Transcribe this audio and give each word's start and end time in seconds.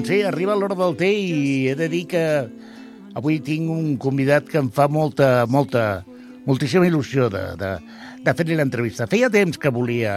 Doncs 0.00 0.08
sí, 0.14 0.22
arriba 0.24 0.54
l'hora 0.56 0.72
del 0.78 0.94
té 0.96 1.10
i 1.12 1.40
he 1.68 1.74
de 1.76 1.86
dir 1.92 2.06
que 2.08 2.20
avui 3.20 3.34
tinc 3.44 3.68
un 3.68 3.98
convidat 4.00 4.46
que 4.48 4.56
em 4.56 4.70
fa 4.72 4.86
molta, 4.88 5.44
molta, 5.44 6.06
moltíssima 6.46 6.86
il·lusió 6.88 7.26
de, 7.28 7.42
de, 7.60 7.72
de 8.24 8.34
fer-li 8.38 8.56
l'entrevista. 8.56 9.04
Feia 9.12 9.28
temps 9.28 9.60
que 9.60 9.68
volia 9.68 10.14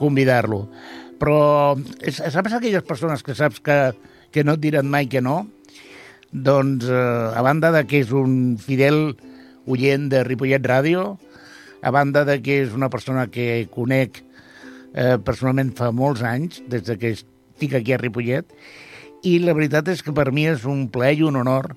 convidar-lo, 0.00 0.62
però 1.20 1.36
és- 2.00 2.22
saps 2.32 2.56
aquelles 2.56 2.88
persones 2.88 3.20
que 3.20 3.36
saps 3.36 3.60
que, 3.60 3.78
que 4.32 4.40
no 4.40 4.56
et 4.56 4.64
diran 4.64 4.88
mai 4.88 5.04
que 5.04 5.20
no? 5.20 5.42
Doncs, 6.32 6.88
eh, 6.88 7.36
a 7.36 7.44
banda 7.44 7.74
de 7.76 7.84
que 7.84 8.00
és 8.00 8.16
un 8.16 8.56
fidel 8.56 9.18
oient 9.68 10.08
de 10.08 10.24
Ripollet 10.24 10.64
Ràdio, 10.64 11.18
a 11.84 11.92
banda 11.92 12.24
de 12.24 12.40
que 12.40 12.62
és 12.64 12.72
una 12.72 12.88
persona 12.88 13.28
que 13.28 13.66
conec 13.68 14.24
eh, 14.96 15.18
personalment 15.20 15.76
fa 15.76 15.92
molts 15.92 16.24
anys, 16.24 16.62
des 16.72 16.88
de 16.88 16.96
que 16.96 17.18
estic 17.20 17.76
aquí 17.76 17.92
a 17.92 18.00
Ripollet, 18.00 18.48
i 19.26 19.38
la 19.42 19.52
veritat 19.56 19.88
és 19.92 20.02
que 20.02 20.12
per 20.16 20.30
mi 20.32 20.46
és 20.48 20.64
un 20.68 20.86
plaer 20.92 21.18
i 21.20 21.24
un 21.28 21.36
honor 21.40 21.72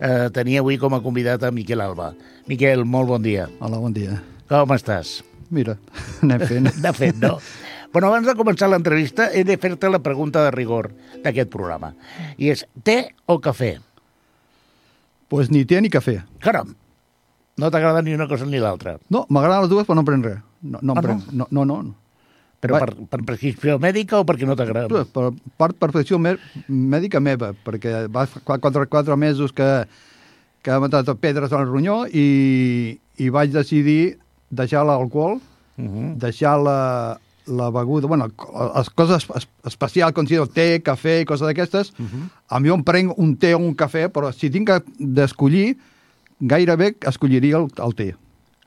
eh, 0.00 0.28
tenir 0.34 0.58
avui 0.60 0.78
com 0.80 0.94
a 0.96 1.00
convidat 1.04 1.42
a 1.46 1.50
Miquel 1.54 1.80
Alba. 1.80 2.12
Miquel, 2.50 2.84
molt 2.84 3.08
bon 3.08 3.22
dia. 3.24 3.48
Hola, 3.60 3.78
bon 3.80 3.94
dia. 3.96 4.18
Com 4.50 4.74
estàs? 4.76 5.20
Mira, 5.52 5.78
anem 6.24 6.42
fent. 6.48 6.70
De 6.82 6.92
fet, 6.96 7.16
no. 7.22 7.38
Bueno, 7.92 8.08
abans 8.08 8.24
de 8.28 8.32
començar 8.38 8.70
l'entrevista 8.72 9.26
he 9.36 9.42
de 9.44 9.58
fer-te 9.60 9.88
la 9.92 10.00
pregunta 10.04 10.42
de 10.46 10.52
rigor 10.54 10.90
d'aquest 11.24 11.50
programa. 11.52 11.92
I 12.40 12.48
és, 12.54 12.66
té 12.84 13.00
o 13.28 13.38
cafè? 13.40 13.74
pues 15.32 15.48
ni 15.48 15.62
té 15.64 15.78
ni 15.80 15.88
cafè. 15.88 16.18
Caram, 16.44 16.74
no 17.56 17.68
t'agrada 17.72 18.02
ni 18.04 18.12
una 18.12 18.26
cosa 18.28 18.44
ni 18.44 18.58
l'altra. 18.60 18.98
No, 19.08 19.22
m'agraden 19.32 19.62
les 19.64 19.70
dues, 19.70 19.86
però 19.88 19.96
no 19.96 20.02
en 20.02 20.08
prenc 20.10 20.26
res. 20.28 20.42
No, 20.60 20.78
no, 20.84 20.92
Ah, 20.92 21.00
en 21.00 21.06
prenc. 21.06 21.30
no? 21.32 21.46
no, 21.48 21.64
no. 21.64 21.78
Però 22.62 22.78
per, 22.78 22.94
per 23.10 23.20
prescripció 23.26 23.74
mèdica 23.82 24.20
o 24.20 24.24
perquè 24.24 24.46
no 24.46 24.54
t'agrada? 24.54 25.02
Per, 25.12 25.32
per 25.58 25.72
prescripció 25.74 26.18
mè- 26.22 26.38
mèdica 26.68 27.18
meva, 27.20 27.52
perquè 27.66 28.06
va 28.08 28.22
fa 28.30 28.40
quatre, 28.62 28.86
quatre 28.86 29.16
mesos 29.18 29.50
que, 29.52 29.66
que 30.62 30.70
ha 30.70 30.78
matat 30.78 31.10
pedres 31.18 31.50
al 31.52 31.66
ronyó 31.66 32.04
i, 32.06 32.94
i 33.18 33.28
vaig 33.34 33.50
decidir 33.52 34.16
deixar 34.50 34.84
l'alcohol, 34.86 35.40
Uh 35.78 35.84
-huh. 35.88 36.08
deixar 36.20 36.58
la, 36.60 37.18
la 37.48 37.70
beguda, 37.72 38.06
bueno, 38.06 38.26
les 38.76 38.90
coses 38.90 39.24
es- 39.34 39.48
especials 39.64 40.12
com 40.12 40.26
si 40.26 40.34
el 40.36 40.46
té, 40.52 40.82
cafè 40.84 41.22
i 41.22 41.24
coses 41.24 41.46
d'aquestes, 41.48 41.92
uh 41.98 42.04
-huh. 42.04 42.28
a 42.48 42.60
mi 42.60 42.68
em 42.68 42.82
prenc 42.84 43.16
un 43.18 43.36
té 43.38 43.54
o 43.54 43.58
un 43.58 43.74
cafè, 43.74 44.08
però 44.12 44.30
si 44.32 44.50
tinc 44.50 44.68
d'escollir, 44.98 45.76
gairebé 46.40 46.94
escolliria 47.06 47.56
el, 47.56 47.68
el 47.82 47.94
té. 47.94 48.14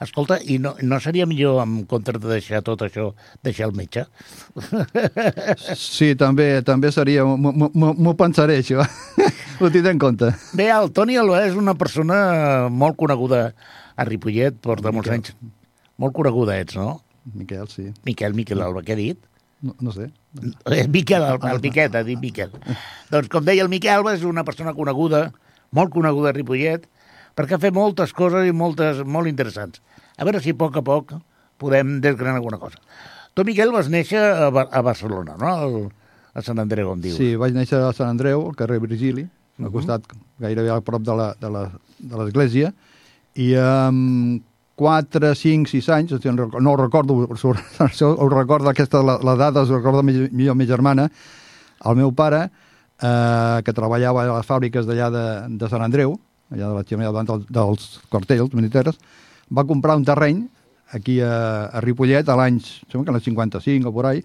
Escolta, 0.06 0.38
i 0.42 0.58
no, 0.62 0.76
no 0.86 1.00
seria 1.04 1.26
millor, 1.30 1.60
en 1.64 1.82
comptes 1.90 2.20
de 2.22 2.30
deixar 2.30 2.62
tot 2.66 2.82
això, 2.86 3.10
deixar 3.46 3.68
el 3.70 3.76
metge? 3.78 4.06
Sí, 5.76 6.14
també 6.20 6.62
també 6.66 6.92
seria... 6.94 7.24
m'ho- 7.26 8.16
pensaré, 8.20 8.60
això. 8.62 8.86
Ho 9.62 9.70
tindré 9.72 9.94
en 9.96 10.00
compte. 10.02 10.32
Bé, 10.58 10.68
el 10.74 10.92
Toni 10.96 11.16
Alba 11.20 11.42
és 11.48 11.56
una 11.58 11.74
persona 11.80 12.68
molt 12.72 12.98
coneguda 13.00 13.48
a 13.96 14.06
Ripollet, 14.08 14.58
porta 14.64 14.92
molts 14.96 15.12
anys. 15.14 15.32
Molt 16.02 16.16
coneguda 16.18 16.58
ets, 16.60 16.76
no? 16.76 17.00
Miquel, 17.34 17.68
sí. 17.72 17.88
Miquel, 18.06 18.36
Miquel 18.38 18.62
Alba, 18.62 18.84
què 18.86 18.94
he 18.98 19.00
dit? 19.00 19.22
No, 19.66 19.74
no 19.82 19.94
sé. 19.96 20.10
Eh, 20.70 20.84
Miquel, 20.92 21.24
el, 21.24 21.40
el 21.50 21.62
Miquet, 21.64 21.96
ha 21.96 22.04
dit 22.06 22.20
Miquel. 22.22 22.52
Doncs, 23.14 23.32
com 23.32 23.46
deia 23.48 23.64
el 23.64 23.72
Miquel 23.72 23.96
Alba, 23.96 24.14
és 24.18 24.26
una 24.28 24.44
persona 24.46 24.76
coneguda, 24.78 25.30
molt 25.76 25.94
coneguda 25.96 26.34
a 26.34 26.36
Ripollet, 26.36 26.86
perquè 27.36 27.58
fa 27.60 27.72
moltes 27.76 28.12
coses 28.16 28.46
i 28.48 28.54
moltes 28.56 29.00
molt 29.08 29.32
interessants. 29.32 29.82
A 30.18 30.24
veure 30.28 30.40
si 30.44 30.54
a 30.54 30.58
poc 30.58 30.78
a 30.78 30.84
poc 30.86 31.14
podem 31.60 32.00
desgranar 32.04 32.38
alguna 32.40 32.58
cosa. 32.62 32.78
Tu, 33.36 33.44
Miquel, 33.44 33.72
vas 33.76 33.90
néixer 33.92 34.20
a, 34.22 34.50
Bar 34.52 34.68
a 34.72 34.82
Barcelona, 34.82 35.36
no? 35.40 35.48
Al, 35.48 35.78
a 36.36 36.42
Sant 36.44 36.60
Andreu, 36.60 36.90
on 36.94 37.02
dius. 37.04 37.18
Sí, 37.20 37.34
vaig 37.40 37.54
néixer 37.56 37.80
a 37.84 37.92
Sant 37.96 38.10
Andreu, 38.14 38.46
al 38.50 38.56
carrer 38.60 38.80
Virgili, 38.84 39.26
al 39.60 39.72
costat, 39.72 40.04
gairebé 40.40 40.72
a 40.72 40.82
prop 40.84 41.04
de 41.04 41.16
l'església, 42.16 42.74
i 43.40 43.54
amb 43.60 44.42
4, 44.76 45.32
5, 45.36 45.70
6 45.72 45.90
anys, 45.96 46.12
o 46.16 46.20
sigui, 46.20 46.36
no 46.36 46.72
ho 46.74 46.78
recordo, 46.80 47.16
ho 47.24 48.30
recordo 48.30 48.70
aquesta, 48.72 49.02
la, 49.04 49.18
la 49.24 49.36
data, 49.40 49.64
ho 49.64 49.78
recordo 49.78 50.04
mi- 50.04 50.28
millor 50.32 50.56
mi 50.60 50.68
germana, 50.68 51.10
el 51.86 51.96
meu 51.96 52.12
pare, 52.16 52.50
eh, 53.02 53.62
que 53.64 53.74
treballava 53.76 54.24
a 54.26 54.38
les 54.38 54.48
fàbriques 54.48 54.88
d'allà 54.88 55.10
de, 55.12 55.26
de 55.60 55.70
Sant 55.72 55.84
Andreu, 55.84 56.18
allà 56.52 56.68
de 56.72 56.76
la 56.80 56.84
xemeia 56.88 57.12
davant 57.12 57.28
del, 57.32 57.46
dels 57.52 58.02
quartells 58.12 58.52
militars, 58.56 59.00
va 59.50 59.66
comprar 59.68 59.98
un 60.00 60.06
terreny 60.06 60.44
aquí 60.96 61.20
a, 61.22 61.68
a 61.68 61.82
Ripollet 61.84 62.30
a 62.30 62.38
l'any, 62.40 62.60
sembla 62.62 63.06
que 63.06 63.16
l'any 63.16 63.26
55 63.26 63.90
o 63.90 63.94
por 63.94 64.08
ahí, 64.10 64.22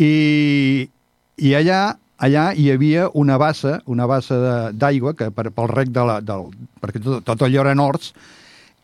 i, 0.00 0.88
i 1.36 1.52
allà, 1.54 1.96
allà 2.18 2.46
hi 2.56 2.70
havia 2.72 3.08
una 3.14 3.38
bassa, 3.38 3.78
una 3.86 4.08
bassa 4.10 4.70
d'aigua, 4.72 5.14
que 5.14 5.30
per, 5.34 5.50
pel 5.54 5.70
rec 5.70 5.92
de 5.94 6.06
la, 6.08 6.18
del, 6.24 6.48
perquè 6.82 7.02
tot, 7.02 7.22
tot 7.26 7.44
allò 7.46 7.62
eren 7.62 7.82
horts, 7.84 8.14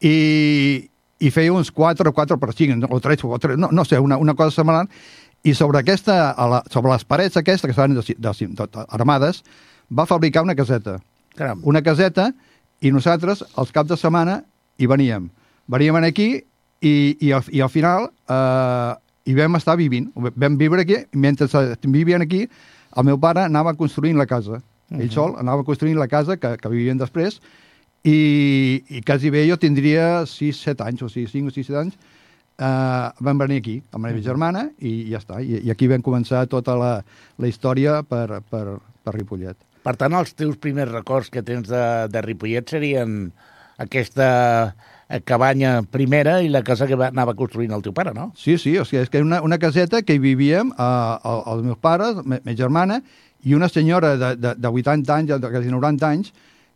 i, 0.00 0.86
i 1.20 1.32
feia 1.34 1.52
uns 1.52 1.72
4 1.74 2.12
o 2.12 2.16
4 2.16 2.38
per 2.40 2.52
5, 2.54 2.86
o 2.88 3.00
3 3.00 3.26
o 3.26 3.40
3, 3.40 3.58
no, 3.60 3.72
no 3.72 3.84
sé, 3.84 3.98
una, 3.98 4.20
una 4.20 4.36
cosa 4.38 4.60
semblant, 4.60 4.92
i 5.42 5.54
sobre 5.56 5.80
aquesta, 5.80 6.34
la, 6.36 6.62
sobre 6.70 6.92
les 6.92 7.04
parets 7.08 7.40
aquestes, 7.40 7.64
que 7.66 7.74
estaven 7.74 7.96
de, 7.96 8.04
de, 8.04 8.14
de, 8.20 8.52
de, 8.60 8.86
armades, 8.88 9.42
va 9.90 10.06
fabricar 10.06 10.44
una 10.44 10.54
caseta. 10.54 10.98
Caram. 11.36 11.62
Una 11.64 11.82
caseta, 11.82 12.30
i 12.80 12.92
nosaltres, 12.92 13.42
els 13.58 13.72
caps 13.72 13.90
de 13.92 13.98
setmana, 14.00 14.40
hi 14.80 14.88
veníem. 14.88 15.30
Veníem 15.70 15.96
aquí 16.02 16.28
i, 16.80 16.94
i, 17.20 17.30
al, 17.32 17.46
i 17.52 17.62
al 17.62 17.70
final 17.70 18.10
eh, 18.26 18.92
hi 19.30 19.36
vam 19.38 19.58
estar 19.60 19.76
vivint. 19.78 20.10
Vam 20.16 20.58
viure 20.58 20.82
aquí, 20.82 20.98
i 20.98 21.18
mentre 21.18 21.46
vivien 21.86 22.22
aquí, 22.22 22.46
el 22.96 23.06
meu 23.06 23.18
pare 23.22 23.44
anava 23.46 23.76
construint 23.78 24.18
la 24.18 24.26
casa. 24.26 24.60
Ell 24.90 25.10
sol 25.14 25.36
anava 25.38 25.62
construint 25.62 25.98
la 26.00 26.08
casa 26.10 26.34
que, 26.36 26.56
que 26.58 26.70
vivien 26.72 26.98
després 26.98 27.38
i, 28.02 28.82
i 28.88 29.02
quasi 29.06 29.30
bé 29.30 29.44
jo 29.46 29.58
tindria 29.60 30.24
6-7 30.26 30.86
anys, 30.86 31.04
o 31.04 31.10
sigui, 31.12 31.28
5 31.30 31.52
o 31.52 31.54
6 31.54 31.70
anys, 31.78 31.98
eh, 32.58 33.08
vam 33.20 33.42
venir 33.44 33.60
aquí 33.60 33.76
amb 33.92 34.02
la 34.02 34.10
meva 34.10 34.24
germana 34.24 34.66
i 34.78 34.94
ja 35.12 35.20
està. 35.20 35.40
I, 35.44 35.60
i 35.66 35.70
aquí 35.70 35.88
vam 35.90 36.02
començar 36.02 36.46
tota 36.50 36.76
la, 36.80 36.92
la 37.38 37.50
història 37.50 38.00
per, 38.02 38.40
per, 38.50 38.64
per 39.04 39.14
Ripollet. 39.16 39.58
Per 39.84 39.94
tant, 39.96 40.16
els 40.16 40.34
teus 40.36 40.58
primers 40.60 40.90
records 40.92 41.30
que 41.32 41.44
tens 41.44 41.68
de, 41.70 41.84
de 42.12 42.24
Ripollet 42.24 42.72
serien 42.72 43.30
aquesta 43.80 44.30
cabanya 45.26 45.80
primera 45.82 46.36
i 46.42 46.48
la 46.48 46.62
casa 46.62 46.86
que 46.86 46.94
va, 46.94 47.08
anava 47.10 47.34
construint 47.34 47.72
el 47.74 47.82
teu 47.82 47.92
pare, 47.96 48.12
no? 48.14 48.28
Sí, 48.38 48.54
sí, 48.62 48.76
o 48.78 48.84
sigui, 48.86 49.02
és 49.02 49.10
que 49.10 49.22
una, 49.24 49.40
una 49.42 49.58
caseta 49.58 50.02
que 50.06 50.14
hi 50.14 50.22
vivíem 50.22 50.70
eh, 50.70 51.16
el- 51.32 51.42
els 51.54 51.64
meus 51.66 51.78
pares, 51.82 52.20
me, 52.24 52.38
ma 52.44 52.54
germana, 52.54 53.00
i 53.42 53.54
una 53.56 53.68
senyora 53.72 54.16
de, 54.20 54.34
de, 54.36 54.54
de 54.54 54.68
80 54.68 55.14
anys, 55.16 55.32
de 55.40 55.50
quasi 55.50 55.70
90 55.72 56.08
anys, 56.08 56.32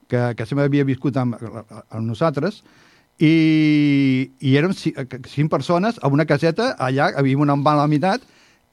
que, 0.08 0.32
que 0.36 0.46
sempre 0.46 0.64
havia 0.66 0.84
viscut 0.84 1.16
amb, 1.16 1.36
amb 1.38 2.02
nosaltres, 2.08 2.62
i, 3.22 4.30
i 4.42 4.56
érem 4.58 4.72
eh, 4.74 5.04
cinc 5.30 5.50
persones 5.52 6.00
a 6.02 6.08
una 6.10 6.26
caseta, 6.26 6.72
allà 6.78 7.12
havia 7.16 7.38
una 7.38 7.54
enval 7.54 7.78
a 7.78 7.84
la 7.86 7.90
meitat, 7.92 8.24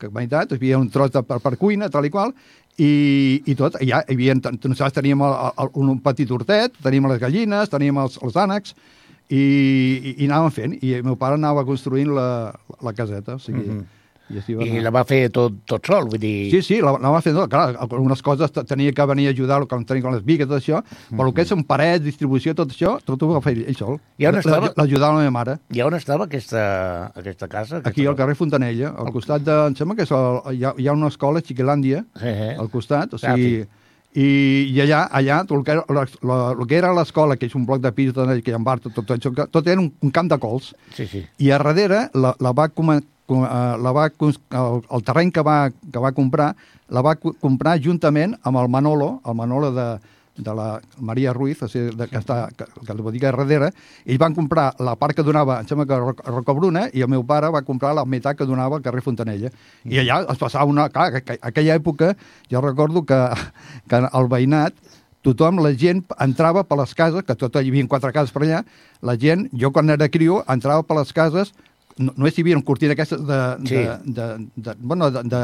que 0.01 0.09
a 0.09 0.15
meitat, 0.15 0.51
hi 0.55 0.57
havia 0.57 0.79
un 0.81 0.89
tros 0.89 1.11
de, 1.13 1.21
per, 1.23 1.37
per 1.43 1.53
cuina, 1.61 1.89
tal 1.93 2.07
i 2.07 2.11
qual, 2.13 2.33
i, 2.81 3.43
i 3.45 3.55
tot, 3.59 3.75
allà 3.81 4.01
hi 4.07 4.15
havia, 4.15 4.33
nosaltres 4.39 4.95
teníem 4.97 5.21
el, 5.27 5.35
el, 5.61 5.69
un 5.83 5.99
petit 6.01 6.31
hortet, 6.33 6.73
teníem 6.81 7.05
les 7.11 7.21
gallines, 7.21 7.69
teníem 7.69 7.99
els, 8.01 8.17
els 8.25 8.39
ànecs, 8.41 8.73
i, 9.31 9.41
i, 10.11 10.13
i 10.23 10.27
anàvem 10.29 10.51
fent, 10.51 10.77
i 10.83 10.93
el 10.99 11.03
meu 11.07 11.15
pare 11.19 11.39
anava 11.39 11.63
construint 11.67 12.11
la, 12.15 12.27
la 12.83 12.93
caseta, 12.93 13.35
o 13.39 13.39
sigui... 13.39 13.65
Mm 13.65 13.79
-hmm. 13.81 13.97
I, 14.31 14.37
així 14.39 14.53
va 14.55 14.63
I 14.63 14.79
la 14.79 14.91
va 14.95 15.01
fer 15.03 15.27
tot, 15.29 15.51
tot 15.67 15.85
sol, 15.85 16.05
vull 16.07 16.19
dir... 16.19 16.49
Sí, 16.51 16.61
sí, 16.63 16.75
la, 16.79 16.93
la 17.03 17.09
va 17.11 17.19
fer, 17.21 17.33
no, 17.35 17.49
clar, 17.51 17.75
algunes 17.75 18.21
coses 18.23 18.49
tenia 18.53 18.93
que 18.95 19.05
venir 19.05 19.27
a 19.27 19.31
ajudar, 19.31 19.57
com 19.67 19.83
tenia 19.83 20.01
com 20.03 20.13
les 20.13 20.23
bigues, 20.23 20.47
tot 20.47 20.61
això, 20.61 20.79
però 21.09 21.27
el 21.27 21.33
que 21.33 21.41
és 21.41 21.51
en 21.51 21.63
parets, 21.65 22.01
distribució, 22.05 22.53
tot 22.55 22.71
això, 22.71 22.93
tot 23.03 23.21
ho 23.23 23.27
va 23.33 23.41
fer 23.41 23.57
ell 23.67 23.75
sol. 23.75 23.99
I 24.17 24.27
on 24.27 24.35
estava? 24.35 24.67
La- 24.67 24.73
L'ajudava 24.77 25.13
la 25.15 25.19
meva 25.19 25.31
mare. 25.31 25.57
I 25.69 25.81
on 25.81 25.93
estava 25.95 26.23
aquesta, 26.23 27.11
aquesta 27.13 27.47
casa? 27.49 27.75
Aquesta... 27.77 27.89
Aquí 27.89 28.05
al 28.05 28.15
carrer 28.15 28.35
Fontanella, 28.35 28.93
al 28.97 29.11
costat 29.11 29.41
de... 29.43 29.51
Em 29.67 29.75
sembla 29.75 29.95
que 29.97 30.03
és 30.03 30.11
el, 30.11 30.55
hi, 30.55 30.63
ha, 30.63 30.73
hi 30.77 30.87
ha 30.87 30.93
una 30.93 31.07
escola, 31.07 31.41
Xiquilàndia, 31.41 32.05
Sí, 32.15 32.27
eh? 32.27 32.55
al 32.57 32.69
costat, 32.69 33.13
o 33.13 33.17
Ah, 33.21 33.35
sigui... 33.35 33.65
I, 34.13 34.25
i 34.75 34.81
allà, 34.83 35.05
allà 35.15 35.37
el 35.47 35.61
que 35.63 35.71
era, 35.71 35.85
la, 35.87 36.03
la, 36.27 36.37
el 36.51 36.65
que 36.67 36.75
era 36.75 36.91
l'escola, 36.93 37.37
que 37.39 37.47
és 37.47 37.55
un 37.55 37.65
bloc 37.65 37.79
de 37.81 37.91
pis, 37.95 38.11
que 38.43 38.51
hi 38.51 38.55
ha 38.57 38.59
bar, 38.67 38.79
tot, 38.83 38.93
tot, 38.97 39.07
tot, 39.23 39.39
tot 39.51 39.67
era 39.71 39.79
un, 39.79 39.91
un 40.03 40.11
camp 40.11 40.27
de 40.31 40.37
cols. 40.39 40.73
Sí, 40.97 41.07
sí. 41.07 41.23
I 41.39 41.51
a 41.51 41.59
darrere 41.61 42.09
la, 42.13 42.33
la 42.43 42.51
va, 42.51 42.67
com, 42.67 42.91
uh, 42.91 43.41
la 43.79 43.93
va 43.95 44.09
el, 44.27 44.81
el 44.91 45.03
terreny 45.07 45.31
que 45.31 45.41
va, 45.47 45.69
que 45.71 45.99
va 46.03 46.11
comprar 46.11 46.49
la 46.91 46.99
va 47.01 47.13
co- 47.15 47.31
comprar 47.39 47.77
juntament 47.79 48.33
amb 48.43 48.59
el 48.59 48.67
Manolo, 48.67 49.21
el 49.25 49.35
Manolo 49.39 49.71
de, 49.71 49.85
de 50.41 50.53
la 50.57 50.67
Maria 50.99 51.33
Ruiz, 51.33 51.61
o 51.61 51.69
sigui, 51.69 51.93
de, 51.97 52.07
que, 52.09 52.19
està, 52.19 52.49
que, 52.57 52.65
que 52.81 52.95
la 52.95 53.05
botiga 53.05 53.31
darrere, 53.31 53.71
ells 54.05 54.21
van 54.21 54.35
comprar 54.37 54.71
la 54.83 54.95
part 54.99 55.17
que 55.17 55.25
donava, 55.25 55.59
em 55.61 55.69
sembla 55.69 55.87
que 55.89 55.97
a 55.97 56.33
Rocabruna, 56.33 56.87
i 56.97 57.05
el 57.05 57.11
meu 57.13 57.25
pare 57.27 57.51
va 57.53 57.63
comprar 57.67 57.93
la 57.97 58.05
meitat 58.05 58.39
que 58.39 58.49
donava 58.49 58.79
al 58.79 58.85
carrer 58.85 59.03
Fontanella. 59.05 59.51
I 59.85 60.01
allà 60.03 60.21
es 60.33 60.41
passava 60.41 60.69
una... 60.69 60.89
Clar, 60.91 61.11
que, 61.15 61.23
que, 61.27 61.37
aquella 61.41 61.77
època, 61.77 62.15
jo 62.51 62.63
recordo 62.65 63.05
que, 63.07 63.19
que 63.89 64.03
el 64.07 64.31
veïnat, 64.31 64.77
tothom, 65.21 65.61
la 65.61 65.73
gent 65.77 66.01
entrava 66.23 66.65
per 66.65 66.79
les 66.81 66.95
cases, 66.97 67.25
que 67.27 67.37
tot 67.37 67.59
hi 67.61 67.69
havia 67.69 67.89
quatre 67.89 68.13
cases 68.15 68.33
per 68.33 68.43
allà, 68.47 68.63
la 69.05 69.17
gent, 69.21 69.47
jo 69.53 69.69
quan 69.71 69.93
era 69.93 70.09
criu, 70.09 70.41
entrava 70.49 70.83
per 70.83 70.97
les 70.97 71.13
cases 71.13 71.53
no, 71.99 72.13
només 72.15 72.37
hi 72.37 72.43
havia 72.43 72.57
una 72.57 72.65
cortina 72.65 72.95
aquestes 72.95 73.21
de... 73.27 73.39
Sí. 73.67 73.75
de, 73.75 74.17
de, 74.17 74.27
de 74.55 74.75
bueno, 74.79 75.11
de, 75.11 75.23
de 75.27 75.41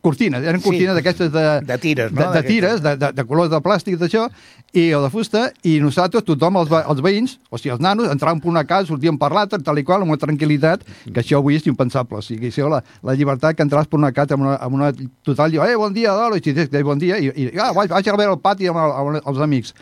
cortines, 0.00 0.42
eren 0.42 0.60
Sí. 0.60 0.66
cortines 0.68 0.94
d'aquestes 0.96 1.30
de, 1.32 1.44
De 1.68 1.78
tires, 1.78 2.12
no? 2.12 2.20
de, 2.20 2.42
de 2.42 2.42
tires, 2.48 2.82
de, 2.82 2.96
de, 2.96 3.12
de 3.12 3.24
colors 3.24 3.50
de 3.50 3.60
plàstic, 3.64 3.98
d'això, 4.00 4.28
i 4.72 4.92
o 4.94 5.02
de 5.02 5.10
fusta, 5.10 5.52
i 5.64 5.78
nosaltres, 5.80 6.24
tothom, 6.24 6.56
els, 6.60 6.70
els 6.70 7.00
veïns, 7.04 7.38
o 7.50 7.58
sigui, 7.58 7.72
els 7.76 7.80
nanos, 7.84 8.08
entràvem 8.12 8.40
per 8.42 8.50
una 8.52 8.64
casa, 8.68 8.88
sortíem 8.90 9.18
per 9.20 9.30
l'altra, 9.32 9.58
tal 9.64 9.78
i 9.78 9.84
qual, 9.84 10.02
amb 10.04 10.12
una 10.12 10.20
tranquil·litat, 10.20 10.84
que 11.12 11.20
això 11.22 11.38
avui 11.40 11.56
és 11.56 11.66
impensable. 11.66 12.18
O 12.18 12.24
sigui, 12.24 12.50
això, 12.52 12.68
la, 12.72 12.82
la 13.02 13.14
llibertat 13.14 13.56
que 13.56 13.62
entraves 13.64 13.88
per 13.88 13.98
una 14.00 14.12
casa 14.12 14.34
amb 14.34 14.44
una, 14.46 14.56
amb 14.56 14.74
una 14.80 14.92
total... 15.24 15.54
Eh, 15.54 15.76
bon 15.76 15.92
dia, 15.94 16.12
Dolo, 16.16 16.36
i 16.36 16.42
si 16.44 16.52
dius 16.52 16.68
que 16.68 16.82
bon 16.82 16.98
dia, 16.98 17.18
i, 17.18 17.30
i 17.32 17.50
ah, 17.58 17.72
vaig, 17.76 17.88
vaig 17.90 18.08
a 18.08 18.16
veure 18.16 18.34
el 18.36 18.42
pati 18.44 18.68
amb, 18.68 18.78
el, 18.82 18.92
amb 18.92 19.30
els 19.32 19.40
amics. 19.44 19.74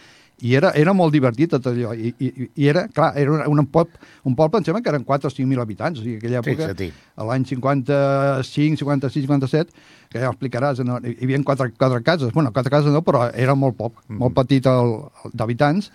I 0.44 0.53
era, 0.55 0.71
era 0.77 0.93
molt 0.93 1.15
divertit 1.15 1.49
tot 1.55 1.65
allò. 1.71 1.94
I, 1.97 2.11
i, 2.21 2.49
i 2.61 2.67
era, 2.69 2.83
clar, 2.93 3.15
era 3.17 3.33
un, 3.33 3.59
un, 3.59 3.67
poble, 3.73 3.97
un 4.29 4.35
poble, 4.37 4.59
em 4.61 4.65
sembla 4.67 4.83
que 4.85 4.91
eren 4.93 5.05
4 5.09 5.31
o 5.31 5.33
5.000 5.33 5.62
habitants, 5.62 6.00
o 6.00 6.03
sigui, 6.05 6.19
aquella 6.19 6.43
època, 6.43 6.67
Fixa-t'hi. 6.67 6.91
a 7.17 7.25
l'any 7.25 7.47
55, 7.49 8.77
56, 8.83 9.25
57, 9.25 9.73
que 10.12 10.21
ja 10.21 10.29
explicaràs, 10.29 10.83
no? 10.85 10.99
hi 11.00 11.17
havia 11.25 11.41
quatre, 11.43 11.71
quatre 11.73 12.03
cases, 12.05 12.33
bueno, 12.37 12.53
quatre 12.53 12.71
cases 12.71 12.93
no, 12.93 13.00
però 13.03 13.31
era 13.33 13.55
molt 13.56 13.77
poc, 13.81 13.94
Mhm. 14.09 14.19
molt 14.21 14.35
petit 14.37 14.69
d'habitants, 15.33 15.91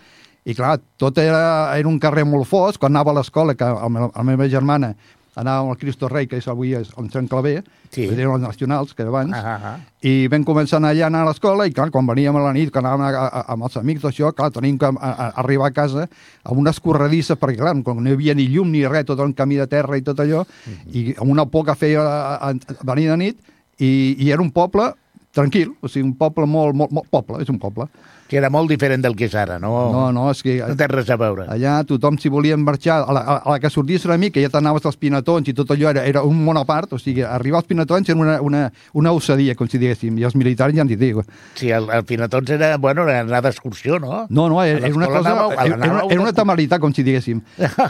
i 0.46 0.56
clar, 0.58 0.80
tot 0.98 1.18
era, 1.22 1.78
era 1.78 1.88
un 1.88 2.00
carrer 2.02 2.26
molt 2.26 2.48
fosc, 2.50 2.80
quan 2.82 2.92
anava 2.96 3.12
a 3.12 3.20
l'escola, 3.20 3.54
que 3.54 3.64
el, 3.64 3.90
meu- 3.94 4.12
la 4.16 4.24
meva 4.24 4.50
germana 4.50 4.96
anava 5.42 5.66
amb 5.66 5.74
el 5.74 5.80
Cristo 5.82 6.08
Rei, 6.10 6.28
que 6.30 6.38
és 6.40 6.48
avui 6.48 6.74
és 6.78 6.92
el 6.98 7.10
Sant 7.14 7.28
Claver, 7.30 7.64
Sí. 7.92 8.06
que 8.08 8.14
eren 8.16 8.32
els 8.32 8.42
nacionals, 8.42 8.94
que 8.96 9.04
era 9.04 9.10
abans, 9.12 9.34
Ah, 9.36 9.42
ah, 9.58 9.72
ah. 9.74 9.80
i 10.02 10.28
vam 10.32 10.46
començar 10.48 10.80
a 10.80 10.92
allà 10.94 11.04
a 11.04 11.08
anar 11.10 11.24
a 11.26 11.28
l'escola 11.28 11.66
i, 11.68 11.74
clar, 11.76 11.90
quan 11.92 12.08
veníem 12.08 12.36
a 12.40 12.44
la 12.46 12.54
nit, 12.56 12.72
que 12.72 12.80
anàvem 12.80 13.02
a, 13.04 13.10
a, 13.28 13.42
amb 13.52 13.66
els 13.68 13.76
amics 13.82 14.06
d'això, 14.06 14.32
clar, 14.34 14.52
tenim 14.56 14.78
que 14.80 14.86
a, 14.88 14.94
a, 15.02 15.28
arribar 15.44 15.68
a 15.68 15.76
casa 15.76 16.08
amb 16.44 16.62
unes 16.64 16.80
corredisses, 16.80 17.36
perquè, 17.38 17.58
clar, 17.60 17.76
com 17.84 18.00
no 18.00 18.10
hi 18.10 18.14
havia 18.14 18.36
ni 18.38 18.48
llum 18.48 18.72
ni 18.72 18.86
res, 18.88 19.06
tot 19.10 19.20
un 19.20 19.34
camí 19.34 19.60
de 19.60 19.68
terra 19.68 19.98
i 19.98 20.02
tot 20.06 20.20
allò, 20.24 20.46
i 20.94 21.14
amb 21.18 21.30
una 21.30 21.46
por 21.46 21.66
que 21.66 21.76
feia 21.76 22.00
a, 22.02 22.36
a, 22.36 22.54
a 22.54 22.88
venir 22.94 23.10
de 23.12 23.18
nit, 23.18 23.40
i, 23.80 24.16
i 24.24 24.32
era 24.32 24.42
un 24.42 24.52
poble 24.56 24.94
tranquil, 25.34 25.74
o 25.82 25.88
sigui, 25.88 26.06
un 26.08 26.16
poble 26.16 26.46
molt, 26.48 26.76
molt, 26.76 26.92
molt 26.92 27.08
poble, 27.12 27.42
és 27.44 27.50
un 27.50 27.60
poble. 27.60 27.88
Que 28.31 28.38
era 28.39 28.48
molt 28.48 28.69
diferent 28.72 29.01
del 29.04 29.12
que 29.19 29.25
és 29.28 29.33
ara, 29.36 29.57
no? 29.60 29.74
No, 29.92 30.06
no, 30.16 30.30
és 30.31 30.39
que... 30.39 30.54
No 30.63 30.75
té 30.80 30.86
res 30.88 31.10
a 31.12 31.18
veure. 31.19 31.44
Allà 31.51 31.74
tothom, 31.83 32.16
si 32.22 32.30
volien 32.31 32.62
marxar, 32.63 33.01
a 33.04 33.12
la, 33.18 33.22
a 33.44 33.51
la 33.51 33.57
que 33.60 33.68
sortís 33.74 34.06
una 34.07 34.16
mica, 34.22 34.39
ja 34.39 34.48
t'anaves 34.54 34.86
als 34.88 34.95
pinatons 35.01 35.50
i 35.51 35.56
tot 35.57 35.74
allò 35.75 35.89
era, 35.92 36.06
era 36.07 36.22
un 36.24 36.39
món 36.45 36.56
a 36.56 36.63
part, 36.63 36.94
o 36.95 37.00
sigui, 37.01 37.25
arribar 37.28 37.60
als 37.60 37.68
pinatons 37.68 38.07
era 38.13 38.16
una, 38.22 38.38
una, 38.39 38.62
una 38.95 39.12
ossadia, 39.12 39.51
com 39.60 39.68
si 39.68 39.81
diguéssim, 39.81 40.16
i 40.22 40.24
els 40.30 40.38
militars 40.39 40.72
ja 40.78 40.86
ens 40.86 40.94
hi 40.95 41.00
dic. 41.01 41.19
Sí, 41.60 41.74
al, 41.75 41.89
al 41.92 42.06
Pinatons 42.07 42.54
era, 42.56 42.72
bueno, 42.78 43.04
era 43.04 43.19
anar 43.25 43.42
d'excursió, 43.44 44.00
no? 44.00 44.22
No, 44.30 44.48
no, 44.48 44.62
era, 44.63 44.80
era 44.88 44.95
una 44.95 45.10
cosa... 45.12 45.33
anàveu- 45.36 45.51
Era, 45.51 45.75
era, 45.75 45.92
una, 45.98 46.06
era 46.16 46.22
una 46.24 46.33
temeritat, 46.39 46.80
com 46.80 46.95
si 46.95 47.04
diguéssim. 47.04 47.42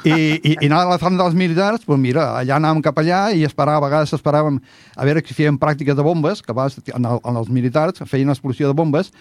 I, 0.09 0.15
i, 0.41 0.55
i 0.55 0.71
anar 0.71 0.81
a 0.87 0.89
la 0.95 0.97
zona 1.03 1.21
dels 1.21 1.37
militars, 1.37 1.85
doncs 1.85 2.01
mira, 2.01 2.31
allà 2.39 2.57
anàvem 2.57 2.81
cap 2.89 2.97
allà 3.03 3.27
i 3.37 3.45
esperava, 3.45 3.77
a 3.85 3.85
vegades 3.91 4.17
esperàvem 4.17 4.57
a 4.97 5.05
veure 5.05 5.21
si 5.27 5.37
feien 5.37 5.61
pràctiques 5.61 5.93
de 6.01 6.01
bombes, 6.09 6.41
que 6.41 6.49
a 6.49 6.57
vegades 6.57 6.81
en, 6.89 7.05
el, 7.05 7.21
en 7.29 7.37
els 7.45 7.53
militars 7.53 8.01
feien 8.09 8.25
una 8.31 8.33
explosió 8.39 8.67
de 8.73 8.73
bombes, 8.81 9.13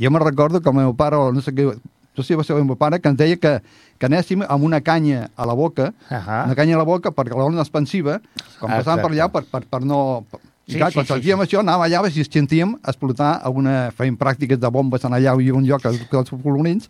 jo 0.00 0.10
me 0.10 0.18
recordo 0.22 0.60
que 0.60 0.68
el 0.68 0.76
meu 0.76 0.94
pare, 0.96 1.16
o 1.16 1.32
no 1.32 1.40
sé 1.44 1.52
què, 1.54 1.66
no 1.74 2.22
sé 2.22 2.28
si 2.32 2.34
va 2.38 2.44
ser 2.46 2.56
el 2.56 2.64
meu 2.64 2.76
pare, 2.76 3.00
que 3.00 3.08
ens 3.10 3.18
deia 3.18 3.36
que, 3.36 3.60
que 3.98 4.06
anéssim 4.06 4.42
amb 4.46 4.64
una 4.64 4.80
canya 4.80 5.28
a 5.36 5.46
la 5.46 5.54
boca, 5.54 5.92
Ahà. 6.10 6.44
una 6.46 6.54
canya 6.54 6.76
a 6.76 6.82
la 6.82 6.88
boca 6.88 7.10
perquè 7.10 7.36
l'ona 7.36 7.62
expansiva, 7.62 8.20
quan 8.60 8.72
Ah, 8.72 8.80
passàvem 8.80 9.02
per 9.02 9.10
allà, 9.12 9.28
per, 9.32 9.44
per, 9.50 9.62
per 9.70 9.82
no... 9.84 10.24
Per, 10.30 10.40
Sí, 10.64 10.72
sí, 10.72 10.78
clar, 10.78 10.88
sí, 10.88 10.96
quan 10.96 11.04
sí, 11.04 11.12
sentíem 11.12 11.40
això, 11.44 11.58
anàvem 11.60 11.82
allà 11.84 12.08
si 12.08 12.22
sentíem 12.24 12.70
explotar 12.88 13.34
alguna... 13.44 13.90
Feien 13.92 14.14
pràctiques 14.16 14.56
de 14.56 14.70
bombes 14.72 15.02
en 15.04 15.12
allà 15.12 15.34
i 15.36 15.50
un 15.52 15.66
lloc 15.68 15.84
als 15.84 16.00
colonins 16.40 16.86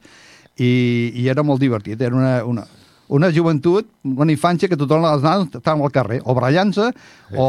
i, 0.54 1.10
i 1.18 1.24
era 1.26 1.42
molt 1.42 1.58
divertit. 1.58 1.98
Era 2.00 2.14
una, 2.14 2.44
una, 2.46 2.68
una 3.08 3.32
joventut, 3.34 3.88
una 4.06 4.30
infància 4.30 4.70
que 4.70 4.78
tothom 4.78 5.02
els 5.08 5.26
nanos 5.26 5.50
estaven 5.58 5.82
al 5.82 5.90
carrer, 5.90 6.20
o 6.22 6.36
barallant-se, 6.38 6.92
o... 7.34 7.48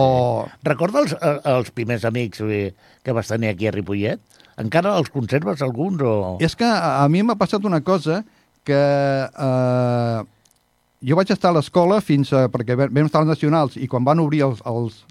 Recorda 0.66 1.04
els, 1.06 1.14
eh, 1.14 1.36
els 1.54 1.70
primers 1.70 2.08
amics 2.10 2.42
que 2.42 3.14
vas 3.14 3.30
tenir 3.30 3.54
aquí 3.54 3.70
a 3.70 3.76
Ripollet? 3.78 4.18
Encara 4.62 4.94
els 5.00 5.10
conserves 5.12 5.62
alguns 5.66 6.02
o...? 6.02 6.38
És 6.40 6.56
que 6.56 6.66
a, 6.68 7.04
mi 7.12 7.24
m'ha 7.28 7.36
passat 7.36 7.66
una 7.68 7.82
cosa 7.84 8.22
que 8.66 8.78
eh, 8.80 10.20
jo 11.06 11.18
vaig 11.20 11.32
estar 11.34 11.52
a 11.52 11.58
l'escola 11.58 12.00
fins 12.02 12.32
a... 12.34 12.46
perquè 12.52 12.78
vam 12.80 13.06
estar 13.06 13.22
als 13.22 13.30
nacionals 13.34 13.76
i 13.78 13.88
quan 13.92 14.06
van 14.08 14.22
obrir 14.24 14.46
els, 14.48 14.62
els, 14.66 15.02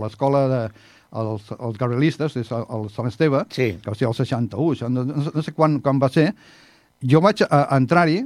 l'escola 0.00 0.44
de 0.52 0.60
els, 1.14 1.50
els 1.58 1.76
gabrielistes, 1.78 2.34
és 2.40 2.48
el, 2.54 2.64
el 2.74 2.88
Sant 2.90 3.06
Esteve, 3.10 3.44
Sí. 3.54 3.72
que 3.82 3.90
va 3.92 3.94
ser 3.98 4.08
el 4.08 4.14
61, 4.18 4.72
això, 4.74 4.88
no, 4.90 5.04
no, 5.06 5.22
sé- 5.26 5.34
no 5.36 5.42
sé 5.46 5.52
quan, 5.54 5.76
quan 5.84 6.00
va 6.02 6.08
ser, 6.10 6.30
jo 7.06 7.20
vaig 7.22 7.44
a, 7.46 7.50
a 7.68 7.76
entrar-hi, 7.78 8.16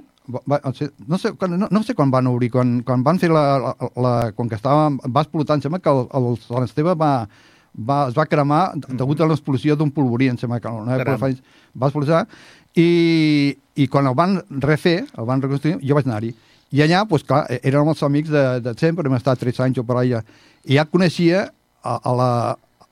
va- 0.49 0.61
no, 0.64 0.73
sé, 0.73 0.88
no, 1.05 1.69
no 1.69 1.82
sé 1.85 1.94
quan 1.99 2.11
van 2.14 2.31
obrir, 2.31 2.49
quan, 2.55 2.79
quan 2.88 3.05
van 3.05 3.21
fer 3.21 3.29
la, 3.32 3.43
la, 3.61 3.75
la 4.05 4.14
quan 4.37 4.49
que 4.49 4.56
estava, 4.56 4.87
va 5.05 5.25
explotar, 5.26 5.59
em 5.59 5.67
sembla 5.67 5.82
que 5.85 5.93
el, 5.93 6.06
el 6.17 6.31
Sant 6.47 6.64
Esteve 6.64 6.94
va, 6.97 7.12
va, 7.75 8.09
es 8.09 8.17
va 8.17 8.26
cremar 8.26 8.62
degut 8.88 9.20
a 9.20 9.29
l'explosió 9.29 9.76
d'un 9.76 9.91
polvorí, 9.94 10.29
em 10.32 10.38
sembla 10.41 10.61
que 10.61 10.73
fa 11.19 11.31
anys 11.31 11.43
va 11.75 11.91
explotar, 11.91 12.25
i, 12.79 13.56
i 13.76 13.88
quan 13.91 14.06
el 14.06 14.17
van 14.19 14.38
refer, 14.62 15.00
el 15.17 15.29
van 15.29 15.43
reconstruir, 15.43 15.79
jo 15.82 15.99
vaig 15.99 16.09
anar-hi. 16.09 16.32
I 16.76 16.85
allà, 16.85 17.05
doncs 17.09 17.25
clar, 17.25 17.44
érem 17.62 17.88
els 17.88 18.03
amics 18.05 18.32
de, 18.32 18.44
de 18.65 18.75
sempre, 18.79 19.09
hem 19.09 19.17
estat 19.17 19.41
3 19.41 19.62
anys 19.67 19.81
o 19.81 19.87
per 19.88 20.00
allà, 20.03 20.23
i 20.69 20.76
ja 20.76 20.85
coneixia 20.88 21.47
a, 21.82 21.97
a, 21.97 22.15
la, 22.15 22.31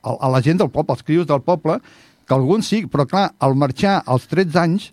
a, 0.01 0.15
a 0.17 0.31
la 0.33 0.43
gent 0.45 0.63
del 0.63 0.73
poble, 0.73 0.97
els 0.97 1.07
crios 1.07 1.27
del 1.29 1.43
poble, 1.45 1.81
que 2.27 2.35
alguns 2.35 2.69
sí, 2.73 2.85
però 2.91 3.07
clar, 3.07 3.29
al 3.39 3.55
marxar 3.59 4.01
als 4.07 4.27
13 4.31 4.63
anys, 4.63 4.89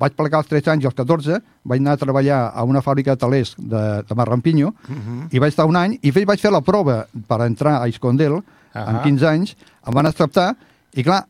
vaig 0.00 0.16
plegar 0.16 0.40
als 0.42 0.48
13 0.50 0.72
anys 0.72 0.84
i 0.84 0.88
als 0.90 0.96
14, 0.96 1.38
vaig 1.64 1.80
anar 1.80 1.94
a 1.96 2.00
treballar 2.00 2.40
a 2.52 2.64
una 2.66 2.82
fàbrica 2.84 3.14
de 3.14 3.20
talers 3.22 3.54
de, 3.56 3.84
de 4.08 4.16
Marrampinyo, 4.18 4.72
i 5.32 5.38
vaig 5.38 5.54
estar 5.54 5.68
un 5.68 5.76
any, 5.76 5.98
i 6.02 6.10
vaig 6.10 6.40
fer 6.40 6.52
la 6.52 6.64
prova 6.64 7.04
per 7.28 7.40
entrar 7.46 7.78
a 7.80 7.88
Iscondel, 8.76 8.82
Ahà. 8.82 8.96
amb 8.96 9.06
15 9.06 9.28
anys, 9.30 9.54
em 9.86 9.94
van 9.96 10.06
acceptar, 10.06 10.50
i 10.94 11.04
clar, 11.04 11.24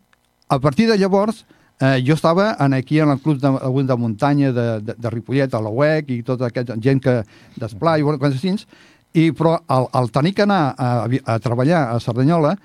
a 0.48 0.58
partir 0.62 0.86
de 0.90 0.96
llavors, 0.98 1.44
eh, 1.80 2.02
jo 2.06 2.14
estava 2.14 2.56
en 2.60 2.74
aquí 2.74 3.00
en 3.00 3.10
el 3.10 3.20
club 3.20 3.40
de, 3.40 3.50
de 3.86 3.96
muntanya 3.96 4.52
de, 4.52 4.66
de, 4.80 4.94
de 4.98 5.10
Ripollet, 5.10 5.54
a 5.54 5.60
la 5.60 5.70
UEC, 5.70 6.10
i 6.10 6.22
tota 6.22 6.50
aquesta 6.50 6.76
gent 6.82 7.02
que 7.02 7.22
d'esplai, 7.56 8.02
bueno, 8.02 8.18
coses 8.18 8.38
així, 8.42 8.66
i, 9.16 9.30
però 9.32 9.56
al, 9.66 9.88
al 9.92 10.10
tenir 10.12 10.34
que 10.36 10.44
anar 10.44 10.74
a, 10.76 11.08
a 11.24 11.38
treballar 11.40 11.86
a 11.94 12.00
Cerdanyola, 12.00 12.56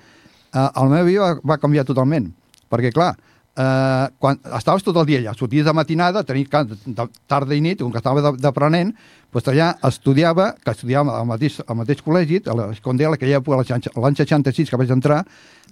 eh, 0.52 0.68
el 0.68 0.88
meu 0.92 1.04
vida 1.06 1.20
va, 1.28 1.54
va 1.54 1.60
canviar 1.62 1.84
totalment. 1.88 2.30
Perquè, 2.72 2.92
clar, 2.92 3.14
quan 3.52 4.38
estaves 4.56 4.84
tot 4.84 4.96
el 4.96 5.08
dia 5.08 5.18
allà, 5.20 5.34
sorties 5.36 5.66
de 5.66 5.72
matinada, 5.76 6.22
tenies 6.24 6.48
clar, 6.48 6.64
de, 6.64 7.06
tarda 7.28 7.56
i 7.56 7.60
nit, 7.60 7.82
com 7.82 7.92
que 7.92 8.00
estava 8.00 8.32
d'aprenent, 8.40 8.94
doncs 9.32 9.50
allà 9.52 9.72
estudiava, 9.88 10.52
que 10.60 10.72
estudiava 10.72 11.18
al 11.18 11.26
mateix, 11.28 11.58
al 11.66 11.76
mateix 11.76 12.00
col·legi, 12.04 12.40
a 12.48 12.56
l'Escondel, 12.56 13.16
aquella 13.16 13.40
època, 13.42 13.60
l'any 13.60 14.16
66 14.16 14.70
que 14.70 14.80
vaig 14.80 14.94
entrar, 14.94 15.22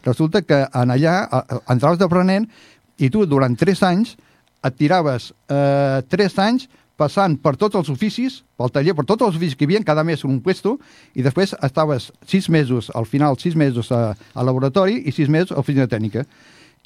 resulta 0.05 0.43
que 0.43 0.65
en 0.65 0.93
allà 0.93 1.15
eh, 1.25 1.61
entraves 1.73 2.01
d'aprenent 2.01 2.49
i 3.01 3.09
tu 3.13 3.25
durant 3.29 3.57
3 3.57 3.83
anys 3.89 4.15
et 4.65 4.77
tiraves 4.77 5.31
eh, 5.49 6.05
3 6.09 6.39
anys 6.45 6.69
passant 7.01 7.39
per 7.41 7.55
tots 7.57 7.79
els 7.81 7.89
oficis, 7.89 8.43
pel 8.61 8.73
taller, 8.73 8.95
per 8.97 9.07
tots 9.09 9.25
els 9.25 9.37
oficis 9.39 9.57
que 9.57 9.65
hi 9.65 9.71
havia, 9.71 9.85
cada 9.89 10.05
mes 10.05 10.25
un 10.29 10.41
puesto, 10.45 10.77
i 11.17 11.25
després 11.25 11.55
estaves 11.65 12.11
6 12.29 12.51
mesos, 12.53 12.91
al 12.95 13.09
final 13.09 13.39
6 13.41 13.57
mesos 13.57 13.89
a, 13.93 14.11
a 14.13 14.45
laboratori 14.45 15.01
i 15.09 15.15
6 15.17 15.33
mesos 15.33 15.55
a 15.57 15.63
oficina 15.65 15.89
tècnica. 15.89 16.27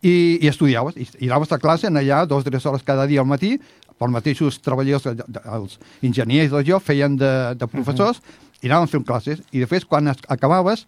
I, 0.05 0.39
i 0.45 0.49
estudiaves, 0.51 0.97
i, 1.01 1.07
i 1.25 1.31
anaves 1.31 1.53
a 1.55 1.59
classe 1.59 1.89
en 1.89 1.97
allà 1.97 2.25
dues 2.29 2.45
o 2.45 2.51
tres 2.51 2.67
hores 2.69 2.83
cada 2.85 3.07
dia 3.09 3.23
al 3.23 3.29
matí, 3.31 3.55
pels 3.97 4.13
mateixos 4.13 4.59
treballadors, 4.61 5.07
de- 5.17 5.25
de- 5.33 5.43
els 5.57 5.79
enginyers 6.05 6.51
de 6.53 6.61
jo 6.69 6.81
feien 6.83 7.17
de, 7.17 7.31
de 7.57 7.67
professors, 7.71 8.21
i 8.61 8.69
anaven 8.69 8.91
fent 8.91 9.07
classes, 9.09 9.41
i 9.53 9.63
després 9.63 9.87
quan 9.89 10.09
es- 10.13 10.21
acabaves 10.29 10.85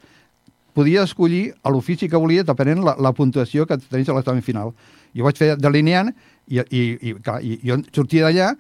podies 0.77 1.07
escollir 1.09 1.55
l'ofici 1.73 2.09
que 2.13 2.21
volies 2.21 2.45
depenent 2.45 2.83
la, 2.85 2.93
la 3.01 3.13
puntuació 3.17 3.65
que 3.67 3.79
tenies 3.81 4.11
a 4.13 4.17
l'examen 4.19 4.43
final. 4.45 4.75
Jo 5.17 5.25
vaig 5.25 5.39
fer 5.41 5.55
delineant 5.57 6.11
i, 6.53 6.61
i, 6.61 6.83
i, 7.01 7.15
clar, 7.25 7.39
i 7.41 7.57
jo 7.65 7.79
sortia 7.97 8.27
d'allà, 8.27 8.51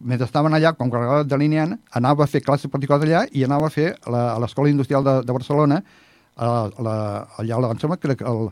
mentre 0.00 0.24
estaven 0.24 0.56
allà, 0.56 0.72
com 0.72 0.88
m'agradava 0.88 1.26
delineant, 1.28 1.76
anava 1.92 2.24
a 2.24 2.30
fer 2.32 2.40
classes 2.46 2.70
particulars 2.72 3.04
allà 3.04 3.26
i 3.36 3.44
anava 3.44 3.68
a 3.68 3.74
fer 3.74 3.90
la, 4.08 4.30
a 4.32 4.38
l'Escola 4.40 4.72
Industrial 4.72 5.04
de, 5.04 5.18
de 5.28 5.36
Barcelona, 5.36 5.82
a 6.40 6.48
la, 6.80 6.96
allà, 7.42 7.60
em 7.74 7.82
sembla 7.84 7.98
que 8.00 8.16
el, 8.16 8.48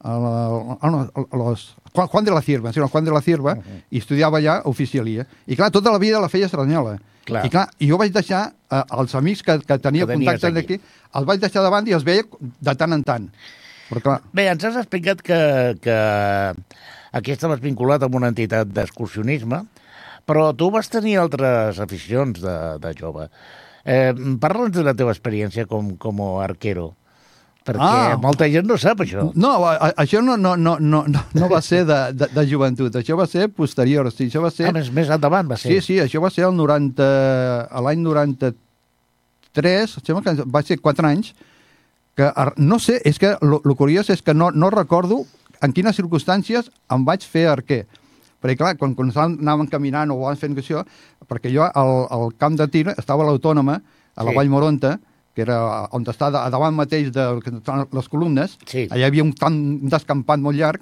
a 0.00 0.18
la, 0.20 0.32
a, 0.80 0.90
no, 0.90 1.02
a 1.14 1.36
los, 1.36 1.76
Juan, 1.92 2.24
de 2.24 2.30
la 2.30 2.42
Cierva, 2.42 2.72
sí, 2.72 2.80
no, 2.80 2.88
Juan 2.88 3.04
de 3.04 3.12
la 3.12 3.20
Cierva, 3.22 3.54
uh 3.54 3.58
-huh. 3.58 3.82
i 3.90 3.98
estudiava 3.98 4.38
allà 4.38 4.60
oficialia. 4.64 5.26
I 5.46 5.56
clar, 5.56 5.70
tota 5.70 5.90
la 5.90 5.98
vida 5.98 6.20
la 6.20 6.28
feia 6.28 6.46
a 6.46 6.48
Cerdanyola. 6.48 6.98
Clar. 7.24 7.46
I 7.46 7.50
clar, 7.50 7.68
jo 7.80 7.96
vaig 7.98 8.12
deixar 8.12 8.52
eh, 8.70 8.82
els 8.98 9.14
amics 9.14 9.42
que, 9.42 9.58
que 9.58 9.78
tenia 9.78 10.06
Que 10.06 10.12
contactes 10.14 10.44
aquí. 10.44 10.54
d'aquí, 10.54 10.80
els 11.14 11.26
vaig 11.26 11.40
deixar 11.40 11.62
davant 11.62 11.86
i 11.88 11.92
els 11.92 12.04
veia 12.04 12.22
de 12.60 12.74
tant 12.74 12.92
en 12.92 13.02
tant. 13.02 13.30
Però 13.88 14.00
clar, 14.00 14.20
Bé, 14.32 14.48
ens 14.48 14.64
has 14.64 14.76
explicat 14.76 15.22
que, 15.22 15.76
que 15.80 15.96
aquí 17.12 17.32
estaves 17.32 17.60
vinculat 17.60 18.02
amb 18.02 18.14
una 18.14 18.28
entitat 18.28 18.68
d'excursionisme, 18.68 19.64
però 20.26 20.50
tu 20.56 20.70
vas 20.70 20.88
tenir 20.88 21.18
altres 21.18 21.80
aficions 21.80 22.40
de, 22.42 22.78
de 22.82 22.94
jove. 22.98 23.28
Eh, 23.84 24.12
Parla'ns 24.42 24.74
de 24.74 24.82
la 24.82 24.94
teva 24.94 25.14
experiència 25.14 25.66
com, 25.70 25.96
com 25.96 26.20
a 26.20 26.44
arquero, 26.44 26.94
perquè 27.66 27.82
Ah. 27.82 28.16
molta 28.22 28.46
gent 28.48 28.66
no 28.70 28.76
sap 28.78 29.00
això. 29.02 29.24
no, 29.34 29.50
a, 29.66 29.72
a, 29.74 29.88
això 30.04 30.22
no, 30.22 30.36
no, 30.38 30.54
no, 30.56 30.76
no, 30.78 31.04
no, 31.06 31.48
va 31.50 31.60
ser 31.62 31.84
de, 31.88 31.98
de, 32.14 32.28
de 32.34 32.44
joventut, 32.48 32.94
això 33.00 33.16
va 33.18 33.26
ser 33.26 33.48
posterior, 33.50 34.06
o 34.06 34.10
sigui, 34.14 34.30
això 34.30 34.42
va 34.44 34.50
ser... 34.54 34.68
Ah, 34.70 34.72
més, 34.76 34.92
més 34.94 35.10
endavant 35.10 35.50
va 35.50 35.58
ser. 35.58 35.80
Sí, 35.80 35.80
sí, 35.82 35.98
això 36.02 36.22
va 36.22 36.30
ser 36.30 36.46
el 36.46 36.54
90, 36.56 37.02
a 37.70 37.82
l'any 37.82 38.00
93, 38.04 38.54
3, 39.56 39.98
sembla 40.04 40.22
que 40.22 40.44
va 40.52 40.62
ser 40.62 40.78
4 40.80 41.08
anys, 41.08 41.32
que 42.16 42.30
no 42.56 42.78
sé, 42.78 42.98
és 43.04 43.18
que 43.20 43.34
el 43.40 43.74
curiós 43.76 44.08
és 44.12 44.22
que 44.22 44.34
no, 44.34 44.50
no 44.52 44.70
recordo 44.70 45.22
en 45.64 45.72
quines 45.72 45.96
circumstàncies 45.96 46.70
em 46.92 47.04
vaig 47.04 47.24
fer 47.24 47.46
arquer. 47.48 47.86
Perquè, 48.40 48.56
clar, 48.60 48.74
quan, 48.76 48.92
quan 48.94 49.08
anàvem 49.16 49.68
caminant 49.72 50.12
o 50.12 50.18
anàvem 50.26 50.40
fent 50.42 50.56
això, 50.60 50.82
perquè 51.28 51.48
jo 51.52 51.64
al, 51.64 51.92
al 52.12 52.28
camp 52.38 52.56
de 52.60 52.66
tir 52.68 52.84
estava 52.92 53.24
a 53.24 53.30
l'Autònoma, 53.30 53.78
a 54.16 54.24
la 54.24 54.30
Sí. 54.32 54.36
Vall 54.36 54.52
Moronta, 54.52 54.98
que 55.36 55.44
era 55.44 55.58
on 55.92 56.06
està 56.08 56.30
davant 56.32 56.72
mateix 56.74 57.10
de 57.12 57.26
les 57.92 58.08
columnes, 58.08 58.56
Sí. 58.64 58.86
allà 58.88 59.04
hi 59.04 59.10
havia 59.10 59.22
un, 59.26 59.34
tan, 59.36 59.52
un 59.84 59.92
descampat 59.92 60.40
molt 60.40 60.56
llarg, 60.56 60.80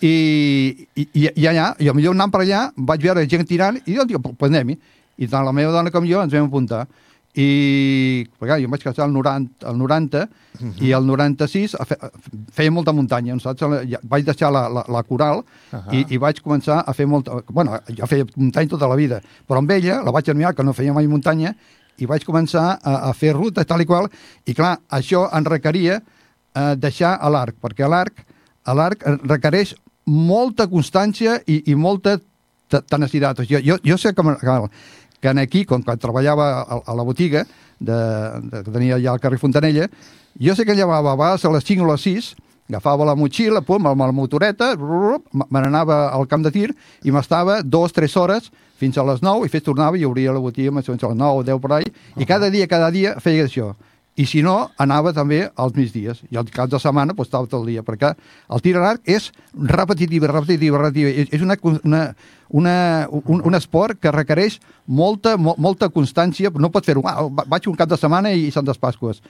i, 0.00 0.86
i, 0.94 1.08
i, 1.34 1.46
allà, 1.50 1.72
i 1.82 1.90
millor 1.90 2.14
anant 2.14 2.30
per 2.30 2.44
allà, 2.44 2.68
vaig 2.76 3.02
veure 3.02 3.26
gent 3.26 3.42
tirant, 3.50 3.80
i 3.84 3.96
jo 3.98 4.04
dic, 4.06 4.22
pues 4.38 4.52
anem-hi. 4.52 4.78
I 5.18 5.26
tant 5.26 5.42
la 5.42 5.50
meva 5.52 5.72
dona 5.74 5.90
com 5.90 6.06
jo 6.06 6.20
ens 6.22 6.30
vam 6.32 6.46
apuntar. 6.46 6.84
I, 7.38 8.24
perquè 8.40 8.56
jo 8.62 8.66
em 8.66 8.72
vaig 8.72 8.82
casar 8.82 9.04
al 9.04 9.12
90, 9.14 9.66
al 9.68 9.76
90 9.78 10.22
i 10.82 10.92
al 10.96 11.04
96 11.06 11.74
a 11.78 11.84
fe, 11.86 11.98
feia 12.56 12.72
molta 12.74 12.94
muntanya, 12.96 13.36
saps? 13.42 13.62
Ja, 13.90 14.00
vaig 14.10 14.24
deixar 14.26 14.50
la, 14.54 14.64
la, 14.72 14.82
la 14.90 15.02
coral 15.06 15.44
Ahà. 15.70 15.82
i, 15.94 16.04
i 16.16 16.18
vaig 16.18 16.40
començar 16.42 16.80
a 16.82 16.94
fer 16.96 17.06
molta... 17.06 17.38
Bueno, 17.50 17.76
jo 17.94 18.08
feia 18.10 18.26
muntanya 18.34 18.72
tota 18.72 18.88
la 18.90 18.96
vida, 18.98 19.20
però 19.46 19.60
amb 19.62 19.70
ella 19.76 20.00
la 20.06 20.14
vaig 20.14 20.30
admirar, 20.32 20.54
que 20.56 20.66
no 20.66 20.74
feia 20.74 20.94
mai 20.96 21.06
muntanya, 21.10 21.52
i 21.98 22.06
vaig 22.06 22.24
començar 22.26 22.78
a, 22.82 22.94
a 23.08 23.12
fer 23.16 23.34
ruta 23.36 23.64
tal 23.64 23.82
i 23.82 23.86
qual, 23.88 24.08
i 24.46 24.54
clar, 24.54 24.76
això 24.90 25.26
en 25.34 25.44
requeria 25.48 26.00
eh, 26.00 26.74
deixar 26.76 27.16
a 27.20 27.30
l'arc, 27.32 27.56
perquè 27.60 27.86
a 27.86 27.92
l'arc 27.92 28.24
a 28.68 28.74
l'arc 28.76 29.04
requereix 29.24 29.74
molta 30.08 30.66
constància 30.68 31.38
i, 31.46 31.62
i 31.72 31.74
molta 31.76 32.18
te- 32.68 32.82
tenacitat. 32.84 33.42
Jo, 33.48 33.60
jo, 33.64 33.78
jo 33.84 33.96
sé 34.00 34.12
que, 34.16 34.22
que, 34.40 34.56
que 35.20 35.34
aquí, 35.40 35.64
quan, 35.64 35.82
quan 35.82 35.98
treballava 36.00 36.48
a, 36.62 36.80
a 36.84 36.96
la 36.96 37.04
botiga 37.04 37.44
de, 37.78 37.96
de, 38.50 38.62
que 38.64 38.70
tenia 38.74 38.96
allà 38.98 39.14
al 39.14 39.22
carrer 39.22 39.40
Fontanella, 39.40 39.88
jo 40.40 40.54
sé 40.54 40.64
que 40.64 40.76
llevava 40.76 41.12
a 41.12 41.16
vegades 41.16 41.44
a 41.44 41.52
les 41.54 41.64
5 41.64 41.84
o 41.84 41.90
les 41.92 42.04
6, 42.04 42.34
agafava 42.68 43.04
la 43.08 43.14
motxilla, 43.16 43.62
pum, 43.64 43.86
amb 43.88 44.00
la 44.04 44.12
motoreta, 44.12 44.74
me 44.76 45.60
n'anava 45.60 46.10
al 46.12 46.26
camp 46.28 46.44
de 46.44 46.50
tir 46.52 46.70
i 47.04 47.10
m'estava 47.14 47.62
dues, 47.62 47.92
tres 47.92 48.16
hores 48.16 48.50
fins 48.78 48.98
a 48.98 49.04
les 49.08 49.22
9 49.24 49.46
i 49.46 49.50
fes 49.50 49.64
tornava 49.66 49.98
i 49.98 50.04
obria 50.06 50.32
la 50.32 50.38
botiga 50.40 50.70
més 50.70 50.88
o 50.88 50.92
menys 50.92 51.04
a 51.04 51.08
les 51.10 51.18
9 51.18 51.40
o 51.40 51.44
10 51.48 51.60
per 51.64 51.72
ahí, 51.78 51.88
i 52.16 52.26
cada 52.26 52.50
dia, 52.50 52.66
cada 52.70 52.90
dia 52.94 53.16
feia 53.20 53.44
això. 53.48 53.72
I 54.18 54.24
si 54.26 54.40
no, 54.42 54.70
anava 54.82 55.12
també 55.14 55.44
als 55.54 55.76
migdies. 55.76 56.24
I 56.32 56.36
al 56.40 56.48
cap 56.50 56.66
de 56.70 56.78
setmana 56.82 57.14
pues, 57.14 57.28
estava 57.28 57.46
tot 57.46 57.60
el 57.60 57.68
dia, 57.70 57.84
perquè 57.86 58.08
el 58.50 58.62
tir 58.64 58.72
a 58.74 58.80
l'arc 58.82 59.04
és 59.06 59.28
repetitiu, 59.54 60.24
repetitiu, 60.26 60.74
repetitiu. 60.74 61.26
És, 61.30 61.40
una, 61.40 61.54
una, 61.84 62.00
una, 62.50 62.72
un, 63.14 63.42
un 63.46 63.54
esport 63.54 64.00
que 64.02 64.10
requereix 64.10 64.58
molta, 64.86 65.36
mo, 65.38 65.54
molta 65.56 65.86
constància. 65.94 66.50
No 66.58 66.70
pots 66.74 66.90
fer-ho, 66.90 67.04
ah, 67.06 67.28
va- 67.30 67.46
vaig 67.46 67.68
un 67.70 67.76
cap 67.78 67.88
de 67.92 67.96
setmana 67.96 68.32
i 68.34 68.50
Santes 68.50 68.78
Pasques. 68.82 69.22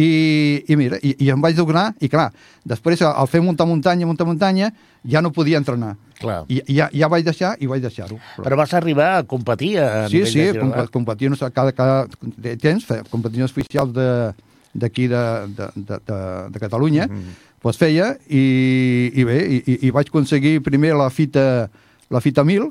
I, 0.00 0.64
i 0.72 0.76
mira, 0.78 0.96
i, 1.04 1.10
i 1.26 1.28
em 1.32 1.40
vaig 1.42 1.56
donar, 1.58 1.90
i 2.00 2.08
clar, 2.08 2.30
després 2.64 3.02
al 3.04 3.26
fer 3.28 3.40
muntar 3.44 3.66
muntanya, 3.68 4.06
muntar 4.08 4.24
muntanya, 4.28 4.70
ja 5.04 5.20
no 5.20 5.32
podia 5.34 5.58
entrenar. 5.60 5.96
Clar. 6.20 6.44
I 6.48 6.60
ja, 6.76 6.86
ja 6.92 7.08
vaig 7.12 7.24
deixar 7.26 7.54
i 7.60 7.66
vaig 7.68 7.82
deixar-ho. 7.84 8.16
Però 8.40 8.56
vas 8.60 8.72
arribar 8.76 9.10
a 9.18 9.22
competir 9.28 9.74
a 9.80 10.06
Sí, 10.08 10.22
sí, 10.26 10.46
nacional. 10.46 10.86
comp 10.88 10.90
competicions 10.98 11.42
cada, 11.52 11.72
cada 11.72 12.06
de 12.36 12.56
temps, 12.56 12.86
competicions 13.10 13.50
oficials 13.52 13.92
de- 13.92 14.32
d'aquí 14.72 15.08
de, 15.10 15.22
de, 15.58 15.66
de, 15.74 15.96
de, 16.06 16.18
de 16.54 16.58
Catalunya, 16.62 17.06
mm 17.08 17.16
-hmm. 17.16 17.34
pues 17.60 17.76
feia 17.76 18.16
i, 18.28 19.10
i 19.14 19.24
bé, 19.24 19.38
i, 19.66 19.78
i- 19.86 19.90
vaig 19.90 20.06
aconseguir 20.08 20.62
primer 20.62 20.94
la 20.94 21.10
fita, 21.10 21.68
la 22.08 22.20
fita 22.20 22.44
1000 22.44 22.68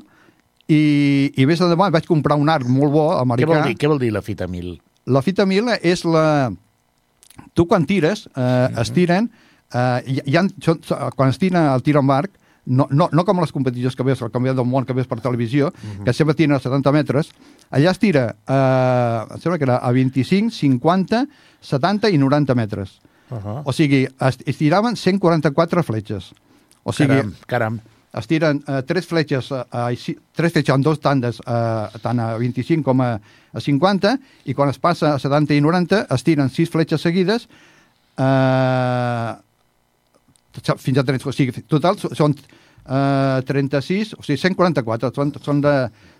i, 0.68 1.32
i 1.36 1.46
més 1.46 1.60
endavant 1.60 1.92
vaig 1.92 2.06
comprar 2.06 2.36
un 2.38 2.48
arc 2.48 2.66
molt 2.66 2.92
bo, 2.92 3.10
Què 3.12 3.22
americà. 3.22 3.46
vol 3.46 3.62
dir, 3.66 3.76
què 3.76 3.88
vol 3.88 3.98
dir 3.98 4.12
la 4.12 4.22
fita 4.22 4.46
1000? 4.46 4.80
La 5.06 5.22
fita 5.22 5.44
1000 5.46 5.78
és 5.82 6.04
la... 6.04 6.52
Tu 7.54 7.66
quan 7.66 7.86
tires, 7.86 8.28
eh, 8.36 8.68
es 8.80 8.92
tiren... 8.96 9.30
Eh, 9.70 10.02
hi, 10.06 10.20
hi 10.26 10.36
ha, 10.36 10.42
quan 11.14 11.30
es 11.30 11.38
tira 11.38 11.68
el 11.74 11.82
tir 11.86 11.94
amb 12.00 12.10
arc, 12.10 12.32
no, 12.66 12.86
no, 12.90 13.08
no 13.12 13.24
com 13.24 13.40
les 13.40 13.52
competicions 13.54 13.96
que 13.96 14.04
veus 14.06 14.20
al 14.22 14.32
Campionat 14.34 14.58
del 14.58 14.66
Món, 14.68 14.84
que 14.86 14.94
veus 14.94 15.08
per 15.10 15.20
televisió, 15.22 15.70
que 16.04 16.12
sempre 16.14 16.36
tiren 16.38 16.56
a 16.56 16.60
70 16.62 16.92
metres, 16.94 17.30
allà 17.70 17.92
es 17.94 18.00
tira, 18.02 18.24
eh, 18.46 19.34
em 19.34 19.40
sembla 19.42 19.58
que 19.58 19.66
era 19.68 19.78
a 19.78 19.92
25, 19.96 20.52
50, 20.54 21.24
70 21.70 22.10
i 22.10 22.18
90 22.18 22.54
metres. 22.58 22.98
Uh 23.30 23.38
-huh. 23.38 23.62
O 23.64 23.72
sigui, 23.72 24.06
es, 24.06 24.38
es 24.44 24.56
tiraven 24.58 24.96
144 24.96 25.82
fletxes. 25.82 26.32
O 26.82 26.92
sigui, 26.92 27.16
Caram, 27.16 27.34
caram. 27.46 27.80
Es 28.18 28.26
tiren 28.26 28.58
eh, 28.66 28.80
tres 28.88 29.06
fletxes, 29.06 29.50
eh, 29.52 29.96
si- 29.96 30.16
tres 30.34 30.52
fletxes 30.52 30.74
en 30.74 30.82
dos 30.82 30.98
tandes, 31.00 31.38
eh, 31.46 31.98
tant 32.02 32.18
a 32.20 32.32
25 32.38 32.82
com 32.84 33.00
a, 33.04 33.12
a 33.52 33.60
50, 33.60 34.16
i 34.50 34.54
quan 34.54 34.68
es 34.72 34.78
passa 34.82 35.14
a 35.14 35.18
70 35.22 35.54
i 35.54 35.60
90 35.62 36.06
es 36.10 36.24
tiren 36.26 36.50
sis 36.50 36.70
fletxes 36.70 37.00
seguides, 37.06 37.46
eh, 38.18 39.34
fins 40.78 40.98
a 40.98 41.04
30, 41.06 41.28
o 41.28 41.32
sigui, 41.32 41.62
total 41.70 41.98
són 42.00 42.34
eh, 42.34 43.42
36, 43.46 44.14
o 44.18 44.22
sigui, 44.26 44.38
144, 44.42 45.12
són, 45.14 45.32
són, 45.44 45.60
de, 45.64 45.74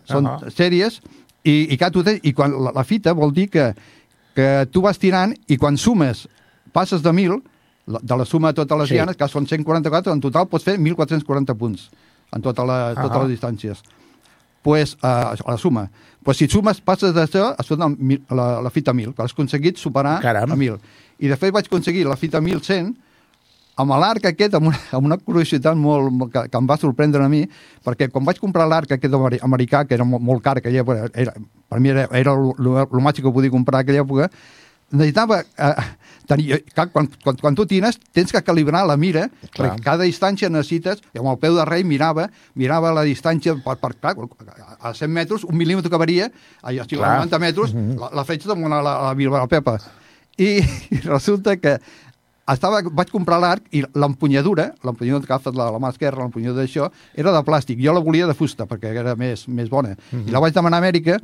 són 0.09 0.27
Ahà. 0.31 0.53
sèries, 0.55 1.01
i, 1.43 1.73
i, 1.75 1.77
tens, 1.81 2.21
i 2.23 2.33
quan 2.37 2.53
la, 2.53 2.71
la 2.77 2.85
fita 2.85 3.15
vol 3.17 3.33
dir 3.35 3.49
que, 3.51 3.71
que 4.37 4.49
tu 4.71 4.83
vas 4.85 4.99
tirant 5.01 5.35
i 5.49 5.57
quan 5.59 5.77
sumes, 5.81 6.27
passes 6.73 7.03
de 7.03 7.11
1.000, 7.11 7.41
la- 7.41 7.43
de 8.03 8.17
la 8.17 8.25
suma 8.25 8.49
de 8.53 8.55
totes 8.63 8.79
les 8.79 8.89
Sí. 8.89 8.95
dianes, 8.95 9.17
que 9.17 9.29
són 9.29 9.47
144, 9.47 10.13
en 10.13 10.21
total 10.21 10.47
pots 10.49 10.65
fer 10.65 10.79
1.440 10.79 11.55
punts 11.57 11.91
en 12.33 12.43
tota 12.43 12.65
la, 12.65 12.95
totes 12.95 13.11
Ahà. 13.11 13.25
les 13.27 13.33
distàncies. 13.41 13.83
Pues, 14.63 14.95
uh, 15.03 15.33
a 15.33 15.51
la 15.51 15.57
suma. 15.57 15.91
Pues 16.23 16.37
si 16.37 16.47
sumes, 16.47 16.81
passes 16.83 17.15
d'això, 17.15 17.55
es 17.59 17.71
mil- 17.99 18.23
la, 18.29 18.61
la 18.61 18.71
fita 18.71 18.93
1.000, 18.93 19.15
que 19.15 19.23
has 19.23 19.33
aconseguit 19.33 19.79
superar 19.79 20.21
Caram. 20.21 20.53
a 20.53 20.55
1.000. 20.55 20.79
I 21.19 21.29
de 21.29 21.37
fet 21.37 21.53
vaig 21.53 21.65
aconseguir 21.67 22.05
la 22.07 22.17
fita 22.17 22.41
1.100 22.41 22.95
amb 23.81 23.91
l'arc 23.97 24.27
aquest, 24.27 24.53
amb 24.55 24.67
una, 24.69 24.79
amb 24.93 25.07
una 25.07 25.17
curiositat 25.17 25.75
molt, 25.77 26.13
molt- 26.13 26.31
que, 26.33 26.43
que 26.51 26.59
em 26.59 26.67
va 26.69 26.77
sorprendre 26.77 27.25
a 27.25 27.29
mi, 27.29 27.47
perquè 27.83 28.11
quan 28.13 28.23
vaig 28.27 28.39
comprar 28.39 28.69
l'arc 28.69 28.93
aquest 28.93 29.15
ameri- 29.15 29.41
americà, 29.41 29.87
que 29.87 29.95
era 29.95 30.05
molt, 30.05 30.23
molt 30.23 30.43
car, 30.43 30.61
que 30.61 30.69
era, 30.69 31.09
era, 31.15 31.33
per 31.69 31.81
mi 31.81 31.89
era, 31.89 32.07
era 32.13 32.33
el 32.33 33.01
màxim 33.01 33.25
que 33.25 33.33
podia 33.33 33.51
comprar 33.51 33.79
a 33.79 33.81
aquella 33.81 34.03
època, 34.05 34.29
necessitava 34.93 35.41
eh, 35.41 35.75
tenir, 36.31 36.61
clar, 36.73 36.89
quan, 36.95 37.09
quan, 37.25 37.39
quan 37.41 37.59
tu 37.59 37.67
tires 37.71 37.99
tens 38.17 38.33
que 38.33 38.43
calibrar 38.47 38.85
la 38.89 38.97
mira 39.01 39.29
Clar. 39.51 39.73
perquè 39.75 39.85
cada 39.85 40.09
distància 40.09 40.51
necessites 40.53 41.03
i 41.15 41.23
amb 41.23 41.33
el 41.33 41.41
peu 41.43 41.57
de 41.59 41.67
rei 41.69 41.85
mirava 41.87 42.29
mirava 42.59 42.95
la 42.97 43.05
distància 43.07 43.57
per, 43.65 43.77
per 43.83 43.95
clar, 43.99 44.17
a 44.81 44.95
100 44.95 45.15
metres 45.15 45.47
un 45.49 45.59
mil·límetre 45.59 45.93
que 45.93 46.01
varia 46.01 46.31
a, 46.63 46.71
a 46.71 46.87
Clar. 46.87 47.17
90 47.27 47.43
metres 47.43 47.75
la, 47.75 48.13
la 48.21 48.27
fletxa 48.29 48.53
damunt 48.53 48.73
la, 48.73 48.83
la, 48.85 48.95
la, 49.11 49.41
la 49.41 49.51
Pepa 49.51 49.79
i, 50.41 50.61
i 50.95 51.03
resulta 51.05 51.57
que 51.61 51.77
estava, 52.51 52.81
vaig 52.83 53.13
comprar 53.13 53.39
l'arc 53.43 53.67
i 53.77 53.83
l'empunyadura, 53.95 54.71
l'empunyadura 54.87 55.27
que 55.27 55.33
agafes 55.33 55.57
la, 55.57 55.69
la 55.75 55.83
mà 55.83 55.93
esquerra, 55.95 56.25
l'empunyadura 56.25 56.65
d'això, 56.65 56.89
era 57.15 57.35
de 57.35 57.43
plàstic. 57.47 57.79
Jo 57.83 57.95
la 57.95 58.03
volia 58.03 58.27
de 58.27 58.35
fusta 58.35 58.67
perquè 58.71 58.95
era 58.97 59.15
més, 59.19 59.47
més 59.49 59.71
bona. 59.71 59.95
I 60.27 60.35
la 60.35 60.43
vaig 60.43 60.57
demanar 60.57 60.81
a 60.81 60.85
Amèrica 60.85 61.21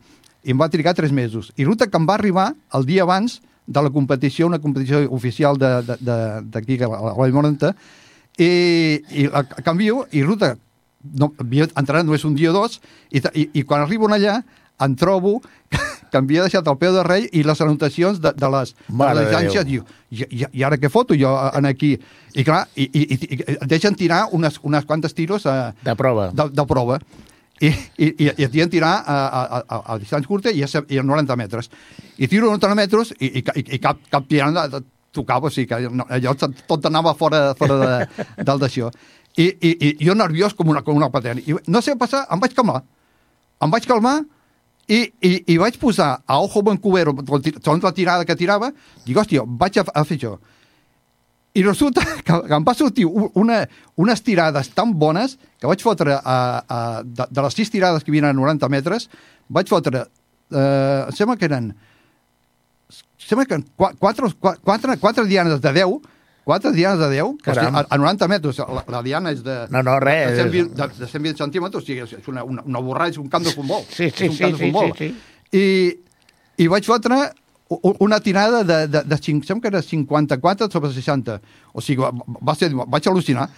i 0.46 0.54
em 0.54 0.60
va 0.60 0.70
trigar 0.70 0.94
tres 0.94 1.10
mesos. 1.10 1.50
I 1.58 1.66
ruta 1.66 1.88
que 1.90 1.98
em 1.98 2.06
va 2.06 2.14
arribar 2.14 2.52
el 2.78 2.86
dia 2.86 3.02
abans 3.06 3.40
de 3.66 3.82
la 3.82 3.90
competició, 3.90 4.46
una 4.46 4.58
competició 4.62 5.00
oficial 5.10 5.58
de- 5.58 5.82
de- 5.82 5.96
de- 6.00 6.42
d'aquí, 6.54 6.78
a 6.82 6.88
la 6.88 7.14
a 7.14 7.28
Morenta, 7.34 7.74
i, 8.38 9.00
i 9.10 9.26
la 9.32 9.44
canvio, 9.44 10.06
i 10.12 10.22
ruta, 10.22 10.56
no, 11.18 11.32
entrat 11.76 12.04
només 12.04 12.24
un 12.24 12.34
dia 12.34 12.50
o 12.50 12.54
dos, 12.54 12.80
i, 13.10 13.22
i, 13.34 13.48
i 13.60 13.62
quan 13.62 13.82
arribo 13.82 14.08
allà 14.08 14.42
em 14.84 14.94
trobo 14.94 15.40
que 16.10 16.18
havia 16.18 16.42
deixat 16.44 16.66
el 16.68 16.76
peu 16.76 16.92
de 16.92 17.02
rei 17.02 17.28
i 17.32 17.42
les 17.42 17.60
anotacions 17.64 18.20
de, 18.20 18.32
de 18.36 18.48
les, 18.52 18.74
de 18.74 18.94
Mare. 18.94 19.64
Diu, 19.64 19.84
i, 20.10 20.26
i, 20.28 20.44
I 20.60 20.64
ara 20.68 20.76
què 20.76 20.90
foto 20.92 21.16
jo 21.16 21.30
en 21.56 21.64
aquí? 21.64 21.94
I 22.36 22.44
clar, 22.44 22.66
i, 22.76 22.84
i, 22.92 23.02
i, 23.16 23.56
deixen 23.66 23.94
tirar 23.96 24.26
unes, 24.36 24.60
unes 24.62 24.84
quantes 24.84 25.14
tiros 25.16 25.46
a, 25.46 25.72
De 25.82 25.94
prova. 25.96 26.28
de, 26.30 26.50
de 26.52 26.66
prova. 26.68 27.00
I, 27.56 27.68
i, 27.68 28.06
i, 28.06 28.26
i 28.28 28.44
et 28.44 28.52
diuen 28.52 28.68
tirar 28.68 28.98
a, 29.00 29.16
a, 29.16 29.60
a, 29.62 29.78
a 29.94 29.96
distància 30.00 30.28
curta 30.28 30.52
i 30.52 30.60
a, 30.64 30.68
i 30.92 30.98
a 31.00 31.04
90 31.06 31.36
metres. 31.40 31.70
I 32.20 32.28
tiro 32.28 32.50
90 32.52 32.76
metres 32.76 33.14
i, 33.16 33.30
i, 33.40 33.44
i, 33.64 33.78
cap, 33.80 34.02
cap 34.12 34.26
tirant 34.28 34.58
tocava, 35.16 35.48
o 35.48 35.52
sigui 35.52 35.70
que 35.70 35.88
no, 35.88 36.04
allò 36.12 36.34
tot 36.36 36.88
anava 36.88 37.14
fora, 37.16 37.54
fora 37.56 37.78
de, 37.80 38.26
del 38.44 38.60
d'això. 38.60 38.90
I, 39.36 39.46
i, 39.48 39.70
I 39.88 40.04
jo 40.04 40.16
nerviós 40.16 40.52
com 40.56 40.68
una, 40.72 40.82
com 40.84 40.96
una 40.96 41.08
patena. 41.12 41.40
I 41.40 41.56
no 41.72 41.80
sé 41.84 41.96
passar, 41.96 42.26
em 42.32 42.42
vaig 42.42 42.56
calmar. 42.56 42.82
Em 43.64 43.72
vaig 43.72 43.88
calmar 43.88 44.18
i, 44.86 45.00
i, 45.24 45.32
i 45.54 45.56
vaig 45.60 45.78
posar 45.80 46.10
a 46.26 46.38
Ojo 46.44 46.62
Vancouver, 46.66 47.08
segons 47.08 47.84
la 47.84 47.94
tirada 47.96 48.28
que 48.28 48.36
tirava, 48.38 48.70
dic, 49.04 49.16
hòstia, 49.16 49.44
vaig 49.46 49.80
a, 49.80 49.86
a 49.92 50.04
fer 50.04 50.20
això. 50.20 50.36
I 51.56 51.62
resulta 51.64 52.02
que, 52.04 52.34
que 52.48 52.54
em 52.54 52.64
va 52.66 52.74
sortir 52.76 53.06
una, 53.08 53.62
unes 53.96 54.20
tirades 54.22 54.68
tan 54.76 54.92
bones 55.00 55.38
que 55.58 55.66
vaig 55.70 55.80
fotre, 55.80 56.12
a, 56.20 56.36
a, 56.68 56.80
de, 57.02 57.24
de 57.32 57.44
les 57.46 57.54
sis 57.56 57.70
tirades 57.72 58.04
que 58.04 58.12
havien 58.12 58.26
a 58.28 58.34
90 58.36 58.68
metres, 58.68 59.08
vaig 59.48 59.70
fotre, 59.72 60.02
eh, 60.52 61.06
em 61.08 61.14
sembla 61.16 61.38
que 61.40 61.48
eren, 61.48 61.70
sembla 63.18 63.46
que 63.46 63.54
eren 63.56 63.64
qua- 63.76 63.94
quatre, 63.98 64.28
qua- 64.38 64.56
quatre, 64.62 64.98
quatre 65.00 65.24
dianes 65.26 65.60
de 65.60 65.72
10, 65.72 65.96
quatre 66.44 66.72
dianes 66.76 67.00
de 67.00 67.08
10, 67.10 67.40
que 67.42 67.50
a, 67.50 67.86
a 67.88 67.98
90 67.98 68.28
metres, 68.28 68.58
la, 68.58 68.84
la 68.86 69.00
diana 69.02 69.32
és 69.34 69.40
de... 69.42 69.56
No, 69.72 69.80
no, 69.82 69.96
res. 69.98 70.36
De 70.36 70.44
120, 70.44 70.74
de, 70.76 70.88
de 71.00 71.08
120 71.10 71.40
centímetres, 71.40 71.82
o 71.82 71.86
sigui, 71.86 72.04
és 72.04 72.28
una, 72.30 72.44
una, 72.46 72.62
una 72.68 72.84
borralla, 72.84 73.10
és 73.16 73.18
un 73.18 73.26
camp 73.32 73.42
de 73.48 73.54
futbol. 73.56 73.82
Sí, 73.88 74.10
sí, 74.12 74.28
és 74.28 74.30
un 74.30 74.36
sí, 74.36 74.44
camp 74.44 74.54
de 74.54 74.60
sí, 74.60 74.68
futbol. 74.68 74.92
sí, 75.00 75.08
I, 75.56 75.64
I 76.62 76.68
vaig 76.70 76.86
fotre 76.86 77.18
una 77.68 78.20
tirada 78.20 78.62
de, 78.64 78.86
de, 78.88 79.02
de 79.02 79.16
5, 79.16 79.46
sembla 79.46 79.62
que 79.62 79.68
era 79.68 79.82
54 79.82 80.70
sobre 80.70 80.92
60. 80.92 81.40
O 81.72 81.80
sigui, 81.80 82.02
va, 82.02 82.12
va 82.40 82.54
ser, 82.54 82.70
vaig 82.74 83.08
al·lucinar. 83.10 83.48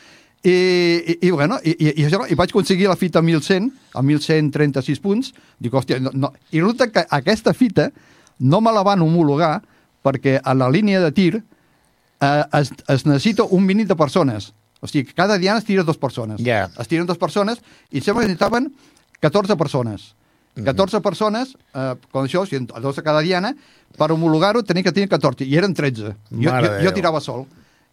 I, 0.43 0.51
i, 0.51 1.19
i, 1.27 1.31
bueno, 1.31 1.59
i, 1.65 1.75
i, 1.75 1.89
i, 1.91 2.05
això, 2.07 2.23
i 2.31 2.37
vaig 2.39 2.53
aconseguir 2.55 2.87
la 2.89 2.97
fita 2.97 3.21
1100, 3.21 3.69
a 3.95 4.03
1136 4.03 5.03
punts. 5.05 5.33
Dic, 5.59 5.75
hòstia, 5.75 5.99
no, 6.01 6.13
no. 6.15 6.33
I 6.53 6.63
resulta 6.63 6.89
que 6.93 7.05
aquesta 7.11 7.53
fita 7.55 7.91
no 8.39 8.63
me 8.63 8.73
la 8.73 8.85
van 8.87 9.03
homologar 9.03 9.59
perquè 10.07 10.39
a 10.39 10.55
la 10.55 10.71
línia 10.71 11.03
de 11.03 11.11
tir 11.13 11.33
eh, 11.37 12.45
es, 12.61 12.71
es 12.89 13.05
necessita 13.07 13.45
un 13.45 13.67
mínim 13.67 13.89
de 13.89 13.97
persones. 13.99 14.53
O 14.81 14.87
sigui, 14.87 15.13
cada 15.13 15.39
diana 15.39 15.59
es 15.59 15.67
tira 15.67 15.83
dos 15.83 15.99
persones. 15.99 16.41
Ja. 16.45 16.69
Es 16.79 16.89
tiren 16.89 17.07
dos 17.07 17.19
persones 17.19 17.59
i 17.91 18.01
sembla 18.01 18.23
que 18.23 18.31
necessitaven 18.31 18.71
14 19.21 19.59
persones. 19.59 20.13
Mhm. 20.59 20.65
14 20.67 21.01
persones, 21.01 21.55
eh, 21.75 21.95
com 22.11 22.25
això, 22.25 22.43
o 22.43 22.47
sigui, 22.47 22.67
dos 22.83 22.99
a 22.99 23.03
cada 23.03 23.21
diana, 23.21 23.55
per 23.97 24.11
homologar-ho 24.13 24.63
tenia 24.63 24.83
que 24.83 24.93
tenir 24.93 25.09
14, 25.09 25.45
i 25.45 25.57
eren 25.57 25.75
13. 25.75 26.15
Jo, 26.31 26.51
Mare 26.53 26.69
jo, 26.79 26.89
jo 26.89 26.93
tirava 26.95 27.21
sol. 27.21 27.47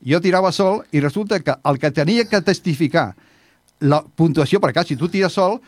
Jo 0.06 0.20
tirava 0.22 0.52
sol 0.52 0.84
i 0.92 1.00
resulta 1.00 1.40
que 1.40 1.56
el 1.64 1.80
que 1.80 1.92
tenia 1.92 2.26
que 2.26 2.42
testificar 2.42 3.16
la 3.80 4.02
puntuació, 4.04 4.60
perquè 4.60 4.74
clar, 4.74 4.86
si 4.86 4.96
tu 4.96 5.08
tires 5.10 5.34
sol, 5.34 5.60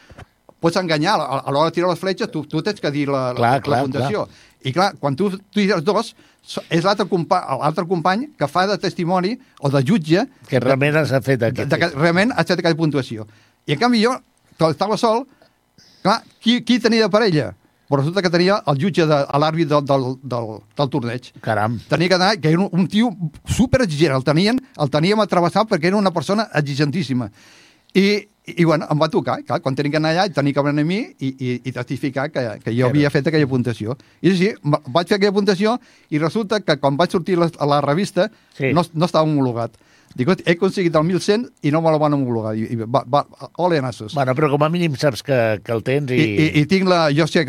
pots 0.60 0.78
enganyar, 0.78 1.20
a 1.20 1.40
a 1.46 1.52
l'hora 1.52 1.70
de 1.70 1.76
tirar 1.76 1.90
les 1.90 2.00
fletxes, 2.00 2.30
tu, 2.32 2.44
tu 2.46 2.62
tens 2.62 2.80
que 2.82 2.92
dir 2.92 3.08
la, 3.08 3.34
Clar, 3.36 3.52
la, 3.58 3.62
clar, 3.62 3.78
la 3.78 3.84
puntuació. 3.86 4.28
I 4.66 4.74
clar, 4.74 4.94
quan 5.00 5.16
tu 5.16 5.30
tires 5.54 5.84
dos, 5.84 6.16
és 6.70 6.84
l'altre 6.84 7.06
compa 7.08 7.42
l'altre 7.62 7.86
company 7.88 8.30
que 8.40 8.48
fa 8.48 8.66
de 8.68 8.78
testimoni 8.78 9.38
o 9.60 9.70
de 9.70 9.84
jutge 9.86 10.26
Que 10.50 10.60
realment 10.60 11.06
s'ha 11.06 11.22
fet 11.22 11.44
aquest. 11.44 11.70
de 11.70 11.78
que 11.78 11.90
realment 11.94 12.32
ha 12.34 12.42
estat 12.42 12.60
aquella 12.60 12.76
puntuació. 12.80 13.28
I 13.68 13.74
en 13.74 13.80
canvi 13.80 14.04
jo, 14.04 14.16
que 14.58 14.70
estava 14.72 14.98
sol, 14.98 15.28
clar, 16.04 16.22
qui, 16.44 16.62
qui 16.64 16.80
tenia 16.80 17.06
de 17.08 17.10
parella? 17.14 17.54
Però 17.88 18.02
resulta 18.02 18.20
que 18.22 18.30
tenia 18.30 18.58
el 18.68 18.80
jutge, 18.82 19.06
de, 19.08 19.18
l'àrbit 19.40 19.70
del, 19.72 19.86
del, 19.88 20.08
del, 20.28 20.48
del 20.76 20.90
torneig. 20.92 21.30
Caram. 21.42 21.78
Tenia 21.88 22.10
que 22.12 22.18
anar, 22.18 22.34
que 22.44 22.50
era 22.52 22.60
un, 22.60 22.68
un 22.76 22.88
tio 22.92 23.14
super 23.48 23.82
exigent, 23.86 24.12
el, 24.18 24.26
tenien, 24.28 24.60
el 24.78 24.90
teníem 24.92 25.22
atravessat 25.24 25.70
perquè 25.70 25.88
era 25.88 25.96
una 26.02 26.12
persona 26.12 26.50
exigentíssima. 26.60 27.30
I, 27.96 28.28
i, 28.48 28.66
bueno, 28.68 28.86
em 28.92 29.00
va 29.00 29.08
tocar, 29.10 29.38
clar, 29.48 29.62
quan 29.64 29.76
tenia 29.76 29.94
que 29.96 30.02
anar 30.02 30.12
allà, 30.12 30.28
tenia 30.36 30.54
que 30.54 30.66
venir 30.68 30.84
a 30.84 30.88
mi 30.88 30.98
i, 31.00 31.30
i, 31.32 31.54
i 31.64 31.72
testificar 31.72 32.28
que, 32.30 32.44
que 32.64 32.74
jo 32.76 32.84
Era. 32.86 32.92
havia 32.92 33.10
fet 33.10 33.28
aquella 33.32 33.48
puntuació. 33.48 33.96
I 34.22 34.36
va- 34.68 34.82
vaig 34.92 35.08
fer 35.08 35.18
aquella 35.22 35.34
puntuació 35.40 35.78
i 36.12 36.20
resulta 36.20 36.60
que 36.60 36.76
quan 36.84 37.00
vaig 37.00 37.16
sortir 37.16 37.38
a 37.40 37.46
la, 37.46 37.50
a 37.58 37.66
la 37.72 37.80
revista 37.88 38.28
Sí. 38.58 38.74
no, 38.76 38.84
no 38.94 39.06
estava 39.08 39.24
homologat. 39.24 39.80
Dic, 40.16 40.28
"Hosti, 40.30 40.44
he 40.48 40.54
aconseguit 40.56 40.96
el 40.96 41.04
1100 41.04 41.50
i 41.64 41.72
no 41.72 41.82
me 41.82 41.92
la 41.92 41.98
van 41.98 42.14
homologar. 42.14 42.56
I, 42.58 42.68
i 42.74 42.76
va, 42.76 43.04
va, 43.06 43.26
ole 43.58 43.82
nassos. 43.82 44.14
Bueno, 44.16 44.34
però 44.36 44.50
com 44.50 44.64
a 44.64 44.70
mínim 44.70 44.96
saps 44.96 45.22
que, 45.24 45.60
que 45.64 45.72
el 45.72 45.84
tens 45.84 46.12
i... 46.12 46.16
I, 46.16 46.28
i, 46.48 46.62
i 46.62 46.66
tinc 46.66 46.88
la... 46.90 47.08
Jo 47.14 47.28
sé, 47.28 47.46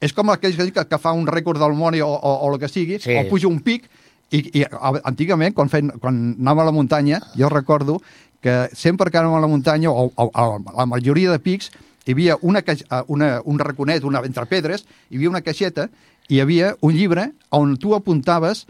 és 0.00 0.12
com 0.14 0.30
aquell 0.30 0.56
que, 0.56 0.70
que, 0.72 0.84
que 0.88 0.98
fa 0.98 1.12
un 1.12 1.26
rècord 1.26 1.58
del 1.60 1.74
món 1.78 1.94
o, 2.00 2.06
o, 2.08 2.32
o 2.48 2.52
el 2.54 2.58
que 2.60 2.68
sigui, 2.68 2.98
Sí. 3.02 3.14
o 3.14 3.28
puja 3.28 3.48
un 3.48 3.60
pic, 3.60 3.88
i, 4.30 4.42
i 4.60 4.64
antigament, 5.04 5.54
quan, 5.54 5.68
feien, 5.72 5.90
quan 6.00 6.18
anàvem 6.38 6.62
a 6.62 6.66
la 6.68 6.72
muntanya, 6.74 7.20
jo 7.38 7.48
recordo 7.48 8.00
que 8.42 8.68
sempre 8.72 9.10
que 9.10 9.18
anàvem 9.18 9.38
a 9.38 9.44
la 9.46 9.50
muntanya, 9.50 9.90
o, 9.90 10.10
o, 10.14 10.30
o 10.32 10.58
la 10.76 10.86
majoria 10.86 11.30
de 11.32 11.38
pics, 11.42 11.70
hi 12.06 12.12
havia 12.14 12.36
una, 12.42 12.60
eh, 12.66 13.02
una, 13.08 13.40
un 13.44 13.58
raconet, 13.58 14.04
una, 14.04 14.20
entre 14.24 14.46
pedres, 14.46 14.86
hi 15.10 15.16
havia 15.16 15.30
una 15.30 15.42
caixeta, 15.42 15.88
i 16.28 16.36
hi 16.36 16.40
havia 16.40 16.74
un 16.84 16.92
llibre 16.94 17.30
on 17.50 17.76
tu 17.80 17.94
apuntaves 17.96 18.66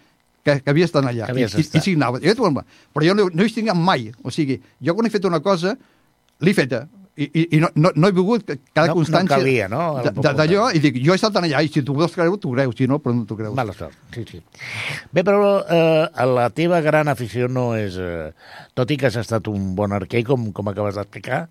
que, 0.48 0.58
que 0.64 0.72
havies 0.74 0.92
d'anar 0.96 1.12
allà. 1.14 1.28
Que 1.28 1.36
havies 1.36 1.52
I, 1.54 1.60
i, 1.60 1.62
d'estar. 1.62 1.78
i 1.82 1.86
signaves. 1.90 2.24
I, 2.24 2.32
jo, 2.34 2.52
però 2.96 3.06
jo 3.12 3.14
no, 3.20 3.28
no 3.30 3.44
hi 3.46 3.52
estic 3.52 3.68
mai. 3.76 4.08
O 4.24 4.32
sigui, 4.34 4.58
jo 4.80 4.96
quan 4.96 5.06
he 5.08 5.12
fet 5.12 5.28
una 5.28 5.40
cosa, 5.44 5.76
l'he 6.40 6.56
feta. 6.56 6.86
I, 7.18 7.26
i, 7.34 7.42
i 7.56 7.58
no, 7.58 7.66
no, 7.74 7.90
no 7.98 8.06
he 8.06 8.14
volgut 8.14 8.44
cada 8.46 8.84
No- 8.86 8.92
no 8.92 8.98
constància 9.00 9.34
calia, 9.40 9.64
no? 9.66 9.80
de- 10.04 10.12
de- 10.14 10.32
d'allò 10.38 10.68
i 10.70 10.78
dic, 10.78 11.00
jo 11.02 11.10
he 11.10 11.18
estat 11.18 11.34
allà 11.40 11.64
i 11.66 11.70
si 11.74 11.82
tu 11.82 11.96
vols 11.98 12.12
creure, 12.14 12.38
t'ho 12.38 12.52
creus, 12.52 12.76
si 12.78 12.86
no, 12.86 13.00
però 13.02 13.10
no 13.16 13.24
t'ho 13.26 13.34
creus. 13.40 13.56
Mala 13.58 13.74
sort, 13.74 13.96
sí, 14.14 14.22
sí. 14.28 14.38
Bé, 15.10 15.24
però 15.26 15.48
eh, 15.66 16.04
la 16.30 16.44
teva 16.54 16.78
gran 16.80 17.10
afició 17.10 17.48
no 17.50 17.72
és... 17.74 17.98
Eh, 17.98 18.30
tot 18.78 18.94
i 18.94 19.00
que 19.00 19.10
has 19.10 19.18
estat 19.18 19.50
un 19.50 19.72
bon 19.74 19.96
arquer, 19.98 20.22
com, 20.30 20.52
com 20.54 20.70
acabes 20.70 20.94
d'explicar, 20.94 21.48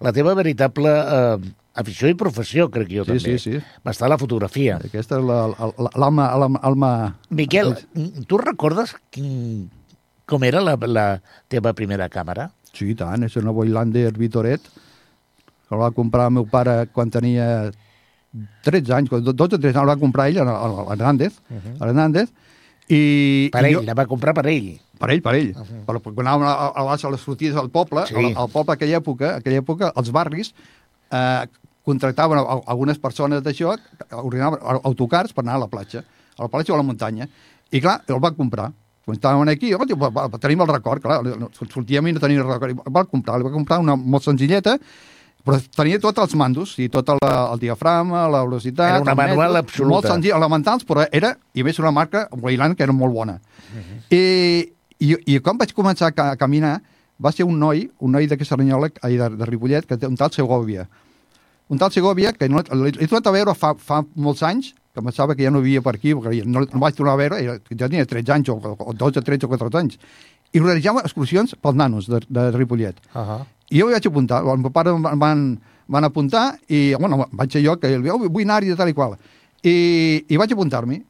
la 0.00 0.12
teva 0.12 0.34
veritable 0.34 0.90
eh, 0.92 1.38
afició 1.76 2.08
i 2.08 2.14
professió, 2.14 2.68
crec 2.72 2.88
jo, 2.92 3.04
Sí, 3.04 3.12
també, 3.16 3.38
sí, 3.38 3.38
sí. 3.38 3.60
va 3.86 3.90
estar 3.92 4.06
a 4.06 4.12
la 4.14 4.18
fotografia. 4.18 4.78
Aquesta 4.84 5.18
és 5.18 5.24
la- 5.24 5.46
la- 5.48 5.90
l'alma... 5.96 6.30
l'alma- 6.36 6.60
alma... 6.62 6.90
Miquel, 7.30 7.74
tu 8.26 8.38
recordes 8.38 8.94
quin, 9.10 9.68
com 10.26 10.44
era 10.44 10.60
la, 10.60 10.76
la 10.86 11.06
teva 11.48 11.72
primera 11.72 12.08
càmera? 12.08 12.50
Sí, 12.72 12.90
i 12.92 12.94
tant, 12.98 13.22
és 13.24 13.36
una 13.40 13.52
Voiglander 13.56 14.10
Vitoret, 14.18 14.60
que 15.68 15.74
la 15.74 15.86
va 15.86 15.90
comprar 15.96 16.26
el 16.28 16.34
meu 16.38 16.46
pare 16.46 16.86
quan 16.92 17.10
tenia 17.10 17.70
13 18.64 18.92
anys, 18.92 19.08
quan- 19.08 19.24
12 19.24 19.56
o 19.56 19.58
13 19.58 19.72
anys, 19.78 19.86
la 19.86 19.94
va 19.94 20.00
comprar 20.00 20.28
ell, 20.28 20.40
l'Hernández, 20.44 21.38
uh 21.48 21.56
-huh. 21.56 21.76
l'Hernández, 21.80 22.28
i... 22.88 23.48
Per 23.52 23.62
i 23.66 23.72
ell, 23.72 23.84
la 23.86 23.94
va 23.98 24.06
comprar 24.06 24.34
per 24.36 24.46
ell. 24.50 24.72
Per 24.96 25.10
ell, 25.12 25.20
per 25.22 25.34
ell. 25.34 25.52
Uh 25.52 25.62
-huh. 25.62 25.84
Però 25.86 26.00
quan 26.02 26.26
anàvem 26.26 26.46
a, 26.46 26.52
a, 26.70 26.94
a 26.94 27.10
les 27.10 27.20
sortides 27.20 27.54
del 27.54 27.70
poble, 27.70 28.06
Sí. 28.06 28.14
al, 28.14 28.32
al 28.36 28.48
poble 28.48 28.72
aquella 28.74 28.98
època, 28.98 29.36
aquella 29.36 29.58
època, 29.60 29.92
els 29.96 30.10
barris 30.10 30.54
eh, 31.10 31.46
contractaven 31.84 32.38
a, 32.38 32.42
a, 32.42 32.60
algunes 32.66 32.98
persones 32.98 33.42
d'això, 33.42 33.76
ordinaven 34.10 34.58
autocars 34.84 35.32
per 35.32 35.44
anar 35.44 35.54
a 35.54 35.58
la 35.58 35.68
platja, 35.68 36.04
a 36.38 36.42
la 36.42 36.48
platja 36.48 36.72
o 36.72 36.76
a 36.76 36.78
la 36.78 36.86
muntanya. 36.86 37.28
I 37.70 37.80
clar, 37.80 38.02
el 38.06 38.20
va 38.22 38.32
comprar. 38.32 38.72
Quan 39.04 39.16
estàvem 39.16 39.48
aquí, 39.48 39.72
va, 39.72 40.08
va, 40.10 40.28
tenim 40.38 40.60
el 40.62 40.66
record, 40.68 41.02
clar, 41.02 41.20
sortíem 41.70 42.06
i 42.08 42.12
no 42.12 42.20
teníem 42.20 42.42
el 42.42 42.52
record. 42.52 42.70
I 42.74 42.90
va 42.90 43.04
comprar, 43.04 43.38
li 43.38 43.44
va 43.44 43.52
comprar 43.54 43.78
una 43.78 43.94
molt 43.94 44.24
senzilleta, 44.24 44.78
però 45.46 45.60
tenia 45.78 46.00
tots 46.02 46.18
els 46.18 46.34
mandos, 46.34 46.72
i 46.82 46.88
tot 46.90 47.12
el, 47.14 47.20
el 47.22 47.60
diafragma, 47.62 48.24
la 48.32 48.42
velocitat... 48.42 48.96
Era 48.96 49.04
una 49.04 49.14
manual 49.14 49.60
absoluta. 49.60 49.92
Molt 49.94 50.08
senzill, 50.10 50.34
elementals, 50.34 50.82
però 50.88 51.04
era, 51.14 51.36
i 51.54 51.62
a 51.62 51.66
més 51.68 51.78
una 51.78 51.92
marca, 51.94 52.24
Weyland, 52.34 52.74
que 52.74 52.82
era 52.82 52.94
molt 52.96 53.14
bona. 53.14 53.36
I, 54.10 54.22
i, 54.98 55.12
I 55.14 55.38
quan 55.46 55.60
vaig 55.60 55.70
començar 55.76 56.10
a, 56.10 56.32
a 56.32 56.40
caminar, 56.40 56.80
va 57.22 57.30
ser 57.32 57.46
un 57.46 57.60
noi, 57.62 57.86
un 58.02 58.16
noi 58.18 58.26
de 58.26 58.38
Cerdanyola, 58.42 58.90
ai, 59.06 59.20
de, 59.20 59.30
de 59.38 59.48
Ripollet, 59.48 59.86
que 59.86 59.96
té 59.96 60.10
un 60.10 60.18
tal 60.18 60.34
Segovia. 60.34 60.88
Un 61.70 61.78
tal 61.78 61.94
Segovia, 61.94 62.34
que 62.34 62.50
no, 62.50 62.66
l'he 62.66 63.06
tornat 63.06 63.30
a 63.30 63.38
veure 63.38 63.54
fa, 63.54 63.76
fa 63.78 64.02
molts 64.14 64.42
anys, 64.42 64.74
que 64.96 65.02
pensava 65.04 65.36
que 65.36 65.44
ja 65.46 65.52
no 65.52 65.62
vivia 65.62 65.82
per 65.84 65.94
aquí, 65.94 66.14
perquè 66.16 66.42
no, 66.42 66.64
no 66.66 66.80
vaig 66.82 66.98
tornar 66.98 67.14
a 67.14 67.20
veure, 67.20 67.38
era, 67.42 67.58
ja 67.70 67.86
tenia 67.86 68.06
13 68.08 68.34
anys, 68.34 68.50
o, 68.50 68.58
o 68.58 68.94
12, 68.96 69.22
13 69.22 69.46
o 69.46 69.52
14 69.54 69.78
anys. 69.78 69.98
I 70.54 70.62
organitzava 70.62 71.02
excursions 71.04 71.54
pels 71.60 71.76
nanos 71.78 72.10
de, 72.10 72.22
de 72.26 72.50
Ripollet. 72.56 72.98
Uh 73.12 73.20
-huh. 73.20 73.44
I 73.70 73.80
jo 73.80 73.88
vaig 73.90 74.06
apuntar, 74.06 74.42
el 74.46 74.62
meu 74.62 74.70
pare 74.70 74.92
em 74.94 75.20
van, 75.20 75.42
van 75.88 76.06
apuntar 76.06 76.46
i, 76.68 76.94
bueno, 76.94 77.26
vaig 77.32 77.52
ser 77.52 77.64
jo 77.64 77.76
que 77.82 77.90
oh, 77.98 78.18
vull 78.28 78.44
anar-hi 78.46 78.70
de 78.70 78.78
tal 78.78 78.90
i 78.90 78.94
qual. 78.94 79.16
I, 79.62 80.24
i 80.28 80.38
vaig 80.38 80.54
apuntar-m'hi. 80.54 81.00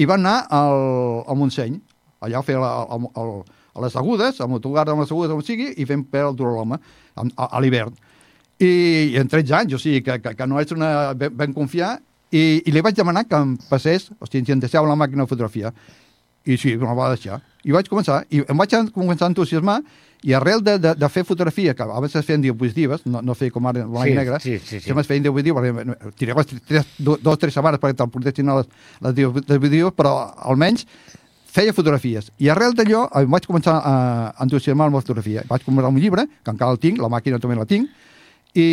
I 0.00 0.06
van 0.08 0.22
anar 0.24 0.46
al, 0.50 1.22
al 1.28 1.38
Montseny, 1.38 1.76
allà 2.24 2.40
a 2.40 2.46
fer 2.46 2.56
la, 2.58 2.70
el, 2.94 3.06
el, 3.22 3.34
a 3.74 3.84
les 3.84 3.96
agudes, 3.96 4.40
amb 4.40 4.56
autogar 4.58 4.86
amb 4.88 5.04
les 5.04 5.12
agudes, 5.12 5.34
on 5.34 5.44
sigui, 5.46 5.72
i 5.76 5.86
fent 5.86 6.04
per 6.10 6.24
al 6.26 6.36
Duroloma, 6.36 6.78
a, 7.14 7.26
a, 7.26 7.48
a 7.58 7.60
l'hivern. 7.62 7.94
I, 8.58 8.70
I 9.12 9.20
en 9.20 9.30
13 9.30 9.58
anys, 9.60 9.76
o 9.76 9.82
sigui, 9.82 10.02
que, 10.06 10.18
que, 10.22 10.34
que 10.38 10.48
no 10.48 10.60
és 10.62 10.72
una... 10.74 11.12
Ben, 11.18 11.34
ben 11.36 11.54
confiar, 11.56 11.96
i, 12.32 12.62
i 12.64 12.72
li 12.72 12.82
vaig 12.84 12.96
demanar 12.96 13.26
que 13.28 13.38
em 13.38 13.56
passés, 13.68 14.08
o 14.18 14.28
sigui, 14.28 14.46
si 14.48 14.56
em 14.56 14.62
deixava 14.62 14.88
la 14.88 14.98
màquina 14.98 15.26
de 15.26 15.30
fotografia. 15.30 15.72
I 16.48 16.56
sí, 16.58 16.74
me 16.76 16.88
la 16.88 16.96
va 16.98 17.12
deixar. 17.12 17.38
I 17.62 17.74
vaig 17.74 17.90
començar, 17.90 18.22
i 18.32 18.42
em 18.42 18.58
vaig 18.58 18.72
començar 18.94 19.28
a 19.28 19.32
entusiasmar, 19.32 19.82
i 20.22 20.32
arrel 20.38 20.62
de, 20.62 20.76
de, 20.78 20.92
de 20.94 21.08
fer 21.10 21.24
fotografia, 21.26 21.74
que 21.74 21.82
abans 21.82 22.14
es 22.14 22.26
feien 22.26 22.42
diapositives, 22.44 23.02
no, 23.10 23.22
no 23.26 23.34
feia 23.34 23.50
com 23.50 23.66
ara 23.66 23.82
blanc 23.86 24.06
Sí, 24.06 24.12
i 24.12 24.18
negre, 24.18 24.38
sí, 24.42 24.58
sí, 24.58 24.78
sí. 24.78 24.84
sempre 24.84 25.02
es 25.02 25.08
feien 25.10 25.24
diapositives, 25.24 26.12
tiraves 26.18 26.52
tres, 26.68 26.86
dos, 26.98 27.18
o 27.24 27.34
tres 27.36 27.56
setmanes 27.56 27.82
perquè 27.82 27.98
te'l 27.98 28.12
portessin 28.12 28.52
a 28.52 28.60
les, 28.60 28.70
les 29.02 29.16
diapositives, 29.18 29.96
però 29.98 30.14
almenys 30.46 30.86
feia 31.52 31.74
fotografies. 31.76 32.30
I 32.40 32.48
arrel 32.54 32.72
d'allò 32.78 33.04
em 33.18 33.34
vaig 33.34 33.46
començar 33.50 33.74
a 33.82 33.94
entusiasmar 34.44 34.86
amb 34.88 34.96
la 34.96 35.02
fotografia. 35.02 35.42
Vaig 35.50 35.66
comprar 35.66 35.90
un 35.90 35.98
llibre, 36.00 36.24
que 36.44 36.54
encara 36.54 36.72
el 36.72 36.80
tinc, 36.80 37.02
la 37.02 37.10
màquina 37.12 37.40
també 37.42 37.58
la 37.58 37.66
tinc, 37.68 37.90
i, 38.54 38.68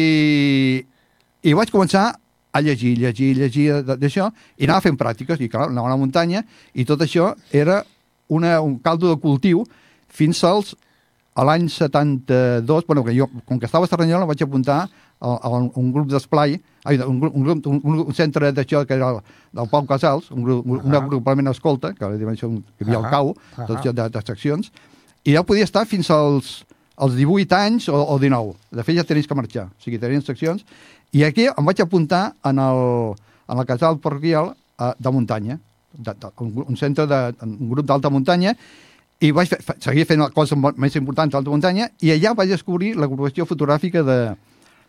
i 1.44 1.56
vaig 1.58 1.72
començar 1.74 2.12
a 2.52 2.62
llegir, 2.66 2.96
llegir, 2.98 3.34
llegir 3.38 3.68
d'això, 3.90 4.30
i 4.58 4.70
anava 4.70 4.86
fent 4.86 4.98
pràctiques, 5.02 5.42
i 5.42 5.50
clar, 5.52 5.68
anava 5.70 5.90
a 5.90 5.96
la 5.96 6.00
muntanya, 6.02 6.44
i 6.74 6.86
tot 6.88 7.02
això 7.06 7.34
era 7.52 7.82
una, 8.30 8.60
un 8.62 8.78
caldo 8.80 9.12
de 9.12 9.20
cultiu 9.22 9.66
fins 10.10 10.42
als 10.48 10.76
a 11.40 11.44
l'any 11.48 11.70
72, 11.72 12.84
bueno, 12.88 13.04
que 13.06 13.14
jo, 13.16 13.30
com 13.48 13.60
que 13.60 13.66
estava 13.70 13.86
a 13.86 13.88
Cerdanyola, 13.92 14.26
vaig 14.28 14.42
apuntar 14.44 14.82
a, 15.20 15.30
a 15.30 15.50
un, 15.56 15.70
un 15.80 15.92
grup 15.96 16.10
d'esplai, 16.12 16.58
ai, 16.84 16.98
un, 17.06 17.20
grup- 17.22 17.36
un, 17.36 17.44
grup- 17.46 17.68
un, 17.72 17.80
un, 17.84 18.00
un 18.08 18.16
centre 18.18 18.52
d'això 18.56 18.82
que 18.88 18.98
era 18.98 19.12
el, 19.14 19.22
del 19.56 19.70
Pau 19.72 19.86
Casals, 19.88 20.32
un, 20.36 20.44
grup, 20.44 20.66
un, 20.68 20.82
un 20.84 20.96
Ahà. 20.96 21.04
agrupament 21.06 21.48
escolta, 21.52 21.94
que 21.96 22.04
això, 22.06 22.50
un- 22.50 22.64
que 22.76 22.84
hi 22.84 22.90
havia 22.90 23.00
Ahà. 23.00 23.06
el 23.06 23.14
CAU, 23.14 23.32
Ahà. 23.56 23.68
tot 23.70 23.78
això 23.78 23.94
de, 23.96 24.10
de 24.18 24.24
seccions, 24.28 24.72
i 25.24 25.36
ja 25.38 25.44
podia 25.48 25.64
estar 25.68 25.86
fins 25.88 26.10
als, 26.16 26.52
als 26.98 27.16
18 27.16 27.56
anys 27.56 27.88
o, 27.92 27.96
o 28.04 28.20
19. 28.20 28.56
De 28.76 28.84
fet, 28.88 28.98
ja 29.00 29.04
tenies 29.08 29.28
que 29.28 29.36
marxar. 29.40 29.68
O 29.72 29.84
sigui, 29.84 30.00
tenien 30.00 30.22
seccions. 30.26 30.66
I 31.16 31.24
aquí 31.28 31.48
em 31.50 31.66
vaig 31.66 31.80
apuntar 31.84 32.34
en 32.46 32.60
el, 32.60 32.84
en 33.50 33.58
el 33.64 33.66
casal 33.68 33.98
parroquial 34.04 34.52
eh, 34.80 34.92
de 35.00 35.12
muntanya, 35.16 35.60
de, 35.94 36.14
de, 36.14 36.32
un, 36.44 36.52
un 36.68 36.78
centre 36.78 37.08
de, 37.10 37.22
un 37.48 37.70
grup 37.72 37.88
d'alta 37.88 38.12
muntanya, 38.14 38.56
i 39.20 39.32
vaig 39.36 39.50
fer, 39.52 39.60
fe- 39.64 39.76
seguir 39.84 40.06
fent 40.08 40.22
coses 40.36 40.58
mo- 40.58 40.74
més 40.80 40.96
importants 40.96 41.34
d'alta 41.34 41.52
muntanya, 41.52 41.90
i 42.02 42.12
allà 42.16 42.34
vaig 42.38 42.50
descobrir 42.54 42.94
l'agrupació 42.96 43.46
fotogràfica 43.46 44.04
de, 44.08 44.20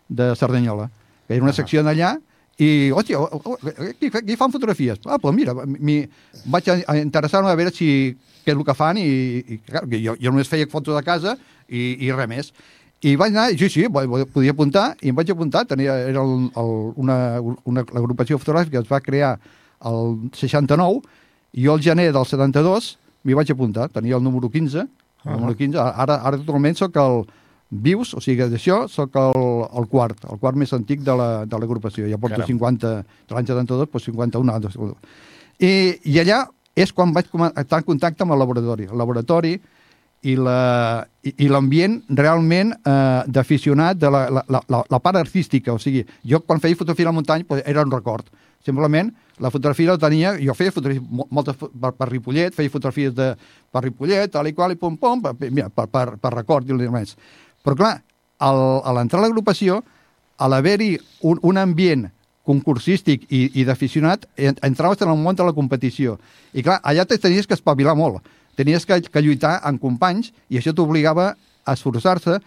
de 0.08 0.28
Cerdanyola, 0.38 0.88
que 1.26 1.34
era 1.34 1.42
una 1.44 1.52
secció 1.56 1.82
d'allà, 1.86 2.16
i, 2.60 2.90
hòstia, 2.92 3.18
aquí, 3.88 4.10
aquí 4.12 4.36
fan 4.36 4.52
fotografies. 4.52 4.98
Ah, 5.06 5.16
doncs 5.18 5.34
mira, 5.36 5.54
mi, 5.66 6.02
vaig 6.52 6.68
a, 6.68 6.96
interessar-me 7.00 7.48
a 7.50 7.56
veure 7.56 7.72
si 7.72 7.88
què 8.44 8.52
és 8.52 8.56
el 8.58 8.64
que 8.68 8.74
fan 8.76 8.98
i, 9.00 9.06
i 9.40 9.58
clar, 9.64 9.82
jo, 9.88 10.14
jo 10.20 10.30
només 10.34 10.48
feia 10.48 10.68
fotos 10.68 10.94
de 10.94 11.02
casa 11.06 11.34
i, 11.68 11.96
i 12.04 12.12
res 12.12 12.28
més. 12.28 12.52
I 13.00 13.14
vaig 13.16 13.32
anar, 13.32 13.46
sí, 13.56 13.70
sí, 13.72 13.86
podia 13.88 14.52
apuntar, 14.52 14.90
i 15.00 15.08
em 15.08 15.16
vaig 15.16 15.30
apuntar, 15.32 15.64
tenia, 15.70 15.94
era 16.10 16.20
el, 16.20 16.50
el, 16.60 16.72
una, 17.00 17.16
una 17.64 17.80
agrupació 17.96 18.36
fotogràfica 18.36 18.76
que 18.76 18.84
es 18.84 18.92
va 18.92 19.00
crear 19.00 19.32
el 19.88 20.18
69, 20.36 21.00
i 21.56 21.64
jo 21.64 21.72
al 21.78 21.80
gener 21.82 22.10
del 22.12 22.26
72 22.28 22.98
m'hi 23.24 23.34
vaig 23.36 23.50
apuntar, 23.52 23.88
tenia 23.92 24.16
el 24.16 24.22
número 24.24 24.48
15, 24.50 24.78
el 24.80 25.32
número 25.36 25.56
15, 25.56 25.78
ara, 25.78 26.20
ara 26.24 26.38
totalment 26.38 26.76
sóc 26.78 26.96
el 26.96 27.24
vius, 27.70 28.14
o 28.14 28.20
sigui, 28.20 28.46
d'això 28.50 28.86
sóc 28.88 29.14
el, 29.20 29.42
el 29.78 29.86
quart, 29.86 30.24
el 30.32 30.38
quart 30.42 30.56
més 30.58 30.72
antic 30.72 31.02
de 31.06 31.14
l'agrupació, 31.14 32.08
ja 32.10 32.18
porto 32.18 32.34
Caram. 32.40 32.48
50, 32.48 32.94
de 33.28 33.34
l'any 33.36 33.46
72, 33.46 33.90
doncs 33.92 34.04
51 34.08 34.54
anys. 34.56 34.78
I, 35.60 35.72
I 36.04 36.16
allà 36.24 36.40
és 36.74 36.92
quan 36.96 37.12
vaig 37.12 37.28
estar 37.60 37.78
en 37.82 37.84
contacte 37.84 38.24
amb 38.24 38.32
el 38.32 38.38
laboratori. 38.40 38.88
El 38.90 38.98
laboratori 38.98 39.54
i 40.22 40.34
la- 40.36 41.06
i 41.24 41.34
i 41.44 41.48
l'ambient 41.48 42.00
realment 42.08 42.72
eh, 42.72 43.22
d'aficionat 43.26 43.96
de 44.00 44.10
la, 44.10 44.22
la, 44.30 44.42
la, 44.48 44.60
la- 44.68 44.84
la 44.90 44.98
part 45.00 45.16
artística. 45.20 45.72
O 45.72 45.78
sigui, 45.78 46.02
jo 46.24 46.40
quan 46.40 46.60
feia 46.60 46.76
fotografia 46.76 47.06
a 47.06 47.10
la 47.12 47.16
muntanya 47.16 47.44
pues, 47.46 47.62
era 47.66 47.82
un 47.84 47.90
record. 47.92 48.24
Simplement, 48.64 49.08
la 49.40 49.50
fotografia 49.50 49.94
la 49.94 49.98
tenia... 49.98 50.34
Jo 50.40 50.52
feia 50.54 50.72
fotografies 50.74 51.06
mo- 51.08 51.26
moltes 51.32 51.56
per, 51.56 51.92
per 51.96 52.08
Ripollet, 52.10 52.54
feia 52.54 52.70
fotografies 52.72 53.14
de, 53.16 53.30
per 53.72 53.82
Ripollet, 53.86 54.30
tal 54.34 54.50
i 54.50 54.52
qual, 54.52 54.74
i 54.74 54.78
pum, 54.80 54.98
pum, 55.00 55.22
per, 55.24 55.32
mira, 55.48 55.70
per, 55.72 55.86
per, 55.88 56.06
per 56.20 56.32
record 56.34 56.68
i 56.68 56.76
més. 56.92 57.16
Però 57.64 57.76
clar, 57.78 57.94
al, 58.38 58.60
a 58.84 58.92
l'entrar 58.96 59.22
a 59.22 59.26
l'agrupació, 59.26 59.80
a 60.36 60.48
l'haver-hi 60.48 60.94
un, 61.28 61.40
un 61.42 61.60
ambient 61.60 62.06
concursístic 62.44 63.26
i, 63.30 63.46
i 63.60 63.64
d'aficionat, 63.64 64.26
en- 64.36 64.58
entraves 64.66 65.00
en 65.04 65.12
el 65.12 65.20
món 65.20 65.36
de 65.36 65.44
la 65.46 65.56
competició. 65.56 66.18
I 66.52 66.64
clar, 66.66 66.80
allà 66.84 67.04
te 67.08 67.18
tenies 67.20 67.46
que 67.48 67.56
espavilar 67.56 67.96
molt. 67.96 68.20
Tenies 68.60 68.84
que, 68.84 69.00
que 69.08 69.22
lluitar 69.24 69.58
amb 69.64 69.80
companys 69.80 70.32
i 70.50 70.58
això 70.60 70.74
t'obligava 70.76 71.30
a 71.64 71.76
esforçar-se 71.76 72.40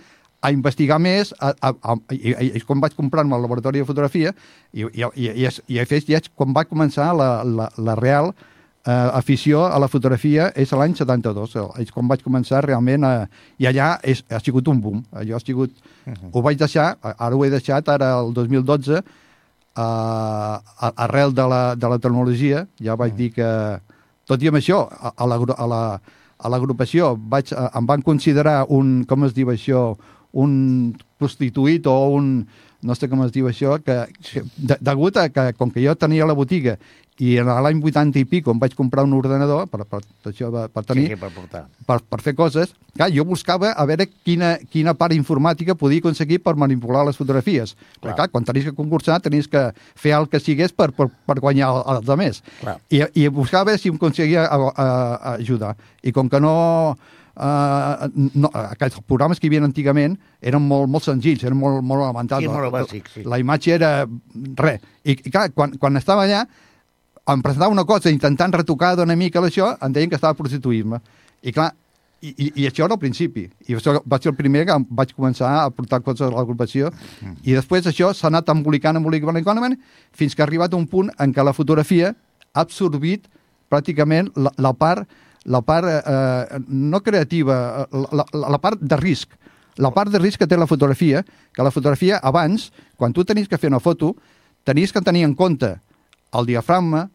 a 0.44 0.52
investigar 0.52 0.98
més, 1.00 1.32
a, 1.40 1.54
a, 1.64 1.70
a, 1.72 1.96
i, 2.12 2.34
i, 2.52 2.62
quan 2.68 2.82
vaig 2.84 2.96
comprar-me 2.98 3.36
al 3.38 3.42
laboratori 3.46 3.80
de 3.80 3.88
fotografia, 3.88 4.34
i, 4.74 4.84
i, 4.84 5.06
i, 5.16 5.30
i, 5.30 5.46
és- 5.48 5.62
i, 5.72 5.80
i, 5.80 6.02
i 6.12 6.18
és 6.20 6.28
quan 6.36 6.52
va 6.56 6.66
començar 6.68 7.14
la, 7.16 7.30
la, 7.48 7.70
la 7.80 7.96
real 7.96 8.34
eh, 8.34 8.92
afició 9.16 9.64
a 9.72 9.80
la 9.80 9.88
fotografia 9.88 10.50
és 10.60 10.74
l'any 10.76 10.98
72, 11.00 11.56
és 11.80 11.92
quan 11.96 12.10
vaig 12.12 12.22
començar 12.26 12.64
realment 12.68 13.08
a... 13.08 13.14
I 13.64 13.70
allà 13.72 13.94
és, 14.04 14.24
ha 14.30 14.42
sigut 14.44 14.68
un 14.68 14.82
boom, 14.84 15.04
allò 15.16 15.40
ha 15.40 15.44
sigut... 15.46 15.72
Uh 16.06 16.12
-huh. 16.12 16.30
Ho 16.34 16.42
vaig 16.44 16.58
deixar, 16.60 16.98
ara 17.02 17.36
ho 17.36 17.46
he 17.46 17.50
deixat, 17.50 17.88
ara 17.90 18.20
el 18.20 18.34
2012, 18.34 19.00
a, 19.76 19.88
a, 20.80 20.92
arrel 21.06 21.34
de 21.34 21.48
la, 21.48 21.76
de 21.76 21.88
la 21.90 21.98
tecnologia, 22.00 22.68
ja 22.82 22.96
vaig 22.96 23.16
dir 23.16 23.32
que, 23.34 23.48
tot 24.28 24.42
i 24.44 24.48
amb 24.52 24.58
això, 24.60 24.84
a, 24.92 25.14
a 25.18 25.26
l'agru- 25.26 25.56
a 25.58 25.68
la- 25.68 26.00
a 26.44 26.50
l'agrupació 26.50 27.16
vaig, 27.16 27.54
em 27.56 27.86
van 27.88 28.02
considerar 28.02 28.66
un, 28.68 29.06
com 29.08 29.24
es 29.24 29.34
diu 29.34 29.48
això, 29.48 29.96
un 30.34 30.96
prostituït 31.22 31.86
o 31.88 31.96
un, 32.18 32.34
no 32.84 32.96
sé 32.98 33.08
com 33.08 33.22
es 33.24 33.32
diu 33.32 33.48
això, 33.48 33.78
que, 33.84 34.02
que 34.26 34.44
de, 34.58 34.76
degut 34.82 35.18
a 35.22 35.30
que, 35.30 35.52
com 35.58 35.72
que 35.72 35.84
jo 35.86 35.94
tenia 35.96 36.26
la 36.28 36.34
botiga 36.36 36.78
i 37.22 37.36
en 37.38 37.46
l'any 37.46 37.78
80 37.86 38.18
i 38.18 38.26
pico 38.26 38.50
em 38.52 38.58
vaig 38.58 38.74
comprar 38.74 39.04
un 39.06 39.12
ordenador 39.14 39.68
per, 39.70 39.84
per, 39.86 40.00
això, 40.26 40.48
per, 40.74 40.82
tenir, 40.84 41.04
Sí, 41.12 41.14
sí, 41.14 41.20
per 41.22 41.30
portar. 41.36 41.62
per, 41.86 42.00
per 42.10 42.20
fer 42.26 42.34
coses, 42.36 42.74
clar, 42.98 43.12
jo 43.14 43.22
buscava 43.30 43.70
a 43.78 43.86
veure 43.86 44.08
quina, 44.26 44.56
quina 44.74 44.96
part 44.98 45.14
informàtica 45.14 45.76
podia 45.78 46.02
aconseguir 46.02 46.42
per 46.42 46.56
manipular 46.58 47.06
les 47.06 47.16
fotografies. 47.22 47.76
Clar. 47.78 48.00
Perquè, 48.02 48.16
clar, 48.18 48.30
quan 48.34 48.44
tenies 48.50 48.66
que 48.66 48.74
concursar, 48.74 49.20
tenies 49.22 49.48
que 49.48 49.68
fer 49.96 50.16
el 50.18 50.26
que 50.28 50.42
sigués 50.42 50.74
per, 50.74 50.90
per, 50.98 51.12
per 51.30 51.38
guanyar 51.40 51.70
el- 51.70 51.84
els 52.00 52.10
altres. 52.10 52.42
I, 52.90 53.04
I 53.14 53.28
buscava 53.30 53.78
si 53.78 53.94
em 53.94 54.02
conseguia 54.02 54.48
a, 54.50 54.58
a, 54.74 54.88
a 55.14 55.36
ajudar. 55.38 55.76
I 56.02 56.12
com 56.12 56.28
que 56.34 56.42
no... 56.42 56.98
Uh, 57.34 58.12
no, 58.38 58.52
aquests 58.54 59.00
programes 59.10 59.40
que 59.42 59.48
hi 59.48 59.50
havia 59.50 59.66
antigament 59.66 60.20
eren 60.40 60.62
molt, 60.70 60.86
molt 60.92 61.06
senzills, 61.06 61.42
eren 61.42 61.58
molt, 61.58 61.82
molt 61.82 62.06
elementals. 62.06 62.46
Sí, 62.46 62.52
molt 62.52 62.74
bàsics, 62.76 63.16
sí. 63.18 63.24
La 63.26 63.40
imatge 63.42 63.74
era 63.74 63.94
res. 64.62 64.84
I, 65.02 65.16
i 65.18 65.34
clar, 65.34 65.48
quan, 65.56 65.74
quan 65.82 65.98
estava 65.98 66.28
allà, 66.28 66.44
em 67.34 67.42
presentava 67.42 67.74
una 67.74 67.88
cosa 67.90 68.12
intentant 68.14 68.54
retocar 68.54 68.94
una 69.02 69.16
mica 69.18 69.42
això, 69.42 69.74
em 69.82 69.96
deien 69.96 70.12
que 70.12 70.20
estava 70.20 70.38
prostituint-me. 70.38 71.00
I 71.44 71.56
clar, 71.56 71.72
i, 72.24 72.32
i, 72.32 72.48
i 72.62 72.68
això 72.70 72.86
era 72.86 72.96
al 72.96 73.02
principi. 73.02 73.48
I 73.68 73.76
això 73.78 73.98
va 74.08 74.20
ser 74.22 74.32
el 74.32 74.38
primer 74.38 74.64
que 74.68 74.78
vaig 74.96 75.12
començar 75.16 75.50
a 75.64 75.70
portar 75.76 76.02
coses 76.06 76.28
a 76.28 76.32
l'agrupació. 76.32 76.92
I 77.44 77.58
després 77.58 77.88
això 77.90 78.14
s'ha 78.16 78.30
anat 78.30 78.52
embolicant, 78.54 79.00
embolicant, 79.00 79.36
embolicant, 79.36 79.76
fins 80.16 80.36
que 80.36 80.44
ha 80.44 80.48
arribat 80.48 80.74
a 80.74 80.80
un 80.80 80.88
punt 80.88 81.12
en 81.20 81.34
què 81.36 81.44
la 81.44 81.56
fotografia 81.56 82.14
ha 82.54 82.64
absorbit 82.64 83.28
pràcticament 83.74 84.30
la, 84.38 84.54
la 84.62 84.74
part, 84.78 85.08
la 85.46 85.62
part 85.62 85.88
eh, 85.90 86.60
no 86.68 87.02
creativa, 87.04 87.88
eh, 87.92 88.04
la, 88.12 88.26
la, 88.32 88.50
la 88.56 88.60
part 88.64 88.80
de 88.82 88.98
risc. 88.98 89.34
La 89.82 89.90
part 89.92 90.12
de 90.14 90.20
risc 90.22 90.38
que 90.40 90.48
té 90.48 90.58
la 90.58 90.68
fotografia, 90.70 91.24
que 91.54 91.64
la 91.66 91.72
fotografia 91.74 92.20
abans, 92.22 92.70
quan 92.96 93.14
tu 93.14 93.26
tenies 93.26 93.48
que 93.50 93.58
fer 93.58 93.72
una 93.72 93.82
foto, 93.82 94.14
tenies 94.64 94.94
que 94.94 95.02
tenir 95.02 95.24
en 95.26 95.34
compte 95.36 95.74
el 96.34 96.46
diafragma, 96.46 97.08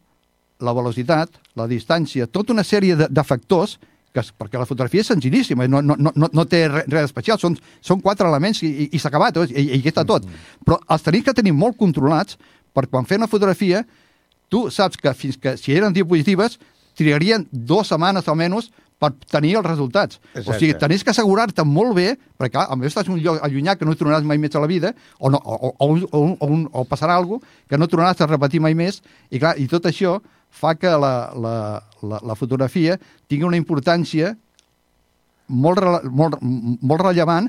la 0.59 0.73
velocitat, 0.75 1.31
la 1.55 1.67
distància, 1.71 2.27
tota 2.27 2.51
una 2.53 2.65
sèrie 2.67 2.97
de, 2.99 3.07
de 3.07 3.23
factors 3.23 3.77
que, 4.13 4.23
perquè 4.35 4.59
la 4.59 4.65
fotografia 4.67 5.01
és 5.05 5.07
senzillíssima, 5.07 5.67
no, 5.71 5.79
no, 5.81 5.95
no, 5.95 6.11
no- 6.27 6.45
té 6.49 6.65
res, 6.67 7.05
especial, 7.05 7.39
són, 7.39 7.55
són 7.79 8.01
quatre 8.03 8.27
elements 8.27 8.59
i, 8.65 8.67
i, 8.67 8.89
i 8.91 8.99
s'ha 8.99 9.07
acabat, 9.11 9.37
i, 9.47 9.55
i, 9.55 9.79
i 9.79 9.87
està 9.87 10.03
tot. 10.07 10.25
Però 10.65 10.79
els 10.89 11.05
tenies 11.05 11.23
que 11.23 11.35
tenir 11.37 11.53
molt 11.55 11.77
controlats 11.79 12.35
per 12.75 12.87
quan 12.91 13.07
fer 13.07 13.21
una 13.21 13.29
fotografia, 13.31 13.85
tu 14.49 14.65
saps 14.73 14.97
que 14.99 15.13
fins 15.15 15.37
que 15.39 15.55
si 15.61 15.75
eren 15.77 15.93
diapositives 15.95 16.57
trigarien 16.99 17.47
dues 17.51 17.89
setmanes 17.89 18.27
almenys 18.29 18.69
per 18.99 19.13
tenir 19.31 19.55
els 19.59 19.67
resultats. 19.67 20.19
O 20.19 20.41
Exacte. 20.41 20.59
sigui, 20.59 20.75
tenies 20.79 21.05
que 21.05 21.13
assegurar-te 21.13 21.63
molt 21.63 21.95
bé, 21.95 22.09
perquè 22.39 22.57
clar, 22.57 22.65
a 22.67 22.75
més 22.75 22.91
estàs 22.91 23.07
en 23.07 23.15
un 23.15 23.21
lloc 23.23 23.39
allunyat 23.45 23.79
que 23.79 23.87
no 23.87 23.95
tornaràs 23.95 24.27
mai 24.27 24.41
més 24.41 24.55
a 24.55 24.63
la 24.63 24.67
vida, 24.67 24.91
o, 25.17 25.31
no, 25.31 25.39
o, 25.39 25.71
o, 25.71 25.87
o, 25.87 26.09
o, 26.19 26.25
o, 26.43 26.59
o 26.81 26.83
passarà 26.89 27.15
alguna 27.15 27.39
cosa 27.39 27.69
que 27.71 27.79
no 27.79 27.87
tornaràs 27.87 28.19
a 28.19 28.27
repetir 28.27 28.59
mai 28.59 28.75
més, 28.75 28.99
i, 29.31 29.39
clar, 29.39 29.55
i 29.55 29.69
tot 29.71 29.87
això 29.87 30.17
fa 30.49 30.75
que 30.75 30.91
la, 30.91 31.13
la, 31.39 31.55
la, 32.03 32.19
la 32.25 32.35
fotografia 32.35 32.97
tingui 33.29 33.47
una 33.47 33.59
importància 33.59 34.33
molt, 35.47 35.79
molt, 36.11 36.39
molt 36.41 37.05
rellevant 37.05 37.47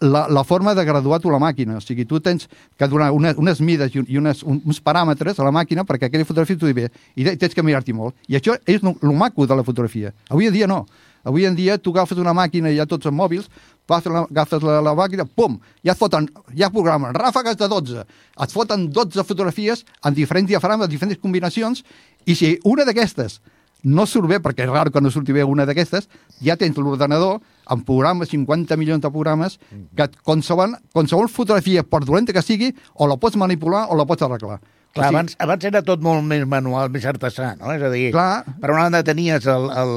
la, 0.00 0.26
la 0.28 0.44
forma 0.44 0.74
de 0.74 0.84
graduar 0.84 1.20
tu 1.20 1.30
la 1.30 1.38
màquina. 1.40 1.76
O 1.78 1.80
sigui, 1.80 2.04
tu 2.04 2.20
tens 2.20 2.48
que 2.76 2.88
donar 2.88 3.10
una, 3.12 3.32
unes 3.36 3.60
mides 3.60 3.94
i, 3.94 3.98
un- 4.02 4.06
i 4.08 4.18
unes, 4.18 4.42
un, 4.44 4.60
uns 4.64 4.80
paràmetres 4.82 5.38
a 5.40 5.44
la 5.46 5.52
màquina 5.52 5.84
perquè 5.88 6.06
aquella 6.10 6.24
fotografia 6.28 6.56
t'ho 6.60 6.72
bé. 6.74 6.90
I 7.16 7.24
te- 7.24 7.36
tens 7.36 7.54
que 7.54 7.62
mirar-t'hi 7.64 7.92
molt. 7.96 8.14
I 8.28 8.36
això 8.36 8.58
és 8.66 8.82
el 8.84 9.12
maco 9.16 9.46
de 9.46 9.56
la 9.56 9.64
fotografia. 9.64 10.12
Avui 10.28 10.46
en 10.46 10.52
dia 10.52 10.66
no. 10.66 10.84
Avui 11.26 11.44
en 11.44 11.56
dia 11.56 11.78
tu 11.78 11.90
agafes 11.90 12.18
una 12.22 12.34
màquina 12.36 12.70
i 12.70 12.76
ja 12.76 12.86
tots 12.86 13.06
els 13.08 13.14
mòbils, 13.16 13.48
agafes 13.88 14.62
la, 14.62 14.80
la, 14.80 14.92
màquina, 14.94 15.24
pum, 15.26 15.56
ja 15.82 15.92
et 15.94 15.98
foten, 15.98 16.28
ja 16.54 16.68
programen 16.70 17.14
ràfegues 17.14 17.56
de 17.58 17.66
12. 17.68 18.04
Et 18.44 18.52
foten 18.52 18.86
12 18.92 19.24
fotografies 19.26 19.84
en 20.04 20.14
diferents 20.14 20.46
diafragmes, 20.46 20.86
en 20.86 20.90
diferents 20.92 21.18
combinacions, 21.22 21.82
i 22.26 22.34
si 22.34 22.58
una 22.64 22.84
d'aquestes 22.84 23.40
no 23.82 24.06
surt 24.06 24.28
bé, 24.30 24.38
perquè 24.42 24.64
és 24.66 24.70
raro 24.70 24.90
que 24.90 25.00
no 25.00 25.10
surti 25.10 25.32
bé 25.34 25.42
una 25.46 25.66
d'aquestes, 25.66 26.08
ja 26.42 26.56
tens 26.56 26.76
l'ordenador 26.78 27.40
amb 27.66 27.84
programes, 27.86 28.30
50 28.30 28.76
milions 28.78 29.02
de 29.02 29.10
programes, 29.10 29.58
que 29.96 30.08
qualsevol, 30.22 30.76
qualsevol 30.94 31.28
fotografia, 31.32 31.82
per 31.82 32.04
dolenta 32.04 32.34
que 32.36 32.42
sigui, 32.44 32.72
o 32.94 33.08
la 33.10 33.16
pots 33.20 33.38
manipular 33.40 33.86
o 33.90 33.98
la 33.98 34.06
pots 34.06 34.22
arreglar. 34.26 34.60
Clar, 34.96 35.06
o 35.06 35.08
sigui, 35.08 35.16
abans, 35.16 35.36
abans 35.44 35.66
era 35.68 35.82
tot 35.84 36.04
molt 36.04 36.24
més 36.24 36.46
manual, 36.48 36.92
més 36.94 37.04
artesà, 37.04 37.54
no? 37.58 37.72
És 37.74 37.82
a 37.82 37.90
dir, 37.92 38.10
Clar. 38.14 38.44
per 38.62 38.70
una 38.72 38.86
banda 38.86 39.02
tenies 39.04 39.48
el, 39.50 39.66
el, 39.82 39.96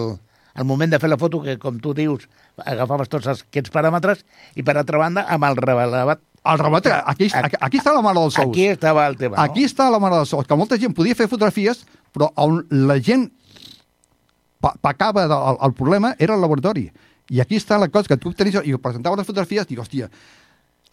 el 0.60 0.68
moment 0.68 0.92
de 0.92 1.00
fer 1.00 1.12
la 1.12 1.18
foto, 1.22 1.44
que 1.46 1.58
com 1.62 1.78
tu 1.80 1.94
dius, 1.96 2.26
agafaves 2.66 3.12
tots 3.12 3.30
aquests 3.32 3.72
paràmetres, 3.72 4.26
i 4.60 4.66
per 4.66 4.76
altra 4.82 5.00
banda, 5.00 5.24
amb 5.30 5.48
el 5.48 5.62
revelat, 5.62 6.26
el 6.50 6.60
rebat, 6.60 6.86
aquí, 7.06 7.28
aquí, 7.36 7.58
aquí 7.60 7.80
està 7.80 7.94
la 7.94 8.02
mare 8.02 8.20
dels 8.20 8.34
sous. 8.34 8.48
aquí 8.48 8.68
estava 8.72 9.06
el 9.08 9.18
tema, 9.20 9.38
Aquí 9.44 9.66
està 9.68 9.90
la 9.92 10.00
mare 10.00 10.16
dels 10.22 10.32
sous, 10.32 10.48
que 10.48 10.56
molta 10.56 10.80
gent 10.80 10.96
podia 10.96 11.16
fer 11.16 11.28
fotografies, 11.28 11.86
però 12.16 12.32
on 12.40 12.64
la 12.72 12.98
gent 13.04 13.30
pecava 14.82 15.28
del 15.28 15.58
el 15.68 15.74
problema 15.74 16.16
era 16.20 16.36
el 16.36 16.42
laboratori. 16.42 16.90
I 17.30 17.42
aquí 17.44 17.58
està 17.62 17.78
la 17.80 17.88
cosa, 17.94 18.08
que 18.10 18.18
tu 18.18 18.34
tenies... 18.34 18.62
I 18.66 18.76
presentava 18.82 19.16
les 19.20 19.28
fotografies, 19.28 19.68
dic, 19.70 19.80
hòstia, 19.80 20.10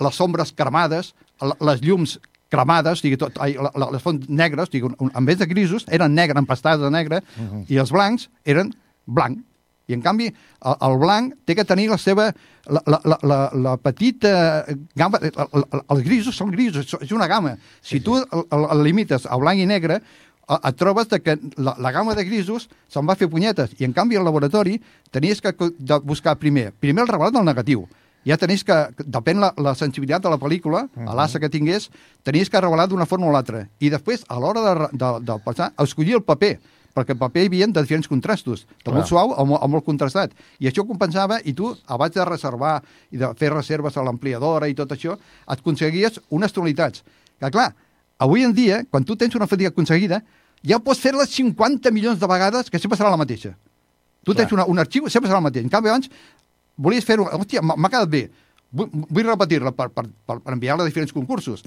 les 0.05 0.15
sombres 0.15 0.53
cremades, 0.53 1.15
la- 1.41 1.57
les 1.71 1.81
llums 1.81 2.19
cremades, 2.53 2.99
o 3.01 3.03
sigui, 3.03 3.17
tot, 3.19 3.39
ai, 3.43 3.55
la, 3.59 3.71
la, 3.75 3.89
les 3.95 4.03
fonts 4.05 4.29
negres, 4.29 4.69
o 4.69 4.73
sigui, 4.73 4.87
un- 4.91 4.97
un- 5.01 5.13
en 5.17 5.25
vez 5.27 5.39
de 5.41 5.47
grisos, 5.51 5.87
eren 5.89 6.15
negre, 6.15 6.39
empastades 6.39 6.81
de 6.85 6.91
negre, 6.93 7.23
i 7.69 7.79
els 7.81 7.91
blancs 7.93 8.29
eren 8.45 8.75
blanc. 9.07 9.41
I, 9.89 9.95
en 9.95 10.01
canvi, 10.03 10.27
el, 10.67 10.75
el 10.83 10.97
blanc 10.99 11.35
té 11.47 11.55
que 11.55 11.65
tenir 11.65 11.89
la 11.89 11.97
seva... 11.99 12.33
La, 12.67 12.81
la, 12.91 12.99
la, 13.07 13.17
la, 13.23 13.37
la 13.55 13.77
petita 13.79 14.65
gamma... 14.99 15.21
el- 15.23 15.33
el- 15.71 15.83
Els 15.95 16.01
grisos 16.03 16.35
són 16.37 16.51
grisos, 16.51 16.97
és 17.01 17.13
una 17.15 17.29
gamma. 17.31 17.53
Si 17.81 18.01
tu 18.03 18.17
el, 18.19 18.27
el, 18.51 18.65
el 18.75 18.83
limites 18.83 19.29
a 19.31 19.37
blanc 19.39 19.63
i 19.63 19.67
negre, 19.71 20.01
et 20.47 20.77
trobes 20.79 21.09
que 21.11 21.39
la, 21.57 21.75
la 21.79 21.93
gamma 21.93 22.15
de 22.15 22.25
grisos 22.25 22.69
se'n 22.89 23.07
va 23.07 23.17
fer 23.19 23.29
punyetes. 23.29 23.75
I, 23.81 23.85
en 23.85 23.93
canvi, 23.93 24.17
al 24.17 24.25
laboratori 24.25 24.81
tenies 25.11 25.43
que 25.43 25.55
buscar 26.03 26.39
primer 26.39 26.73
primer 26.79 27.03
el 27.03 27.09
revelat 27.11 27.35
del 27.35 27.45
negatiu. 27.45 27.87
ja 28.27 28.35
tenies 28.35 28.65
que, 28.67 28.77
depèn 28.99 29.39
la, 29.39 29.53
la 29.63 29.75
sensibilitat 29.79 30.25
de 30.25 30.31
la 30.33 30.39
pel·lícula, 30.43 30.89
uh 30.89 31.03
-huh. 31.03 31.15
l'assa 31.15 31.39
que 31.39 31.49
tingués, 31.49 31.91
tenies 32.25 32.51
que 32.51 32.61
revelar 32.61 32.89
d'una 32.89 33.07
forma 33.07 33.27
o 33.27 33.33
l'altra. 33.33 33.69
I 33.79 33.89
després, 33.89 34.25
a 34.29 34.39
l'hora 34.41 34.61
de, 34.61 34.89
de, 34.93 35.11
de 35.21 35.39
passar, 35.45 35.73
escollir 35.79 36.15
el 36.15 36.23
paper, 36.23 36.59
perquè 36.95 37.13
el 37.13 37.19
paper 37.19 37.43
hi 37.43 37.47
havia 37.47 37.67
de 37.67 37.83
diferents 37.83 38.09
contrastos, 38.09 38.67
de 38.85 38.91
molt 38.91 39.07
suau 39.07 39.31
o 39.31 39.45
molt, 39.45 39.63
o 39.63 39.69
molt 39.69 39.85
contrastat. 39.85 40.33
I 40.59 40.67
això 40.67 40.87
compensava, 40.87 41.39
i 41.45 41.53
tu, 41.53 41.77
abans 41.87 42.15
de 42.15 42.25
reservar 42.25 42.83
i 43.13 43.17
de 43.17 43.35
fer 43.35 43.53
reserves 43.53 43.97
a 43.97 44.03
l'ampliadora 44.03 44.69
i 44.69 44.75
tot 44.75 44.91
això, 44.91 45.13
et 45.15 45.59
aconseguies 45.61 46.21
unes 46.31 46.53
tonalitats. 46.53 47.05
Que 47.39 47.51
clar, 47.51 47.75
avui 48.19 48.45
en 48.45 48.55
dia, 48.57 48.83
quan 48.91 49.05
tu 49.05 49.17
tens 49.17 49.35
una 49.37 49.49
fatiga 49.51 49.73
aconseguida, 49.73 50.23
ja 50.67 50.79
pots 50.83 51.01
fer-la 51.03 51.27
50 51.29 51.93
milions 51.93 52.19
de 52.21 52.29
vegades, 52.31 52.71
que 52.71 52.81
sempre 52.81 52.99
serà 52.99 53.13
la 53.13 53.21
mateixa. 53.21 53.55
Tu 54.25 54.33
Clar. 54.33 54.41
tens 54.43 54.57
una, 54.57 54.67
un 54.67 54.81
arxiu, 54.83 55.11
sempre 55.13 55.31
serà 55.31 55.39
el 55.39 55.47
mateix. 55.47 55.67
En 55.67 55.73
canvi, 55.73 55.93
abans, 55.93 56.11
volies 56.77 57.07
fer-ho... 57.07 57.29
Hòstia, 57.37 57.63
m'ha 57.63 57.91
quedat 57.93 58.11
bé. 58.11 58.25
Vull, 58.77 58.89
vull 58.91 59.29
repetir-la 59.29 59.73
per, 59.77 59.91
per, 59.95 60.09
per, 60.27 60.41
per 60.43 60.57
enviar-la 60.57 60.87
a 60.87 60.91
diferents 60.91 61.15
concursos. 61.15 61.63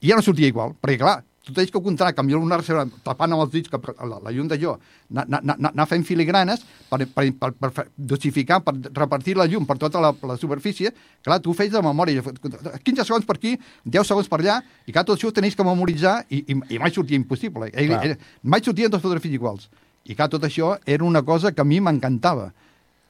I 0.00 0.12
ja 0.12 0.18
no 0.18 0.22
sortia 0.22 0.46
igual, 0.46 0.76
perquè, 0.78 1.00
clar, 1.00 1.16
tu 1.48 1.54
tens 1.56 1.70
que 1.72 1.80
comptar, 1.80 2.10
canviar 2.12 2.42
una 2.44 2.58
reserva, 2.60 2.84
tapant 3.06 3.32
amb 3.32 3.46
els 3.46 3.52
dits 3.54 3.70
que 3.72 3.80
la, 3.80 4.18
la 4.20 4.32
llum 4.34 4.50
de 4.50 4.58
jo, 4.60 4.74
anar, 5.08 5.40
anar, 5.40 5.56
anar- 5.70 5.86
fent 5.88 6.04
filigranes 6.04 6.60
per, 6.90 7.00
per, 7.08 7.24
per, 7.40 7.50
per, 7.56 7.86
dosificar, 7.96 8.60
per 8.66 8.74
repartir 8.92 9.38
la 9.38 9.46
llum 9.48 9.64
per 9.64 9.78
tota 9.80 10.02
la, 10.04 10.12
la 10.28 10.36
superfície, 10.36 10.92
clar, 11.24 11.40
tu 11.40 11.54
ho 11.54 11.56
feies 11.56 11.72
de 11.72 11.80
memòria, 11.84 12.20
15 12.20 13.08
segons 13.08 13.24
per 13.24 13.38
aquí, 13.38 13.54
10 13.88 14.12
segons 14.12 14.28
per 14.28 14.42
allà, 14.42 14.60
i 14.84 14.92
clar, 14.92 15.06
tot 15.08 15.16
això 15.16 15.32
ho 15.32 15.36
tenies 15.40 15.56
que 15.56 15.64
memoritzar 15.64 16.18
i, 16.28 16.44
i, 16.44 16.58
i 16.76 16.82
mai 16.82 16.92
sortia 16.92 17.16
impossible. 17.16 17.72
I, 17.72 17.88
Clar. 17.88 18.04
i, 18.12 18.16
mai 18.44 18.60
sortien 18.64 18.92
dos 18.92 19.00
fotografies 19.00 19.40
iguals. 19.40 19.70
I 20.04 20.16
clar, 20.16 20.28
tot 20.32 20.44
això 20.44 20.74
era 20.84 21.04
una 21.08 21.24
cosa 21.24 21.52
que 21.56 21.64
a 21.64 21.68
mi 21.68 21.80
m'encantava. 21.80 22.50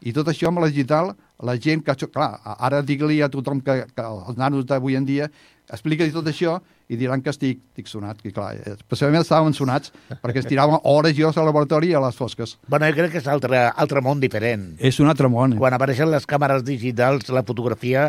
I 0.07 0.15
tot 0.15 0.31
això 0.31 0.53
amb 0.53 0.63
la 0.63 0.71
digital, 0.71 1.13
la 1.43 1.59
gent 1.59 1.83
que... 1.83 1.95
Clar, 2.07 2.33
ara 2.55 2.83
digue-li 2.87 3.19
a 3.23 3.31
tothom 3.31 3.61
que, 3.67 3.81
que 3.91 4.07
els 4.07 4.39
nanos 4.39 4.67
d'avui 4.67 4.95
en 4.99 5.07
dia 5.07 5.27
explica-li 5.69 6.15
tot 6.15 6.31
això 6.31 6.61
i 6.89 6.97
diran 6.97 7.21
que 7.23 7.33
estic, 7.33 7.61
estic 7.73 7.91
sonat, 7.91 8.21
que 8.25 8.33
clar, 8.33 8.55
eh, 8.57 8.75
especialment 8.79 9.25
estàvem 9.25 9.53
sonats 9.57 9.93
perquè 10.23 10.41
es 10.41 10.49
tiraven 10.49 10.81
hores 10.89 11.19
i 11.19 11.25
hores 11.25 11.37
al 11.41 11.49
laboratori 11.51 11.93
a 11.93 12.01
les 12.01 12.17
fosques. 12.17 12.57
Bueno, 12.67 12.89
jo 12.89 12.97
crec 12.97 13.13
que 13.13 13.23
és 13.23 13.29
altre, 13.29 13.61
altre 13.69 14.03
món 14.05 14.23
diferent. 14.25 14.71
És 14.81 15.01
un 15.03 15.13
altre 15.13 15.29
món. 15.33 15.59
Quan 15.61 15.77
apareixen 15.77 16.11
les 16.11 16.27
càmeres 16.29 16.65
digitals, 16.65 17.29
la 17.35 17.45
fotografia 17.45 18.09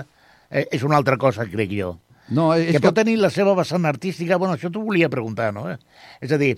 eh, 0.50 0.66
és 0.72 0.86
una 0.88 1.00
altra 1.00 1.20
cosa, 1.20 1.48
crec 1.50 1.76
jo. 1.76 1.98
No, 2.30 2.52
és 2.54 2.76
que 2.78 2.84
pot 2.84 2.96
tenir 2.96 3.18
la 3.18 3.32
seva 3.34 3.56
vessant 3.58 3.88
artística, 3.90 4.38
bueno, 4.38 4.56
això 4.56 4.70
t'ho 4.72 4.84
volia 4.86 5.10
preguntar, 5.10 5.50
no? 5.54 5.66
És 6.22 6.32
a 6.32 6.38
dir, 6.38 6.54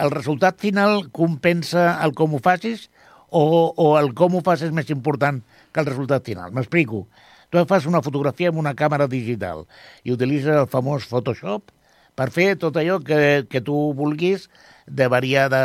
el 0.00 0.10
resultat 0.14 0.58
final 0.62 1.04
compensa 1.14 1.98
el 2.04 2.14
com 2.16 2.34
ho 2.34 2.40
facis 2.42 2.88
o, 3.28 3.42
o 3.76 3.88
el 4.00 4.14
com 4.16 4.38
ho 4.38 4.42
fas 4.44 4.64
és 4.64 4.72
més 4.74 4.88
important 4.94 5.42
que 5.72 5.82
el 5.82 5.90
resultat 5.90 6.24
final? 6.24 6.54
M'explico. 6.56 7.04
Tu 7.50 7.62
fas 7.64 7.86
una 7.88 8.02
fotografia 8.04 8.50
amb 8.52 8.58
una 8.60 8.74
càmera 8.76 9.06
digital 9.08 9.64
i 10.04 10.12
utilitzes 10.12 10.52
el 10.54 10.66
famós 10.68 11.06
Photoshop 11.08 11.70
per 12.18 12.28
fer 12.34 12.56
tot 12.60 12.76
allò 12.76 12.98
que, 13.00 13.46
que 13.48 13.62
tu 13.64 13.76
vulguis 13.96 14.48
de 14.86 15.06
variar 15.08 15.46
de, 15.52 15.62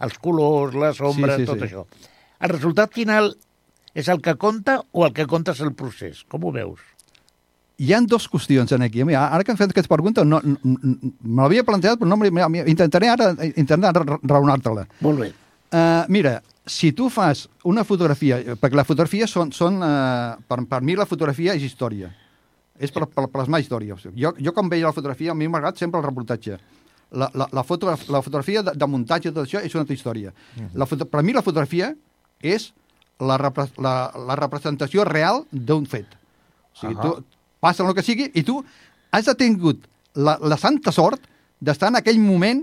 els 0.00 0.16
colors, 0.22 0.74
les 0.74 1.00
ombres, 1.00 1.36
Sí, 1.36 1.44
sí, 1.44 1.50
tot 1.50 1.58
sí. 1.60 1.66
això. 1.68 1.84
El 2.40 2.54
resultat 2.54 2.94
final 2.96 3.34
és 3.92 4.08
el 4.08 4.22
que 4.24 4.36
compta 4.40 4.78
o 4.92 5.04
el 5.04 5.12
que 5.12 5.26
compta 5.28 5.52
és 5.52 5.60
el 5.66 5.74
procés? 5.74 6.24
Com 6.28 6.44
ho 6.48 6.52
veus? 6.56 6.80
hi 7.80 7.94
ha 7.96 8.00
dues 8.04 8.26
qüestions 8.28 8.68
en 8.76 8.82
aquí. 8.84 9.00
Mira, 9.08 9.22
ara 9.32 9.40
que 9.42 9.54
em 9.54 9.56
fet 9.56 9.70
aquesta 9.72 9.88
pregunta, 9.94 10.20
no, 10.22 10.36
no, 10.44 10.58
no- 10.62 11.12
me 11.24 11.40
l'havia 11.40 11.62
plantejat, 11.64 11.96
però 11.96 12.10
no 12.10 12.18
mira, 12.20 12.48
intentaré 12.68 13.08
ara 13.08 13.30
intentar 13.56 13.94
ra- 13.96 14.18
raonar-te-la. 14.20 14.84
Molt 15.00 15.22
bé. 15.22 15.30
Uh, 15.70 16.02
mira, 16.10 16.40
si 16.66 16.90
tu 16.92 17.08
fas 17.10 17.44
una 17.64 17.84
fotografia, 17.86 18.40
perquè 18.58 18.78
la 18.78 18.86
fotografia 18.86 19.28
són, 19.30 19.52
són 19.54 19.78
uh, 19.78 20.34
per, 20.50 20.60
per 20.70 20.80
mi 20.82 20.96
la 20.98 21.06
fotografia 21.06 21.54
és 21.54 21.64
història. 21.66 22.10
És 22.80 22.92
per, 22.94 23.06
per 23.12 23.28
plasmar 23.30 23.60
història. 23.62 23.94
O 23.94 24.00
sigui, 24.00 24.22
Jo, 24.22 24.34
jo 24.38 24.54
quan 24.56 24.70
veia 24.72 24.88
la 24.88 24.96
fotografia, 24.96 25.32
a 25.32 25.38
mi 25.38 25.48
m'ha 25.48 25.60
agradat 25.60 25.82
sempre 25.82 26.00
el 26.00 26.06
reportatge. 26.06 26.58
La, 27.10 27.26
la, 27.34 27.48
la, 27.52 27.62
foto, 27.66 27.90
la 27.90 28.22
fotografia 28.22 28.62
de, 28.62 28.74
de 28.78 28.86
muntatge, 28.86 29.32
tot 29.34 29.44
això, 29.44 29.62
és 29.62 29.74
una 29.74 29.82
altra 29.82 29.96
història. 29.98 30.32
La 30.78 30.86
foto, 30.86 31.06
per 31.10 31.24
mi 31.26 31.34
la 31.34 31.42
fotografia 31.42 31.90
és 32.40 32.70
la, 33.20 33.36
repre, 33.40 33.66
la, 33.82 33.94
la 34.30 34.36
representació 34.38 35.04
real 35.04 35.44
d'un 35.50 35.86
fet. 35.90 36.16
O 36.72 36.82
sigui, 36.82 36.96
Ahà. 36.96 37.02
tu 37.02 37.38
passa 37.60 37.84
el 37.84 37.94
que 37.94 38.04
sigui 38.06 38.30
i 38.34 38.44
tu 38.46 38.58
has 39.12 39.28
tingut 39.38 39.84
la, 40.14 40.38
la 40.40 40.56
santa 40.58 40.92
sort 40.94 41.26
d'estar 41.60 41.90
en 41.92 42.00
aquell 42.00 42.20
moment 42.22 42.62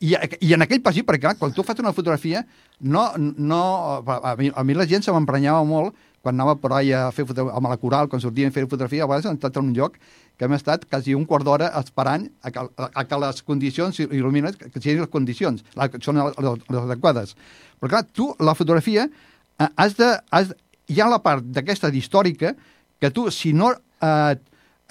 i, 0.00 0.14
i 0.40 0.52
en 0.56 0.64
aquell 0.64 0.80
passi, 0.84 1.04
perquè 1.04 1.26
clar, 1.26 1.36
quan 1.38 1.52
tu 1.52 1.64
fas 1.66 1.80
una 1.82 1.92
fotografia, 1.92 2.44
no, 2.80 3.10
no, 3.18 3.64
a, 4.00 4.34
mi, 4.38 4.48
a 4.48 4.64
mi 4.64 4.76
la 4.76 4.88
gent 4.88 5.04
se 5.04 5.12
m'emprenyava 5.12 5.60
molt 5.68 5.96
quan 6.20 6.36
anava 6.36 6.56
per 6.60 6.70
allà 6.76 7.06
a 7.06 7.12
fer 7.16 7.24
amb 7.40 7.68
la 7.68 7.78
coral, 7.80 8.08
quan 8.12 8.20
sortien 8.20 8.50
a 8.50 8.54
fer 8.54 8.66
fotografia, 8.66 9.04
a 9.04 9.08
vegades 9.08 9.28
hem 9.28 9.38
estat 9.38 9.56
en 9.56 9.70
un 9.70 9.76
lloc 9.76 9.96
que 10.36 10.44
hem 10.46 10.54
estat 10.56 10.84
quasi 10.88 11.14
un 11.16 11.24
quart 11.28 11.44
d'hora 11.44 11.70
esperant 11.80 12.26
a 12.44 12.52
que, 12.52 12.64
a, 12.88 13.04
que 13.04 13.20
les 13.24 13.42
condicions 13.44 14.00
il·lumines, 14.04 14.56
que, 14.60 14.80
siguin 14.80 15.04
les 15.04 15.12
condicions, 15.12 15.64
la, 15.76 15.88
que 15.92 16.00
són 16.04 16.20
les, 16.20 16.36
les, 16.44 16.80
adequades. 16.82 17.36
Però 17.80 17.92
clar, 17.92 18.02
tu, 18.16 18.30
la 18.40 18.56
fotografia, 18.56 19.06
eh, 19.08 19.70
has 19.76 19.96
de, 20.00 20.10
has, 20.36 20.52
hi 20.88 21.00
ha 21.00 21.08
la 21.08 21.20
part 21.24 21.44
d'aquesta 21.44 21.92
d'històrica 21.92 22.54
que 23.00 23.12
tu, 23.16 23.28
si 23.32 23.54
no 23.56 23.72
eh, 23.72 24.36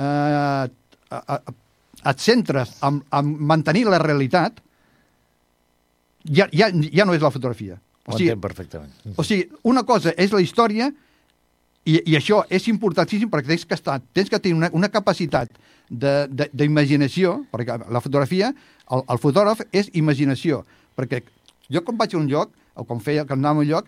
eh, 0.02 0.66
eh, 0.66 1.40
et 2.10 2.26
centres 2.26 2.78
en, 2.86 3.04
en 3.14 3.36
mantenir 3.54 3.86
la 3.90 4.02
realitat, 4.02 4.62
ja, 6.26 6.48
ja, 6.52 6.70
ja 6.74 7.06
no 7.06 7.14
és 7.14 7.22
la 7.22 7.32
fotografia. 7.32 7.80
O 8.10 8.18
sigui, 8.18 8.36
perfectament. 8.42 8.92
o 9.16 9.24
sigui, 9.24 9.50
una 9.64 9.84
cosa 9.86 10.14
és 10.18 10.32
la 10.34 10.42
història 10.42 10.88
i, 11.86 12.00
i 12.10 12.16
això 12.18 12.42
és 12.50 12.66
importantíssim 12.68 13.30
perquè 13.30 13.48
tens 13.54 13.66
que, 13.66 13.76
estar, 13.78 14.00
tens 14.14 14.30
que 14.30 14.40
tenir 14.40 14.56
una, 14.58 14.70
una 14.74 14.90
capacitat 14.90 15.50
de- 15.90 16.28
de- 16.30 16.50
d'imaginació, 16.54 17.46
perquè 17.52 17.78
la 17.90 18.02
fotografia, 18.02 18.52
el, 18.92 19.04
el 19.10 19.18
fotògraf 19.22 19.62
és 19.72 19.90
imaginació, 19.94 20.64
perquè 20.98 21.22
jo 21.70 21.84
quan 21.86 21.98
vaig 21.98 22.16
a 22.16 22.18
un 22.18 22.28
lloc, 22.30 22.52
o 22.76 22.84
quan 22.86 23.00
feia, 23.04 23.26
quan 23.26 23.40
anava 23.40 23.60
a 23.62 23.66
un 23.66 23.70
lloc, 23.70 23.88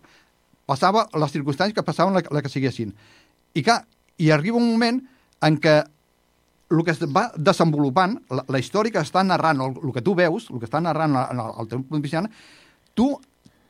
passava 0.69 1.07
les 1.17 1.31
circumstàncies 1.33 1.73
que 1.75 1.83
passaven 1.83 2.13
la, 2.13 2.21
la 2.31 2.41
que 2.41 2.49
siguessin. 2.49 2.93
I 3.57 3.63
clar, 3.65 3.81
i 4.21 4.29
arriba 4.31 4.57
un 4.57 4.69
moment 4.69 5.01
en 5.41 5.57
què 5.57 5.79
el 6.71 6.83
que 6.87 6.93
es 6.95 7.01
va 7.11 7.27
desenvolupant, 7.35 8.15
la, 8.31 8.45
la 8.47 8.59
història 8.61 8.95
que 8.95 9.03
està 9.03 9.23
narrant, 9.27 9.59
el, 9.61 9.75
el 9.83 9.91
que 9.93 10.01
tu 10.05 10.15
veus, 10.15 10.47
el 10.49 10.59
que 10.61 10.69
està 10.69 10.81
narrant 10.81 11.17
el, 11.19 11.41
el 11.61 11.69
teu 11.69 11.83
punt 11.83 12.01
de 12.01 12.23
tu 12.95 13.11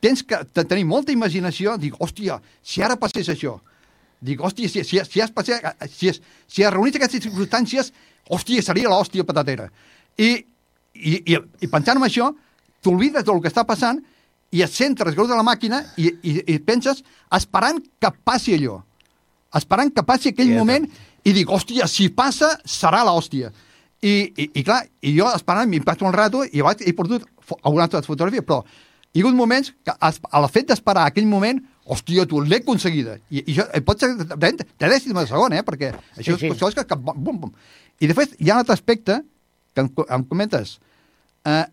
tens 0.02 0.24
que 0.24 0.38
te- 0.54 0.66
tenir 0.66 0.86
molta 0.86 1.12
imaginació, 1.14 1.76
dic, 1.78 1.94
hòstia, 2.02 2.40
si 2.62 2.82
ara 2.82 2.96
passés 2.98 3.28
això, 3.30 3.60
dic, 4.22 4.40
hòstia, 4.42 4.70
si, 4.70 4.84
si, 4.84 5.00
si, 5.06 5.22
es, 5.22 5.32
passés, 5.32 5.62
si, 5.90 6.10
es, 6.10 6.22
si 6.48 6.64
es 6.64 6.72
reunís 6.74 6.96
aquestes 6.96 7.22
circumstàncies, 7.28 7.92
hòstia, 8.30 8.62
seria 8.66 8.90
l'hòstia 8.90 9.26
patatera. 9.26 9.68
I, 10.18 10.32
i, 10.94 11.14
i, 11.34 11.38
i 11.62 11.68
pensant 11.70 11.98
en 12.02 12.08
això, 12.08 12.32
t'oblides 12.82 13.24
del 13.28 13.42
que 13.42 13.50
està 13.52 13.64
passant 13.66 14.02
i 14.52 14.64
et 14.66 14.74
centres, 14.74 15.14
greus 15.16 15.30
de 15.30 15.38
la 15.38 15.46
màquina 15.46 15.84
i, 15.98 16.10
i, 16.26 16.34
i 16.56 16.58
penses 16.60 17.04
esperant 17.32 17.78
que 18.02 18.10
passi 18.26 18.58
allò. 18.58 18.80
Esperant 19.56 19.94
que 19.94 20.04
passi 20.08 20.32
aquell 20.32 20.50
moment 20.58 20.90
i 21.24 21.34
dic, 21.36 21.50
hòstia, 21.50 21.88
si 21.90 22.10
passa, 22.14 22.56
serà 22.66 23.04
l'hòstia. 23.06 23.52
I, 24.02 24.14
i, 24.34 24.48
I 24.58 24.64
clar, 24.66 24.80
i 25.06 25.14
jo 25.14 25.28
esperant, 25.30 25.70
m'impacto 25.70 26.08
un 26.08 26.16
rato 26.16 26.42
i 26.44 26.64
vaig, 26.66 26.82
he 26.82 26.94
portat 26.98 27.28
alguna 27.62 27.86
altra 27.86 28.02
fotografia, 28.02 28.42
però 28.42 28.64
hi 29.12 29.20
ha 29.20 29.26
hagut 29.26 29.38
moments 29.38 29.74
que 29.86 29.94
la 30.42 30.50
fet 30.50 30.72
d'esperar 30.72 31.04
aquell 31.10 31.28
moment, 31.30 31.60
hòstia, 31.92 32.26
tu 32.30 32.40
l'he 32.42 32.62
aconseguida. 32.62 33.18
I, 33.30 33.44
i 33.44 33.52
això 33.54 33.68
eh, 33.70 33.84
pot 33.86 34.02
ser 34.02 34.14
de, 34.18 34.26
de, 34.32 34.52
de 34.64 34.90
dècima 34.90 35.22
de 35.26 35.30
segon, 35.30 35.54
eh? 35.54 35.62
perquè 35.68 35.92
això 35.94 36.34
Sí, 36.38 36.48
sí. 36.48 36.52
és 36.54 36.58
coses 36.58 36.78
que, 36.80 36.88
que 36.88 36.98
bum, 36.98 37.38
bum. 37.44 37.52
I 38.02 38.10
després 38.10 38.34
hi 38.40 38.50
ha 38.50 38.56
un 38.58 38.64
altre 38.64 38.78
aspecte 38.78 39.20
que 39.76 39.84
em, 39.86 39.92
em 40.18 40.26
comentes. 40.30 40.80
Eh, 41.46 41.66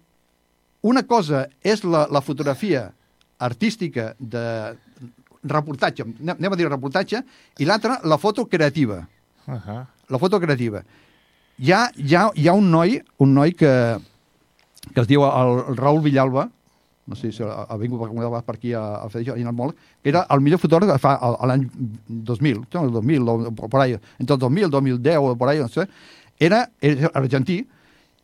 una 0.89 1.05
cosa 1.09 1.47
és 1.65 1.85
la, 1.87 2.07
la 2.13 2.21
fotografia 2.25 2.89
artística 3.39 4.13
de 4.19 4.75
reportatge, 5.49 6.05
anem 6.05 6.53
a 6.53 6.59
dir 6.59 6.67
reportatge, 6.69 7.23
i 7.63 7.67
l'altra, 7.69 8.01
la 8.05 8.19
foto 8.19 8.45
creativa. 8.51 9.05
Uh 9.49 9.55
-huh. 9.55 9.87
La 10.09 10.19
foto 10.19 10.39
creativa. 10.39 10.83
Hi 11.59 11.73
ha, 11.73 11.91
hi 11.97 12.15
ha, 12.15 12.31
hi 12.35 12.49
ha 12.49 12.53
un 12.53 12.71
noi, 12.71 13.03
un 13.19 13.35
noi 13.35 13.53
que, 13.53 13.99
que 14.95 15.01
es 15.01 15.09
diu 15.09 15.25
el, 15.25 15.65
el 15.69 15.77
Raül 15.77 16.03
Villalba, 16.03 16.51
no 17.09 17.17
sé 17.17 17.33
si 17.33 17.43
ha, 17.43 17.77
vingut 17.81 18.01
per, 18.45 18.55
aquí 18.55 18.75
a, 18.75 19.01
a 19.01 19.09
fer 19.09 19.23
això, 19.23 19.53
molt, 19.53 19.75
que 20.03 20.11
era 20.11 20.27
el 20.31 20.41
millor 20.41 20.61
fotògraf 20.61 21.01
fa 21.01 21.17
l'any 21.49 21.65
2000, 22.09 22.61
no, 22.75 22.85
el 22.85 22.93
2000, 22.93 23.29
o 23.29 23.51
por 23.53 23.81
ahí, 23.81 23.97
entre 24.19 24.35
el 24.35 24.41
2000 24.41 24.61
i 24.61 24.65
el 24.65 24.71
2010, 24.71 25.17
o 25.17 25.37
por 25.37 25.49
ahí, 25.49 25.59
no 25.59 25.69
sé, 25.69 25.89
era, 26.39 26.69
era 26.81 27.11
argentí, 27.15 27.67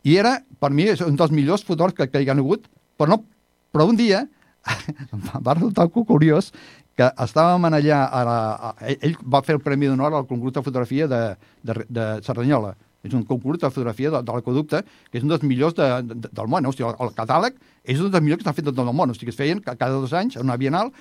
i 0.05 0.17
era, 0.17 0.37
per 0.61 0.71
mi, 0.71 0.85
és 0.93 1.01
un 1.01 1.17
dels 1.17 1.33
millors 1.33 1.65
fotògrafs 1.65 1.97
que, 1.97 2.11
que 2.13 2.23
hi 2.23 2.29
ha 2.29 2.37
hagut, 2.37 2.69
però, 2.99 3.17
no, 3.17 3.25
però 3.73 3.89
un 3.89 3.97
dia 3.97 4.27
va 5.47 5.57
resultar 5.57 5.89
curiós 5.89 6.53
que 6.97 7.09
estàvem 7.25 7.65
allà, 7.69 8.01
a 8.07 8.25
la, 8.29 8.39
a, 8.55 8.75
ell- 8.95 9.17
va 9.27 9.43
fer 9.43 9.57
el 9.57 9.63
Premi 9.65 9.89
d'Honor 9.91 10.15
al 10.15 10.27
concurs 10.31 10.55
de 10.55 10.63
fotografia 10.63 11.09
de, 11.11 11.23
de, 11.63 11.75
de 11.89 12.05
Cerdanyola. 12.23 12.75
És 13.05 13.13
un 13.13 13.25
concurs 13.29 13.59
de 13.61 13.69
fotografia 13.69 14.11
de, 14.15 14.23
de 14.25 14.33
l'Aqueducte, 14.33 14.81
que 15.11 15.19
és 15.19 15.25
un 15.27 15.29
dels 15.35 15.43
millors 15.45 15.75
de, 15.77 15.89
de, 16.09 16.31
del 16.31 16.49
món. 16.49 16.65
O 16.65 16.73
sigui, 16.73 16.87
el, 16.89 16.95
el 17.05 17.11
catàleg 17.19 17.59
és 17.85 18.01
un 18.01 18.09
dels 18.15 18.25
millors 18.25 18.41
que 18.41 18.47
s'han 18.49 18.57
fet 18.57 18.65
de 18.71 18.73
tot 18.73 18.87
el 18.87 18.95
món. 18.97 19.11
O 19.13 19.17
sigui, 19.19 19.35
es 19.35 19.37
feien 19.37 19.61
ca- 19.61 19.75
cada 19.77 19.99
dos 20.01 20.15
anys 20.17 20.39
en 20.39 20.47
una 20.47 20.57
bienal 20.57 20.93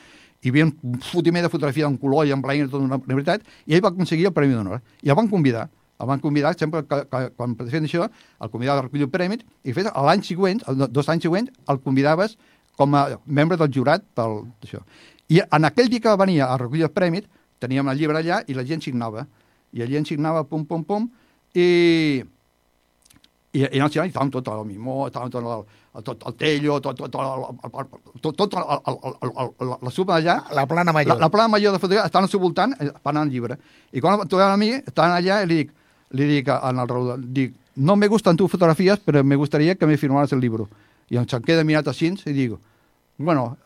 hi 0.44 0.52
havia 0.52 0.66
un 0.68 0.98
fotimer 1.00 1.46
de 1.46 1.48
fotografia 1.54 1.88
en 1.88 1.96
color 2.02 2.26
i 2.28 2.34
en 2.36 2.42
blanc 2.44 2.60
i 2.60 2.66
tota 2.68 2.84
una 2.84 2.98
veritat, 3.00 3.46
i 3.64 3.78
ell 3.78 3.86
va 3.86 3.94
aconseguir 3.94 4.26
el 4.28 4.34
Premi 4.36 4.58
d'Honor. 4.58 4.82
I 5.06 5.14
el 5.14 5.16
van 5.16 5.30
convidar. 5.32 5.70
El 6.02 6.10
van 6.10 6.20
convidar, 6.20 6.52
sempre 6.60 6.82
que, 6.84 6.98
que 7.08 7.22
quan 7.38 7.54
feien 7.56 7.86
això, 7.88 8.10
el 8.42 8.50
convidava 8.52 8.82
a 8.82 8.84
recollir 8.90 9.06
el 9.06 9.12
premi, 9.14 9.38
i 9.64 9.72
fet 9.78 9.88
l'any 9.88 10.24
següent, 10.28 10.60
el, 10.68 10.84
dos 10.92 11.08
anys 11.14 11.24
següents, 11.30 11.54
el 11.72 11.80
convidaves 11.86 12.36
com 12.76 12.98
a 12.98 13.06
membre 13.24 13.56
del 13.62 13.72
jurat 13.72 14.04
pel, 14.18 14.42
això. 14.66 14.82
I 15.34 15.42
en 15.44 15.66
aquell 15.66 15.90
dia 15.90 16.04
que 16.04 16.14
venia 16.20 16.52
a 16.52 16.58
recollir 16.62 16.86
el 16.86 16.94
premi, 16.94 17.24
teníem 17.64 17.90
el 17.90 17.98
llibre 17.98 18.20
allà 18.20 18.44
i 18.48 18.58
la 18.58 18.66
gent 18.68 18.84
signava. 18.86 19.26
I 19.74 19.82
la 19.82 19.90
gent 19.90 20.06
signava, 20.06 20.44
pum, 20.46 20.66
pum, 20.70 20.84
pum, 20.86 21.08
i, 21.56 22.22
i, 23.54 23.62
i 23.62 23.80
en 23.80 23.86
el 23.86 23.90
cinema 23.94 24.10
estàvem 24.10 24.34
tot 24.34 24.52
el 24.54 24.66
mimó, 24.68 25.08
estàvem 25.08 25.32
tot 25.34 25.46
el, 25.46 25.64
tot 26.06 26.28
el 26.30 26.36
tello, 26.38 26.80
tot, 26.82 26.98
tot, 27.00 27.18
el, 27.22 27.46
tot, 28.22 28.38
tot 28.38 28.58
el, 28.60 28.70
el, 28.76 29.00
el, 29.14 29.34
el, 29.62 29.74
la 29.88 29.94
supa 29.94 30.20
d'allà, 30.20 30.38
La 30.58 30.68
plana 30.70 30.92
la, 30.92 30.98
major. 31.00 31.20
la 31.22 31.30
plana 31.34 31.56
major 31.56 31.74
de 31.74 31.82
fotografia 31.82 32.06
estaven 32.10 32.30
al 32.30 32.34
seu 32.34 32.42
voltant 32.42 32.74
eh, 32.80 32.92
parlant 33.02 33.28
el 33.28 33.34
llibre. 33.34 33.58
I 33.94 34.02
quan 34.02 34.28
trobaven 34.28 34.58
a 34.58 34.62
mi, 34.62 34.72
estaven 34.82 35.18
allà 35.18 35.42
i 35.44 35.50
li 35.50 35.60
dic, 35.64 35.74
li 36.18 36.30
dic 36.30 36.50
en 36.54 36.82
el 36.82 36.90
Raúl, 36.90 37.28
dic, 37.34 37.54
no 37.76 37.96
me 37.96 38.08
gustan 38.08 38.38
tus 38.38 38.52
fotografías, 38.52 39.00
pero 39.00 39.24
me 39.24 39.36
gustaría 39.36 39.76
que 39.76 39.86
me 39.86 39.98
firmaras 39.98 40.34
el 40.34 40.42
libro. 40.42 40.70
I 41.10 41.18
em 41.18 41.26
queda 41.26 41.64
mirat 41.64 41.88
així 41.90 42.10
i 42.26 42.34
dic, 42.34 42.58
bueno, 43.18 43.58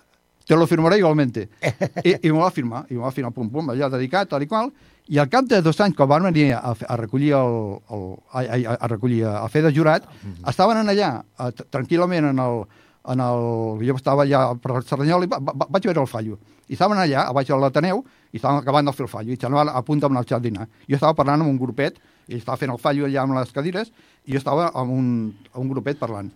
te 0.47 0.55
lo 0.55 0.65
firmaré 0.65 0.97
igualmente. 0.97 1.49
I, 2.03 2.15
i 2.23 2.31
m'ho 2.31 2.41
va 2.41 2.51
firmar, 2.55 2.85
i 2.89 2.95
m'ho 2.95 3.03
va 3.03 3.11
firmar, 3.11 3.33
pum, 3.35 3.49
pum, 3.51 3.73
allà 3.73 3.91
dedicat, 3.91 4.29
tal 4.31 4.45
i 4.45 4.47
qual, 4.47 4.71
i 5.11 5.19
al 5.19 5.29
cap 5.31 5.45
de 5.47 5.61
dos 5.61 5.79
anys, 5.83 5.95
quan 5.95 6.09
van 6.09 6.27
venir 6.29 6.53
a, 6.55 6.71
a 6.71 6.97
recollir 6.99 7.33
el, 7.35 7.57
el 7.91 8.05
a, 8.31 8.43
a, 8.43 8.75
a 8.79 8.89
recollir, 8.91 9.25
a 9.27 9.45
fer 9.51 9.61
de 9.67 9.73
jurat, 9.75 10.07
estaven 10.47 10.79
en 10.81 10.91
allà, 10.95 11.11
a, 11.37 11.51
tranquil·lament 11.51 12.31
en 12.31 12.43
el, 12.43 12.63
en 13.11 13.23
el... 13.23 13.47
Jo 13.87 13.95
estava 13.99 14.23
allà 14.23 14.43
per 14.63 14.81
Cerdanyola 14.87 15.27
i 15.27 15.31
va, 15.31 15.39
va, 15.43 15.67
vaig 15.67 15.89
veure 15.89 16.03
el 16.03 16.11
fallo. 16.11 16.39
I 16.67 16.75
estaven 16.75 16.99
allà, 16.99 17.27
a 17.27 17.35
baix 17.35 17.47
de 17.47 17.59
l'Ateneu, 17.59 18.01
i 18.31 18.39
estaven 18.39 18.59
acabant 18.59 18.87
de 18.87 18.95
fer 18.95 19.05
el 19.05 19.11
fallo, 19.11 19.31
i 19.31 19.37
estaven 19.39 19.71
a 19.71 19.83
punt 19.87 20.03
d'anar 20.03 20.23
al 20.23 20.43
dinar. 20.43 20.67
Jo 20.87 20.95
estava 20.99 21.15
parlant 21.15 21.43
amb 21.43 21.51
un 21.51 21.59
grupet, 21.59 21.99
i 22.27 22.39
estava 22.39 22.59
fent 22.59 22.71
el 22.71 22.79
fallo 22.79 23.07
allà 23.07 23.23
amb 23.23 23.35
les 23.39 23.51
cadires, 23.55 23.91
i 24.27 24.35
jo 24.35 24.41
estava 24.41 24.71
amb 24.73 24.91
un, 24.91 25.07
amb 25.53 25.63
un 25.63 25.71
grupet 25.75 25.99
parlant. 25.99 26.31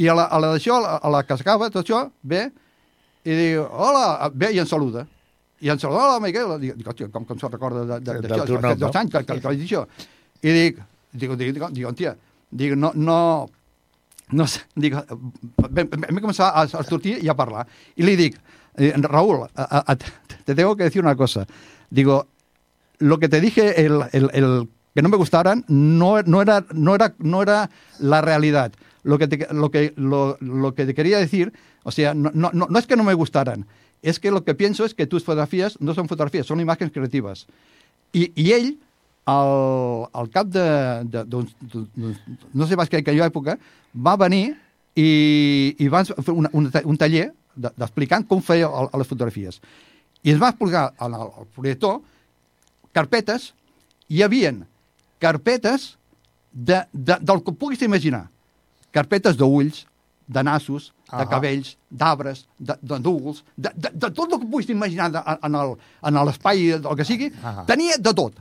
I 0.00 0.08
a 0.08 0.16
la, 0.16 0.28
a 0.28 0.40
la 0.40 0.52
d'això, 0.52 0.76
a 0.76 0.84
la, 0.84 0.98
a 1.00 1.14
la 1.16 1.22
que 1.24 1.36
s'acaba 1.36 1.70
tot 1.72 1.84
això, 1.84 2.06
ve 2.24 2.50
i 3.24 3.36
diu, 3.38 3.64
hola, 3.70 4.30
ve 4.34 4.52
i 4.52 4.58
em 4.62 4.66
saluda. 4.66 5.06
I 5.62 5.70
em 5.70 5.78
saluda, 5.78 6.00
hola, 6.08 6.20
Miquel. 6.20 6.56
Dic, 6.60 6.74
dic 6.80 6.88
hòstia, 6.90 7.08
com, 7.12 7.24
com 7.24 7.38
se'n 7.38 7.52
recorda 7.52 7.84
de- 7.86 8.00
de- 8.00 8.20
d'això? 8.28 8.46
teu 8.46 8.56
Fa 8.60 8.68
nom, 8.72 8.78
dos 8.80 8.96
anys 8.96 9.12
que, 9.12 9.24
que, 9.24 9.40
que 9.40 9.46
vaig 9.48 9.58
dir 9.60 9.66
això. 9.68 9.84
I 10.42 10.54
dic, 10.56 10.80
dic, 11.12 11.36
dic, 11.38 11.52
dic, 11.54 11.68
dic, 11.76 11.86
hòstia, 11.86 12.16
dic, 12.50 12.74
no, 12.74 12.90
no, 12.94 13.18
no 14.32 14.46
sé, 14.50 14.60
dic, 14.74 14.96
vam, 14.96 15.88
vam 15.94 16.20
començar 16.24 16.50
a, 16.50 16.62
a 16.66 16.82
sortir 16.82 17.18
i 17.22 17.28
a 17.30 17.34
parlar. 17.38 17.66
I 17.96 18.02
li 18.08 18.16
dic, 18.16 18.38
eh, 18.76 18.92
Raúl, 19.06 19.44
a, 19.54 19.82
a, 19.86 19.96
te 19.96 20.54
tengo 20.54 20.74
que 20.76 20.84
decir 20.90 21.00
una 21.02 21.14
cosa. 21.14 21.46
Digo, 21.90 22.26
lo 22.98 23.18
que 23.18 23.28
te 23.28 23.40
dije, 23.40 23.84
el, 23.86 24.02
el, 24.12 24.30
el 24.34 24.68
que 24.94 25.02
no 25.02 25.08
me 25.08 25.16
gustaran, 25.16 25.64
no, 25.68 26.22
no, 26.22 26.42
era, 26.42 26.64
no, 26.72 26.94
era, 26.94 27.14
no 27.18 27.42
era 27.42 27.70
la 28.00 28.20
realidad. 28.20 28.72
Lo 29.04 29.18
que, 29.18 29.26
te, 29.28 29.52
lo, 29.52 29.70
que, 29.70 29.92
lo, 29.96 30.36
lo 30.40 30.74
que 30.74 30.86
te 30.86 30.94
quería 30.94 31.18
decir, 31.18 31.52
o 31.82 31.90
sea, 31.90 32.14
no, 32.14 32.30
no, 32.34 32.50
no 32.52 32.78
es 32.78 32.86
que 32.86 32.96
no 32.96 33.02
me 33.02 33.14
gustaran, 33.14 33.66
es 34.00 34.20
que 34.20 34.30
lo 34.30 34.44
que 34.44 34.54
pienso 34.54 34.84
es 34.84 34.94
que 34.94 35.06
tus 35.06 35.24
fotografías 35.24 35.76
no 35.80 35.92
son 35.94 36.06
fotografías, 36.08 36.46
son 36.46 36.60
imágenes 36.60 36.92
creativas. 36.92 37.46
I, 38.12 38.30
i 38.36 38.52
ell, 38.52 38.78
al, 39.26 40.08
al 40.12 40.30
cap 40.30 40.46
de, 40.46 40.62
de, 41.04 41.24
d'uns- 41.24 41.54
d'uns- 41.60 42.20
no 42.54 42.66
sé 42.66 42.76
pas 42.76 42.88
que 42.90 42.98
aquella 43.02 43.26
època, 43.26 43.58
va 43.94 44.16
venir 44.16 44.56
i, 44.94 45.74
i 45.78 45.88
va 45.88 46.04
fer 46.04 46.34
una, 46.34 46.50
un, 46.52 46.70
un 46.84 46.96
taller 46.98 47.32
de- 47.54 47.70
d'explicant 47.76 48.26
com 48.26 48.42
feia 48.42 48.66
el, 48.70 48.90
les 48.98 49.08
fotografies. 49.10 49.58
I 50.22 50.30
ens 50.34 50.42
va 50.42 50.50
explicar 50.54 50.92
el, 51.02 51.14
el 51.14 51.46
projector 51.54 52.00
carpetes, 52.92 53.52
hi 54.10 54.22
havien 54.22 54.62
carpetes 55.18 55.96
de, 56.52 56.82
de, 56.92 57.16
del 57.22 57.42
que 57.42 57.54
puguis 57.54 57.82
imaginar. 57.82 58.28
Carpetes 58.92 59.36
d'ulls, 59.40 59.86
de 60.28 60.42
nassos, 60.44 60.92
de 61.10 61.16
Ahà. 61.16 61.28
cabells, 61.28 61.74
d'arbres, 61.90 62.46
de, 62.58 62.74
de 62.80 62.98
núvols, 63.00 63.42
de, 63.56 63.70
de, 63.74 63.90
de 63.92 64.10
tot 64.10 64.32
el 64.32 64.38
que 64.40 64.46
puguis 64.46 64.68
imaginar 64.72 65.10
de, 65.12 65.20
en 65.42 65.54
el- 65.54 66.24
l'espai, 66.26 66.70
el 66.78 66.96
que 66.96 67.04
sigui, 67.04 67.30
Ahà. 67.42 67.64
tenia 67.66 67.96
de 67.98 68.14
tot. 68.14 68.38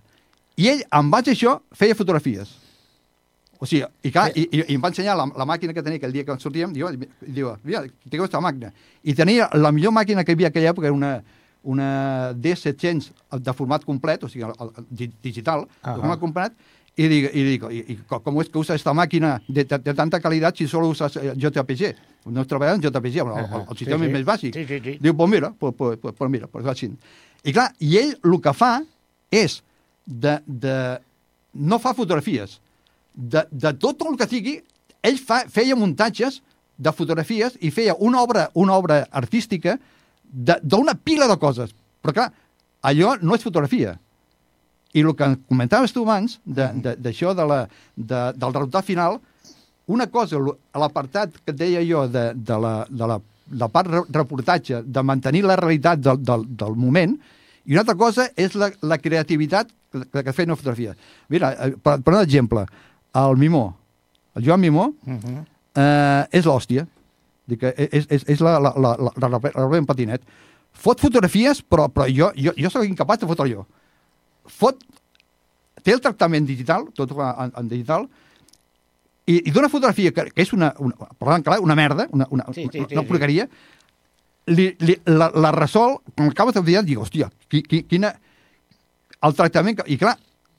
I 0.58 0.68
ell, 0.70 0.84
en 0.92 1.10
base 1.12 1.32
a 1.32 1.34
això, 1.34 1.58
feia 1.74 1.96
fotografies. 1.96 2.52
O 3.62 3.66
sigui, 3.66 3.84
i, 4.04 4.12
clar, 4.12 4.30
i, 4.36 4.48
i, 4.52 4.62
i 4.72 4.76
em 4.76 4.82
va 4.82 4.90
ensenyar 4.90 5.16
la, 5.18 5.26
la 5.38 5.46
màquina 5.46 5.74
que 5.74 5.84
tenia 5.84 6.00
aquell 6.02 6.12
dia 6.16 6.24
que 6.26 6.38
sortíem, 6.42 6.72
diu, 6.74 6.88
diu 7.22 7.52
mira, 7.64 7.84
tinc 8.10 8.18
aquesta 8.24 8.42
màquina. 8.42 8.72
I 9.04 9.14
tenia 9.14 9.50
la 9.54 9.72
millor 9.72 9.94
màquina 9.94 10.24
que 10.26 10.32
hi 10.34 10.38
havia 10.40 10.50
aquella 10.50 10.72
època, 10.74 10.88
era 10.90 10.96
una, 10.98 11.12
una 11.64 12.34
D700 12.34 13.12
de 13.40 13.54
format 13.54 13.84
complet, 13.86 14.24
o 14.24 14.30
sigui, 14.30 14.48
el, 14.48 14.56
el, 14.60 14.88
di- 14.90 15.12
digital, 15.24 15.68
Ahà. 15.84 15.94
de 15.96 16.00
format 16.02 16.20
complet, 16.24 16.56
i 17.00 17.08
dic, 17.08 17.28
i 17.32 17.44
dic 17.48 17.66
i, 17.72 17.82
i 17.94 17.98
com 18.10 18.40
és 18.42 18.50
que 18.52 18.60
usa 18.60 18.76
esta 18.76 18.94
màquina 18.94 19.38
de, 19.48 19.64
de, 19.64 19.78
de 19.80 19.94
tanta 19.96 20.20
qualitat 20.20 20.58
si 20.60 20.68
solo 20.68 20.90
usas 20.92 21.16
eh, 21.18 21.32
JPG? 21.40 21.94
No 22.36 22.44
treballant 22.46 22.82
en 22.82 22.84
JPG, 22.84 23.24
el, 23.24 23.32
el, 23.32 23.62
el, 23.62 23.78
sistema 23.78 24.04
Sí, 24.04 24.10
sí. 24.10 24.14
més 24.14 24.26
bàsic. 24.28 24.58
Sí, 24.58 24.66
sí, 24.68 24.80
sí. 24.84 24.98
Diu, 25.02 25.16
pues 25.18 25.30
mira, 25.32 25.54
pues, 25.58 25.74
pues, 25.78 25.98
pues, 26.02 26.16
pues 26.18 26.32
mira, 26.32 26.48
pues 26.52 26.68
així. 26.68 26.92
I 27.44 27.54
clar, 27.56 27.72
i 27.80 27.96
ell 27.98 28.12
el 28.20 28.38
que 28.44 28.54
fa 28.54 28.74
és 29.32 29.62
de, 30.06 30.38
de 30.46 30.76
no 31.54 31.80
fa 31.80 31.96
fotografies, 31.98 32.60
de, 33.16 33.46
de 33.52 33.74
tot 33.80 34.04
el 34.06 34.20
que 34.20 34.28
sigui, 34.30 34.60
ell 35.02 35.18
fa, 35.18 35.42
feia 35.50 35.80
muntatges 35.80 36.42
de 36.82 36.94
fotografies 36.94 37.58
i 37.62 37.72
feia 37.74 37.96
una 38.00 38.22
obra, 38.22 38.50
una 38.54 38.78
obra 38.78 39.04
artística 39.12 39.78
d'una 40.32 40.96
pila 40.96 41.28
de 41.32 41.38
coses. 41.40 41.74
Però 42.02 42.16
clar, 42.16 42.30
allò 42.88 43.16
no 43.22 43.36
és 43.38 43.44
fotografia. 43.46 43.98
I 44.94 45.00
el 45.06 45.16
que 45.16 45.28
comentaves 45.48 45.94
tu 45.94 46.04
abans, 46.04 46.40
de- 46.46 46.72
de- 46.84 46.96
d'això 47.00 47.34
de, 47.34 47.42
de, 47.42 47.48
la, 47.48 47.60
de, 47.96 48.22
del 48.38 48.54
resultat 48.54 48.86
final, 48.86 49.20
una 49.88 50.08
cosa, 50.08 50.38
l'apartat 50.76 51.32
que 51.46 51.54
deia 51.54 51.82
jo 51.88 52.08
de, 52.08 52.34
de, 52.36 52.58
la, 52.60 52.74
de 52.90 53.08
la, 53.08 53.20
la 53.52 53.68
part 53.68 53.88
re- 53.92 54.04
reportatge, 54.10 54.82
de 54.84 55.04
mantenir 55.04 55.44
la 55.46 55.56
realitat 55.56 56.00
del, 56.00 56.20
del, 56.24 56.46
del 56.48 56.76
moment, 56.76 57.18
i 57.66 57.74
una 57.76 57.82
altra 57.86 57.96
cosa 57.96 58.30
és 58.36 58.56
la, 58.56 58.72
la 58.82 58.98
creativitat 58.98 59.70
que, 59.92 60.24
que, 60.24 60.34
feia 60.34 60.48
una 60.50 60.56
fotografia. 60.56 60.96
Mira, 61.30 61.52
eh, 61.54 61.72
per, 61.78 62.00
per 62.02 62.14
un 62.16 62.22
exemple, 62.22 62.66
el 63.14 63.38
Mimó, 63.38 63.66
el 64.36 64.46
Joan 64.48 64.60
Mimó, 64.62 64.94
Uh 65.06 65.14
-huh. 65.20 65.46
eh, 65.76 66.28
és 66.32 66.46
l'hòstia. 66.46 66.88
És, 67.48 68.06
és, 68.10 68.24
és 68.28 68.40
la, 68.40 68.60
la, 68.60 68.74
la, 68.78 68.96
la, 68.98 69.12
la, 69.20 69.28
la, 69.30 69.68
la 69.68 69.82
patinet. 69.86 70.22
Fot 70.72 71.00
fotografies, 71.02 71.62
però, 71.62 71.90
però 71.90 72.06
jo, 72.08 72.32
jo, 72.36 72.54
jo 72.56 72.70
sóc 72.70 72.86
incapaç 72.86 73.20
de 73.20 73.28
fotre 73.28 73.50
jo. 73.52 73.66
Fot... 74.48 74.82
Té 75.82 75.96
el 75.96 76.02
tractament 76.02 76.46
digital, 76.46 76.84
tot 76.94 77.10
en, 77.18 77.54
en 77.58 77.70
digital, 77.70 78.04
i, 79.26 79.38
i 79.48 79.54
d'una 79.54 79.70
fotografia 79.70 80.12
que, 80.14 80.28
que 80.30 80.44
és 80.44 80.52
una, 80.54 80.72
una, 80.82 81.08
parlant 81.18 81.46
clar, 81.46 81.60
una 81.64 81.78
merda, 81.78 82.08
una, 82.14 82.28
una, 82.30 82.46
Sí, 82.54 82.68
sí, 82.68 82.82
una, 82.82 82.88
sí, 82.88 82.96
una 82.98 83.04
sí. 83.04 83.08
porqueria, 83.10 83.48
li, 84.52 84.68
li, 84.82 84.98
la, 85.10 85.32
la 85.34 85.52
resol, 85.56 85.98
quan 86.16 86.30
acabes 86.30 86.58
de 86.58 86.64
dir, 86.68 86.82
dic, 86.86 87.00
hòstia, 87.02 87.32
qui, 87.50 87.64
qui, 87.64 87.84
quina... 87.90 88.14
El 89.22 89.36
tractament... 89.38 89.78
Que, 89.78 89.86
I 89.94 89.98
clar, 90.02 90.16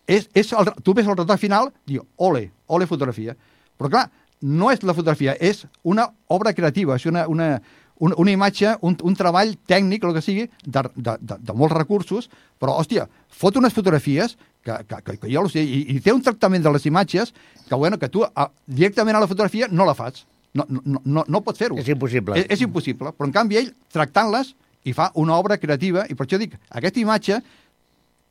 és, 0.07 0.29
és 0.39 0.53
el, 0.59 0.71
tu 0.83 0.95
ves 0.95 1.07
el 1.07 1.17
resultat 1.17 1.41
final, 1.43 1.73
diu, 1.89 2.05
ole, 2.23 2.49
ole 2.71 2.87
fotografia. 2.91 3.35
Però 3.79 3.91
clar, 3.91 4.05
no 4.43 4.71
és 4.71 4.83
la 4.87 4.95
fotografia, 4.95 5.35
és 5.39 5.65
una 5.83 6.09
obra 6.31 6.55
creativa, 6.55 6.99
és 6.99 7.07
una, 7.11 7.27
una, 7.31 7.57
una, 8.03 8.17
una 8.19 8.33
imatge, 8.35 8.75
un, 8.83 8.97
un 9.07 9.17
treball 9.19 9.55
tècnic, 9.71 10.05
el 10.05 10.17
que 10.17 10.23
sigui, 10.25 10.49
de, 10.65 10.83
de, 10.97 11.15
de, 11.21 11.37
de 11.39 11.55
molts 11.55 11.77
recursos, 11.77 12.27
però, 12.59 12.75
hòstia, 12.81 13.07
fot 13.31 13.59
unes 13.61 13.75
fotografies 13.75 14.35
que, 14.65 14.75
que, 14.89 14.99
que, 15.07 15.17
que 15.23 15.31
jo 15.31 15.45
ho 15.45 15.51
sé, 15.51 15.63
i, 15.63 15.85
i 15.95 16.01
té 16.03 16.15
un 16.15 16.23
tractament 16.25 16.65
de 16.65 16.73
les 16.75 16.87
imatges 16.91 17.31
que, 17.69 17.75
bueno, 17.75 17.99
que 18.03 18.11
tu 18.11 18.25
a, 18.27 18.49
directament 18.67 19.19
a 19.19 19.23
la 19.23 19.31
fotografia 19.31 19.71
no 19.71 19.87
la 19.87 19.95
fas. 19.99 20.25
No, 20.53 20.67
no, 20.69 20.83
no, 20.85 21.01
no, 21.05 21.25
no 21.33 21.41
pots 21.47 21.63
fer-ho. 21.63 21.79
És 21.81 21.89
impossible. 21.95 22.37
És, 22.41 22.51
és 22.57 22.65
impossible. 22.67 23.15
Però, 23.17 23.29
en 23.29 23.35
canvi, 23.35 23.61
ell, 23.61 23.71
tractant-les, 23.95 24.53
i 24.85 24.95
fa 24.97 25.13
una 25.23 25.39
obra 25.39 25.57
creativa, 25.63 26.03
i 26.11 26.17
per 26.19 26.27
això 26.27 26.41
dic, 26.43 26.57
aquesta 26.75 27.01
imatge 27.01 27.39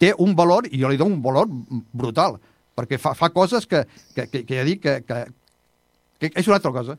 té 0.02 0.12
un 0.20 0.36
valor, 0.36 0.68
i 0.68 0.82
jo 0.82 0.92
li 0.92 1.00
dono 1.00 1.16
un 1.16 1.24
valor 1.24 1.48
brutal, 1.96 2.36
perquè 2.76 3.00
fa, 3.00 3.16
fa 3.16 3.32
coses 3.32 3.68
que, 3.70 3.86
que, 4.16 4.28
que, 4.28 4.44
que 4.44 4.60
ja 4.60 4.68
dic 4.68 4.84
que, 4.84 4.98
que, 5.08 5.24
que 6.20 6.32
és 6.36 6.52
una 6.52 6.60
altra 6.60 6.74
cosa. 6.76 6.98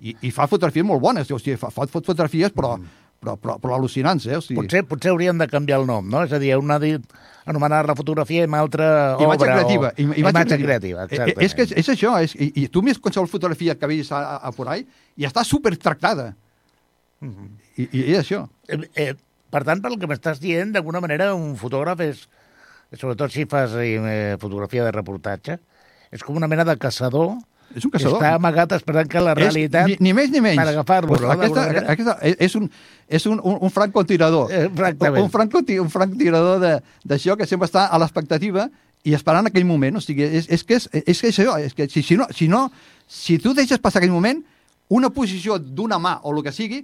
I, 0.00 0.14
I 0.22 0.30
fa 0.32 0.46
fotografies 0.48 0.86
molt 0.88 1.02
bones, 1.02 1.30
o 1.30 1.38
sigui, 1.38 1.56
fa, 1.60 1.68
fa 1.74 1.84
fotografies 1.92 2.54
però, 2.56 2.76
però, 3.20 3.34
però, 3.36 3.58
però 3.60 3.74
al·lucinants, 3.76 4.24
eh? 4.30 4.38
O 4.38 4.40
sigui, 4.40 4.56
Potser, 4.62 4.84
potser 4.88 5.10
hauríem 5.12 5.36
de 5.42 5.48
canviar 5.50 5.80
el 5.82 5.86
nom, 5.90 6.06
no? 6.08 6.22
És 6.24 6.32
a 6.32 6.38
dir, 6.40 6.54
una 6.56 6.78
dit 6.80 7.04
anomenar 7.48 7.82
la 7.88 7.94
fotografia 7.96 8.44
una 8.46 8.60
altra 8.60 8.88
obra. 9.16 9.24
imatge 9.26 9.44
creativa. 9.52 9.90
O... 9.92 10.00
im- 10.02 10.14
Imatge, 10.22 10.58
creativa, 10.62 11.02
Eh, 11.04 11.08
exactament. 11.10 11.44
És, 11.44 11.54
que 11.54 11.62
és, 11.68 11.72
és 11.84 11.88
això, 11.94 12.14
és, 12.24 12.34
i, 12.36 12.52
i 12.64 12.68
tu 12.68 12.82
mires 12.84 12.98
qualsevol 13.00 13.28
fotografia 13.28 13.74
que 13.76 13.86
veus 13.90 14.12
a, 14.12 14.20
a, 14.20 14.36
a 14.48 14.52
por 14.52 14.68
ahí 14.72 14.86
i 15.16 15.24
està 15.28 15.44
super 15.44 15.74
tractada. 15.76 16.34
I, 17.76 17.88
I 17.92 18.02
és 18.14 18.20
això. 18.22 18.44
Eh, 18.68 18.78
eh, 18.94 19.14
per 19.50 19.64
tant, 19.66 19.80
pel 19.82 19.96
que 19.98 20.06
m'estàs 20.10 20.40
dient, 20.42 20.72
d'alguna 20.74 21.00
manera 21.02 21.32
un 21.34 21.56
fotògraf 21.58 22.00
és, 22.04 22.24
sobretot 22.96 23.32
si 23.34 23.44
fas 23.50 23.74
eh, 23.80 24.36
fotografia 24.40 24.84
de 24.86 24.92
reportatge, 24.94 25.58
és 26.14 26.22
com 26.24 26.36
una 26.38 26.48
mena 26.48 26.64
de 26.68 26.76
caçador 26.80 27.34
És 27.76 27.84
un 27.84 27.90
caçador. 27.92 28.16
Està 28.18 28.34
amagat 28.38 28.72
esperant 28.72 29.08
que 29.10 29.20
la 29.20 29.34
realitat... 29.36 29.88
És, 29.90 29.98
ni, 30.00 30.08
ni 30.08 30.14
més 30.16 30.30
ni 30.32 30.40
menys. 30.40 30.56
per 30.60 30.68
agafar-lo, 30.72 31.08
Pues 31.12 31.24
aquesta, 31.34 31.64
aquesta, 31.92 32.14
és 32.46 32.54
un, 32.56 32.70
és 33.08 33.26
un, 33.28 33.40
un, 33.44 33.58
un 33.68 33.70
francotirador. 33.70 34.50
Eh, 34.52 34.64
exactament. 34.70 35.22
Un, 35.24 35.30
franco, 35.30 35.62
un 35.84 35.90
francotirador 35.92 36.60
de- 36.60 36.76
d'això 37.04 37.36
que 37.36 37.46
sempre 37.46 37.68
està 37.68 37.86
a 37.92 37.98
l'expectativa 38.00 38.68
i 39.04 39.14
esperant 39.14 39.46
aquell 39.46 39.66
moment. 39.68 39.96
O 39.96 40.00
sigui, 40.00 40.24
és, 40.24 40.48
és 40.48 40.64
que 40.64 40.78
és, 40.80 40.88
és 41.04 41.20
que 41.20 41.28
és 41.28 41.38
això, 41.38 41.58
és 41.60 41.74
que 41.76 41.88
si, 41.92 42.02
si, 42.02 42.16
no, 42.16 42.26
si 42.34 42.48
no, 42.48 42.70
si 43.06 43.38
tu 43.38 43.52
deixes 43.54 43.78
passar 43.78 44.00
aquell 44.00 44.14
moment, 44.16 44.40
una 44.88 45.10
posició 45.10 45.58
d'una 45.58 45.98
mà 46.00 46.18
o 46.24 46.32
el 46.34 46.42
que 46.42 46.52
sigui, 46.56 46.80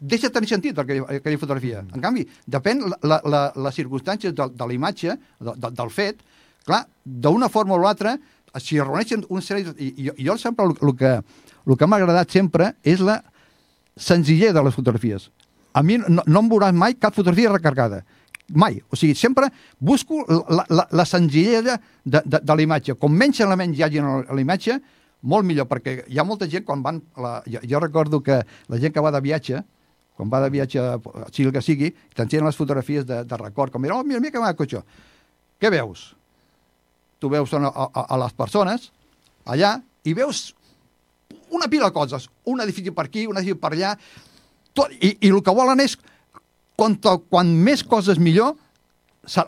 deixa 0.00 0.28
de 0.30 0.34
tenir 0.34 0.48
sentit 0.48 0.78
aquella, 0.80 1.04
aquella 1.20 1.38
fotografia. 1.38 1.84
En 1.94 2.00
canvi, 2.02 2.24
depèn 2.50 2.80
la, 2.88 2.96
la, 3.04 3.20
la, 3.28 3.42
les 3.68 3.76
circumstàncies 3.76 4.32
de, 4.34 4.48
de 4.50 4.66
la 4.66 4.74
imatge, 4.74 5.14
de, 5.38 5.52
de, 5.60 5.70
del 5.70 5.90
fet, 5.94 6.24
clar, 6.66 6.86
d'una 7.04 7.48
forma 7.52 7.76
o 7.76 7.78
l'altra, 7.82 8.16
es 8.54 8.70
reuneixen 8.72 9.26
un 9.28 9.44
sèrie... 9.44 9.74
I, 9.78 9.92
i, 9.96 10.08
i 10.16 10.26
jo 10.26 10.36
sempre 10.40 10.66
el, 10.68 10.94
que, 10.96 11.12
el 11.66 11.78
que 11.78 11.88
m'ha 11.88 12.00
agradat 12.00 12.32
sempre 12.32 12.72
és 12.84 13.02
la 13.04 13.20
senzillesa 13.96 14.56
de 14.56 14.64
les 14.66 14.74
fotografies. 14.74 15.30
A 15.72 15.82
mi 15.82 15.98
no, 16.00 16.24
no 16.26 16.42
em 16.42 16.50
veuràs 16.50 16.74
mai 16.76 16.96
cap 17.00 17.16
fotografia 17.16 17.52
recargada. 17.52 18.02
Mai. 18.52 18.80
O 18.92 18.98
sigui, 18.98 19.14
sempre 19.16 19.48
busco 19.80 20.24
la, 20.28 20.66
la, 20.68 20.86
la 20.90 21.06
senzillesa 21.08 21.78
de, 22.04 22.20
de, 22.24 22.40
de 22.40 22.56
la 22.56 22.64
imatge. 22.64 22.96
Com 23.00 23.14
menys 23.16 23.40
elements 23.40 23.78
hi 23.78 23.86
hagi 23.86 24.02
a 24.02 24.16
la 24.28 24.42
imatge, 24.42 24.80
molt 25.22 25.46
millor, 25.46 25.68
perquè 25.70 26.02
hi 26.10 26.18
ha 26.18 26.26
molta 26.26 26.48
gent 26.50 26.66
quan 26.68 26.82
van... 26.84 27.00
La, 27.16 27.38
jo, 27.46 27.62
jo 27.68 27.80
recordo 27.80 28.20
que 28.24 28.42
la 28.42 28.80
gent 28.82 28.92
que 28.94 29.04
va 29.04 29.14
de 29.14 29.22
viatge, 29.24 29.62
quan 30.18 30.32
va 30.32 30.42
de 30.44 30.50
viatge, 30.52 30.82
sigui 31.30 31.48
el 31.48 31.54
que 31.54 31.62
sigui, 31.64 31.92
t'ensenyen 32.16 32.48
les 32.48 32.58
fotografies 32.58 33.06
de, 33.08 33.22
de 33.24 33.38
record, 33.40 33.72
com 33.72 33.82
mira, 33.82 33.96
oh, 33.96 34.04
mira, 34.04 34.20
mira 34.20 34.34
que 34.34 34.42
maco 34.42 34.66
això. 34.66 34.82
Què 35.62 35.70
veus? 35.72 36.10
Tu 37.22 37.30
veus 37.30 37.52
a, 37.54 37.62
a, 37.62 38.02
a 38.02 38.18
les 38.24 38.34
persones 38.34 38.90
allà 39.46 39.76
i 40.02 40.14
veus 40.18 40.48
una 41.52 41.68
pila 41.70 41.90
de 41.90 41.94
coses, 41.94 42.26
un 42.48 42.60
edifici 42.64 42.90
per 42.90 43.06
aquí, 43.06 43.26
un 43.30 43.38
edifici 43.38 43.60
per 43.60 43.70
allà, 43.74 43.92
tot, 44.74 44.90
i, 44.98 45.12
i 45.20 45.30
el 45.30 45.42
que 45.44 45.54
volen 45.54 45.82
és 45.84 45.94
quan, 46.78 46.96
quan 47.30 47.52
més 47.62 47.84
coses 47.86 48.18
millor, 48.18 48.56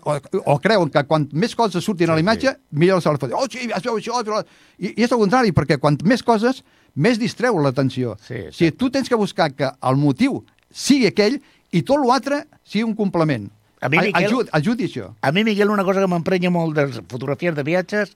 o, 0.04 0.14
o 0.44 0.56
creuen 0.62 0.92
que 0.92 1.02
quan 1.08 1.26
més 1.32 1.56
coses 1.58 1.82
surtin 1.82 2.12
a 2.12 2.14
la 2.14 2.20
Sí, 2.20 2.26
imatge, 2.26 2.54
millor 2.70 3.02
se 3.02 3.10
les 3.10 3.22
foto. 3.22 3.40
Oh, 3.40 3.48
sí, 3.50 3.66
es 3.66 3.82
veu 3.82 3.98
això, 3.98 4.20
es 4.20 4.28
veu... 4.28 4.38
I, 4.78 4.92
I 4.92 5.06
és 5.08 5.10
el 5.10 5.22
contrari, 5.24 5.54
perquè 5.56 5.80
quan 5.82 5.98
més 6.06 6.22
coses, 6.22 6.62
més 6.94 7.18
distreu 7.18 7.58
l'atenció. 7.58 8.14
Sí, 8.28 8.44
si 8.54 8.70
tu 8.78 8.92
tens 8.94 9.10
que 9.10 9.18
buscar 9.18 9.50
que 9.56 9.72
el 9.82 9.98
motiu 9.98 10.44
sigui 10.70 11.08
aquell 11.10 11.40
i 11.74 11.82
tot 11.82 12.04
l'altre 12.04 12.44
sigui 12.62 12.86
un 12.86 12.94
complement. 12.98 13.48
A 13.84 13.88
mi, 13.92 13.98
Miquel- 14.00 14.24
Ajud, 14.30 14.48
ajudi 14.56 14.86
això. 14.88 15.10
A 15.20 15.30
mi, 15.32 15.44
Miguel, 15.44 15.68
una 15.68 15.84
cosa 15.84 16.00
que 16.00 16.08
m'emprenya 16.08 16.48
molt 16.50 16.74
de 16.78 16.86
fotografies 17.04 17.54
de 17.54 17.62
viatges 17.66 18.14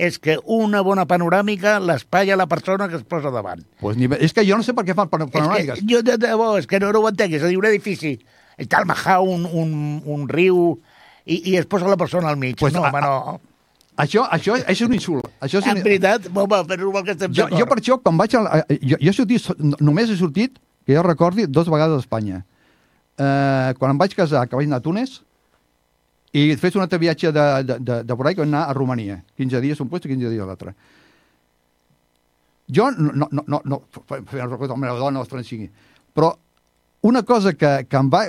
és 0.00 0.16
que 0.18 0.38
una 0.48 0.80
bona 0.80 1.04
panoràmica 1.04 1.74
l'espatlla 1.78 2.38
la 2.40 2.46
persona 2.48 2.88
que 2.88 2.96
es 2.96 3.02
posa 3.04 3.28
davant. 3.30 3.60
Pues 3.82 3.98
ni, 4.00 4.08
és 4.18 4.32
que 4.32 4.46
jo 4.48 4.56
no 4.56 4.64
sé 4.64 4.72
per 4.72 4.86
què 4.88 4.94
fan 4.96 5.10
pan- 5.12 5.26
És 5.26 5.30
que, 5.30 5.38
panoràmiques. 5.38 5.82
jo 5.90 6.00
de 6.02 6.16
debò, 6.16 6.56
és 6.58 6.66
que 6.66 6.80
no, 6.80 6.90
no 6.92 7.00
ho 7.04 7.08
entenc. 7.10 7.34
És 7.36 7.42
a 7.44 7.50
dir, 7.52 7.58
un 7.60 7.66
edifici, 7.68 8.14
i 8.56 8.66
tal, 8.66 8.86
Mahà, 8.88 9.18
un, 9.20 9.44
un, 9.44 10.02
un 10.06 10.26
riu, 10.28 10.80
i, 11.26 11.50
i 11.52 11.56
es 11.60 11.66
posa 11.66 11.86
la 11.86 11.98
persona 12.00 12.30
al 12.30 12.38
mig. 12.40 12.56
Pues 12.58 12.72
no, 12.72 12.82
a- 12.84 12.88
home, 12.88 13.00
no. 13.04 13.40
Això, 14.00 14.24
això 14.32 14.56
és 14.56 14.80
un 14.80 14.94
insult. 14.96 15.26
Això 15.44 15.58
és 15.60 15.66
un... 15.66 15.76
En 15.76 15.82
veritat, 15.84 16.30
home, 16.32 16.64
però 16.64 16.80
igual 16.88 17.04
que 17.04 17.10
estem 17.12 17.34
Jo, 17.36 17.48
jo 17.52 17.66
per 17.68 17.76
això, 17.82 18.00
quan 18.00 18.16
vaig... 18.16 18.34
A, 18.40 18.62
a- 18.62 18.64
jo, 18.80 18.96
jo 18.96 19.10
he 19.10 19.12
sortit, 19.12 19.50
no- 19.58 19.76
només 19.84 20.08
he 20.08 20.16
sortit, 20.16 20.56
que 20.86 20.94
jo 20.96 21.02
recordi, 21.04 21.44
dos 21.46 21.68
vegades 21.68 21.98
a 21.98 22.00
Espanya. 22.00 22.46
Eh, 23.20 23.74
quan 23.78 23.92
em 23.92 23.98
vaig 24.00 24.14
casar, 24.16 24.46
que 24.48 24.56
vaig 24.56 24.68
anar 24.70 24.78
a 24.80 24.84
Túnez, 24.84 25.18
i 26.32 26.54
fes 26.56 26.76
un 26.78 26.84
altre 26.84 26.98
viatge 27.02 27.32
de, 27.34 27.46
de, 27.68 27.76
de, 27.84 27.96
de 28.06 28.16
por 28.16 28.26
ahí, 28.28 28.34
que 28.36 28.40
vaig 28.44 28.48
anar 28.52 28.68
a 28.70 28.76
Romania. 28.76 29.18
15 29.36 29.60
dies 29.60 29.80
un 29.82 29.90
puesto 29.90 30.08
i 30.08 30.12
15 30.14 30.30
dies 30.30 30.46
l'altre. 30.46 30.72
Jo 32.70 32.90
no, 32.92 33.10
no, 33.12 33.28
no, 33.32 33.42
no, 33.46 33.60
no 33.64 33.80
feia 34.06 34.44
un 34.46 34.52
record 34.54 34.70
amb 34.76 34.86
la 34.86 34.94
dona, 34.94 35.24
els 35.24 35.46
sigui. 35.48 35.66
Però 36.14 36.30
una 37.02 37.22
cosa 37.26 37.52
que, 37.52 37.86
que 37.88 37.96
em 37.98 38.08
va, 38.12 38.26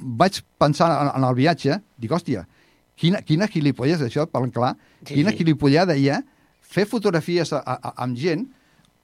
vaig 0.00 0.40
pensar 0.58 0.88
en, 1.04 1.12
en 1.14 1.28
el 1.28 1.34
viatge, 1.38 1.78
dic, 2.00 2.10
hòstia, 2.10 2.44
quina, 2.98 3.20
quina 3.22 3.46
gilipollesa, 3.48 4.08
això, 4.08 4.26
parlant 4.26 4.52
clar, 4.54 4.74
Sí, 5.04 5.14
quina 5.14 5.30
sí. 5.30 5.38
gilipollada 5.42 5.94
hi 5.96 6.08
ha 6.10 6.22
fer 6.74 6.86
fotografies 6.90 7.52
a, 7.52 7.60
a, 7.60 7.92
amb 8.02 8.16
gent, 8.18 8.46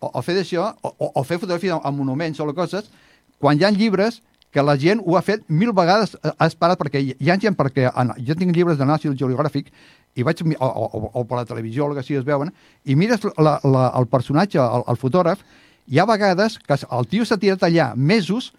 o, 0.01 0.09
o 0.11 0.23
fer 0.25 0.35
d'això, 0.39 0.71
o, 0.83 0.95
o- 0.99 1.13
o 1.21 1.25
fer 1.29 1.39
fotografies 1.39 1.77
amb, 1.77 1.99
monuments 2.01 2.41
o 2.41 2.49
coses, 2.57 2.91
quan 3.39 3.61
hi 3.61 3.65
ha 3.65 3.71
llibres 3.71 4.23
que 4.51 4.63
la 4.67 4.77
gent 4.79 5.03
ho 5.05 5.17
ha 5.17 5.23
fet 5.23 5.43
mil 5.49 5.73
vegades, 5.77 6.17
ha 6.23 6.35
ha 6.37 6.49
esperat, 6.51 6.79
perquè 6.81 7.03
hi 7.03 7.31
ha 7.31 7.39
gent, 7.39 7.57
perquè 7.59 7.91
jo 8.27 8.37
tinc 8.39 8.55
llibres 8.57 8.79
de 8.79 8.87
National 8.89 9.19
Geographic, 9.19 9.71
i 10.19 10.27
vaig, 10.27 10.43
o, 10.59 10.67
o, 10.67 11.11
o, 11.15 11.25
per 11.25 11.39
la 11.39 11.47
televisió, 11.47 11.87
o 11.87 11.95
que 11.95 12.03
sigui, 12.03 12.19
es 12.19 12.27
veuen, 12.27 12.51
i 12.85 12.97
mires 12.99 13.23
la, 13.39 13.59
la, 13.63 13.91
el 13.99 14.09
personatge, 14.11 14.59
el, 14.59 14.87
el 14.91 14.99
fotògraf, 14.99 15.45
hi 15.91 15.99
ha 15.99 16.07
vegades 16.07 16.59
que 16.59 16.79
el 16.81 17.07
tio 17.11 17.27
s'ha 17.27 17.39
tirat 17.39 17.63
allà 17.67 17.93
mesos 17.95 18.53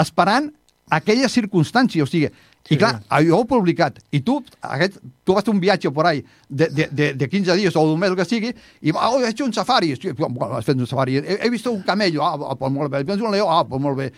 esperant 0.00 0.48
aquella 0.90 1.28
circumstància, 1.28 2.04
o 2.04 2.08
sigui, 2.08 2.30
Sí, 2.60 2.74
i 2.74 2.78
clar, 2.78 2.98
jo 3.24 3.38
ho 3.38 3.44
he 3.44 3.48
publicat, 3.48 3.96
i 4.12 4.20
tu, 4.20 4.34
aquest, 4.68 4.98
tu 5.24 5.32
vas 5.32 5.44
fer 5.46 5.52
un 5.54 5.60
viatge 5.62 5.88
por 5.96 6.04
ahí 6.06 6.20
de, 6.46 6.66
de, 6.68 6.86
de, 6.92 7.06
de 7.16 7.28
15 7.28 7.56
dies 7.56 7.76
o 7.76 7.84
d'un 7.88 7.98
mes, 7.98 8.12
que 8.18 8.26
sigui, 8.28 8.50
i 8.84 8.92
va, 8.92 9.08
oh, 9.08 9.22
he 9.22 9.30
hecho 9.30 9.46
un 9.46 9.54
safari, 9.56 9.94
sí, 9.96 10.12
bueno, 10.12 10.52
has 10.58 10.68
fet 10.68 10.76
un 10.76 10.86
safari, 10.86 11.16
he, 11.22 11.38
he 11.40 11.50
vist 11.50 11.66
un 11.72 11.80
camello, 11.86 12.20
ah, 12.22 12.36
ah, 12.36 12.58
pues 12.60 12.72
molt 12.74 12.92
bé, 12.92 13.00
he 13.00 13.08
vist 13.08 13.24
un 13.24 13.32
leó, 13.32 13.48
ah, 13.48 13.64
pues 13.64 13.80
molt 13.80 13.96
bé, 13.96 14.10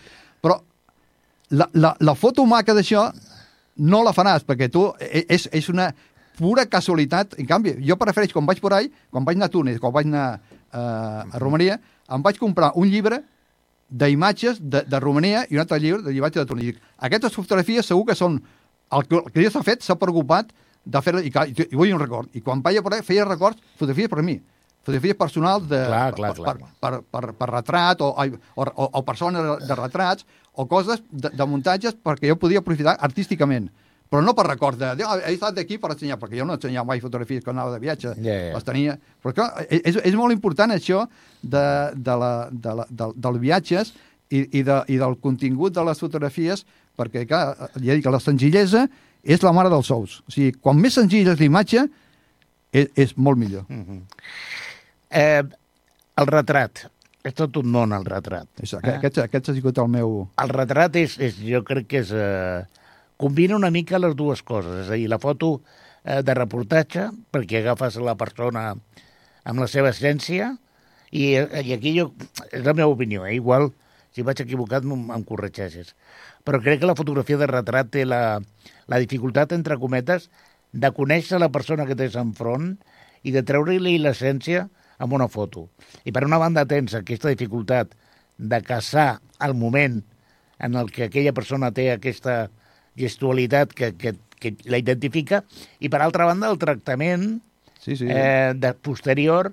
però 0.43 0.59
la, 1.49 1.69
la, 1.73 1.95
la 1.99 2.15
foto 2.15 2.45
maca 2.45 2.73
d'això 2.75 3.09
no 3.77 4.03
la 4.05 4.13
faràs, 4.13 4.45
perquè 4.45 4.69
tu, 4.71 4.87
e- 4.99 5.25
és, 5.33 5.47
és 5.51 5.69
una 5.69 5.91
pura 6.37 6.65
casualitat, 6.65 7.35
en 7.41 7.49
canvi, 7.49 7.75
jo 7.85 7.97
prefereix, 7.99 8.33
quan 8.33 8.45
vaig 8.45 8.61
por 8.61 8.73
ahí, 8.73 8.89
quan 9.11 9.25
vaig 9.25 9.37
anar 9.37 9.49
a 9.51 9.53
Túnez, 9.53 9.79
quan 9.81 9.93
vaig 9.93 10.09
anar 10.09 10.39
eh, 10.39 10.79
a 10.79 11.41
Romania, 11.41 11.79
em 12.09 12.25
vaig 12.25 12.39
comprar 12.41 12.71
un 12.75 12.89
llibre 12.89 13.21
d'imatges 13.89 14.59
de, 14.61 14.81
de 14.89 14.99
Romania 14.99 15.45
i 15.49 15.57
un 15.57 15.61
altre 15.61 15.79
llibre 15.79 16.01
de 16.01 16.13
imatges 16.15 16.43
de 16.43 16.49
Túnez. 16.49 16.81
Aquestes 16.97 17.33
fotografies 17.35 17.89
segur 17.89 18.07
que 18.09 18.17
són... 18.17 18.41
El 18.93 19.07
que, 19.09 19.17
el 19.17 19.31
que 19.33 19.41
ja 19.41 19.49
s'ha 19.49 19.63
fet 19.65 19.81
s'ha 19.81 19.95
preocupat 19.97 20.51
de 20.85 20.99
fer 21.01 21.15
i, 21.23 21.29
i, 21.31 21.53
i 21.63 21.77
vull 21.77 21.93
un 21.95 22.01
record. 22.01 22.29
I 22.37 22.43
quan 22.45 22.61
vaig 22.61 22.77
a 22.77 22.83
por 22.85 22.93
ahí, 22.93 23.01
feia 23.05 23.25
records, 23.25 23.57
fotografies 23.79 24.11
per 24.11 24.19
a 24.21 24.25
mi 24.25 24.35
fotografies 24.83 25.15
personals 25.19 25.67
de, 25.71 25.79
Clar, 25.87 26.13
clar, 26.17 26.33
per, 26.35 26.43
clar. 26.43 26.55
Per, 26.57 26.71
per, 26.83 27.01
per, 27.11 27.33
per 27.39 27.49
retrat 27.49 28.01
o, 28.03 28.11
o, 28.13 28.65
o, 28.67 28.89
o 28.99 29.03
persones 29.07 29.47
de, 29.67 29.75
retrats 29.79 30.27
o 30.53 30.67
coses 30.69 31.01
de, 31.09 31.31
de 31.33 31.45
muntatges 31.49 31.95
perquè 31.95 32.29
jo 32.29 32.35
podia 32.37 32.59
aprofitar 32.61 32.97
artísticament 32.99 33.71
però 34.13 34.21
no 34.21 34.35
per 34.37 34.43
record 34.45 34.77
de, 34.77 34.91
de 34.99 35.05
"Ah, 35.07 35.15
he 35.25 35.33
estat 35.33 35.55
d'aquí 35.57 35.79
per 35.81 35.89
ensenyar, 35.95 36.19
perquè 36.21 36.37
jo 36.37 36.45
no 36.45 36.53
ensenyava 36.53 36.85
mai 36.85 36.99
fotografies 37.01 37.41
quan 37.43 37.55
anava 37.57 37.71
de 37.73 37.79
viatge, 37.81 38.11
Ja, 38.21 38.33
ja. 38.35 38.51
les 38.53 38.63
tenia. 38.67 38.93
Però 39.23 39.33
clar, 39.33 39.65
és, 39.71 39.95
és 39.95 40.13
molt 40.13 40.31
important 40.35 40.69
això 40.69 41.07
de, 41.41 41.63
de 41.97 42.15
la, 42.21 42.29
de 42.51 42.75
la, 42.77 42.85
de, 42.91 43.07
dels 43.15 43.39
viatges 43.41 43.93
i, 44.29 44.43
i, 44.59 44.61
de, 44.61 44.77
i 44.93 44.99
del 45.01 45.17
contingut 45.17 45.73
de 45.73 45.81
les 45.87 45.97
fotografies, 45.97 46.61
perquè, 46.95 47.25
clar, 47.25 47.71
ja 47.81 47.95
dic, 47.97 48.05
la 48.05 48.19
senzillesa 48.21 48.85
és 49.23 49.41
la 49.41 49.51
mare 49.55 49.73
dels 49.73 49.89
sous. 49.89 50.19
O 50.27 50.35
sigui, 50.35 50.51
quan 50.61 50.77
més 50.77 50.93
senzilla 50.93 51.33
és 51.33 51.39
l'imatge, 51.41 51.87
és, 52.71 52.93
és 52.93 53.17
molt 53.17 53.41
millor. 53.41 53.65
Mhm. 53.67 54.03
Eh, 55.13 55.43
el 56.17 56.29
retrat. 56.29 56.87
És 57.23 57.35
tot 57.37 57.55
un 57.61 57.69
món, 57.71 57.93
el 57.95 58.03
retrat. 58.07 58.49
Això, 58.59 58.81
eh? 58.81 58.97
aquest, 58.97 59.21
aquest 59.23 59.49
ha 59.49 59.55
sigut 59.55 59.77
el 59.79 59.91
meu... 59.93 60.15
El 60.43 60.51
retrat 60.51 60.97
és, 60.99 61.15
és 61.23 61.37
jo 61.39 61.63
crec 61.67 61.87
que 61.91 62.01
és... 62.03 62.11
Eh, 62.11 62.89
combina 63.21 63.55
una 63.55 63.71
mica 63.71 64.01
les 64.01 64.17
dues 64.19 64.41
coses. 64.43 64.81
És 64.83 64.91
a 64.91 64.97
dir, 64.99 65.07
la 65.11 65.21
foto 65.23 65.53
eh, 66.03 66.19
de 66.25 66.35
reportatge, 66.35 67.07
perquè 67.31 67.61
agafes 67.61 68.01
la 68.03 68.17
persona 68.19 68.73
amb 68.73 69.63
la 69.63 69.69
seva 69.71 69.93
essència, 69.93 70.51
i, 71.13 71.29
i 71.37 71.77
aquí 71.77 71.93
jo... 71.95 72.09
És 72.49 72.65
la 72.65 72.75
meva 72.75 72.91
opinió, 72.91 73.23
eh? 73.29 73.37
Igual, 73.37 73.69
si 74.11 74.25
vaig 74.25 74.41
equivocat, 74.43 74.83
em, 74.83 75.07
em 75.13 75.25
corregeixes. 75.29 75.93
Però 76.43 76.59
crec 76.59 76.81
que 76.81 76.89
la 76.89 76.97
fotografia 76.99 77.39
de 77.39 77.47
retrat 77.47 77.93
té 77.93 78.03
la, 78.09 78.41
la 78.91 78.99
dificultat, 78.99 79.53
entre 79.55 79.79
cometes, 79.79 80.27
de 80.73 80.89
conèixer 80.91 81.39
la 81.39 81.53
persona 81.53 81.85
que 81.87 81.95
tens 81.95 82.17
enfront 82.19 82.73
i 83.23 83.31
de 83.31 83.43
treure-li 83.45 83.99
l'essència 84.01 84.67
amb 85.03 85.13
una 85.15 85.27
foto. 85.31 85.67
I 86.07 86.13
per 86.15 86.23
una 86.27 86.39
banda 86.41 86.65
tens 86.69 86.95
aquesta 86.97 87.31
dificultat 87.31 87.93
de 88.37 88.59
caçar 88.65 89.19
el 89.43 89.55
moment 89.59 90.01
en 90.63 90.77
el 90.79 90.91
que 90.91 91.09
aquella 91.09 91.33
persona 91.35 91.71
té 91.75 91.89
aquesta 91.91 92.47
gestualitat 92.99 93.73
que, 93.75 93.91
que, 93.99 94.15
que 94.39 94.53
la 94.69 94.79
identifica, 94.79 95.41
i 95.83 95.89
per 95.91 96.01
altra 96.05 96.27
banda 96.29 96.51
el 96.51 96.59
tractament 96.61 97.41
Sí, 97.83 97.97
sí. 97.99 98.07
eh, 98.07 98.53
de 98.55 98.71
posterior 98.79 99.51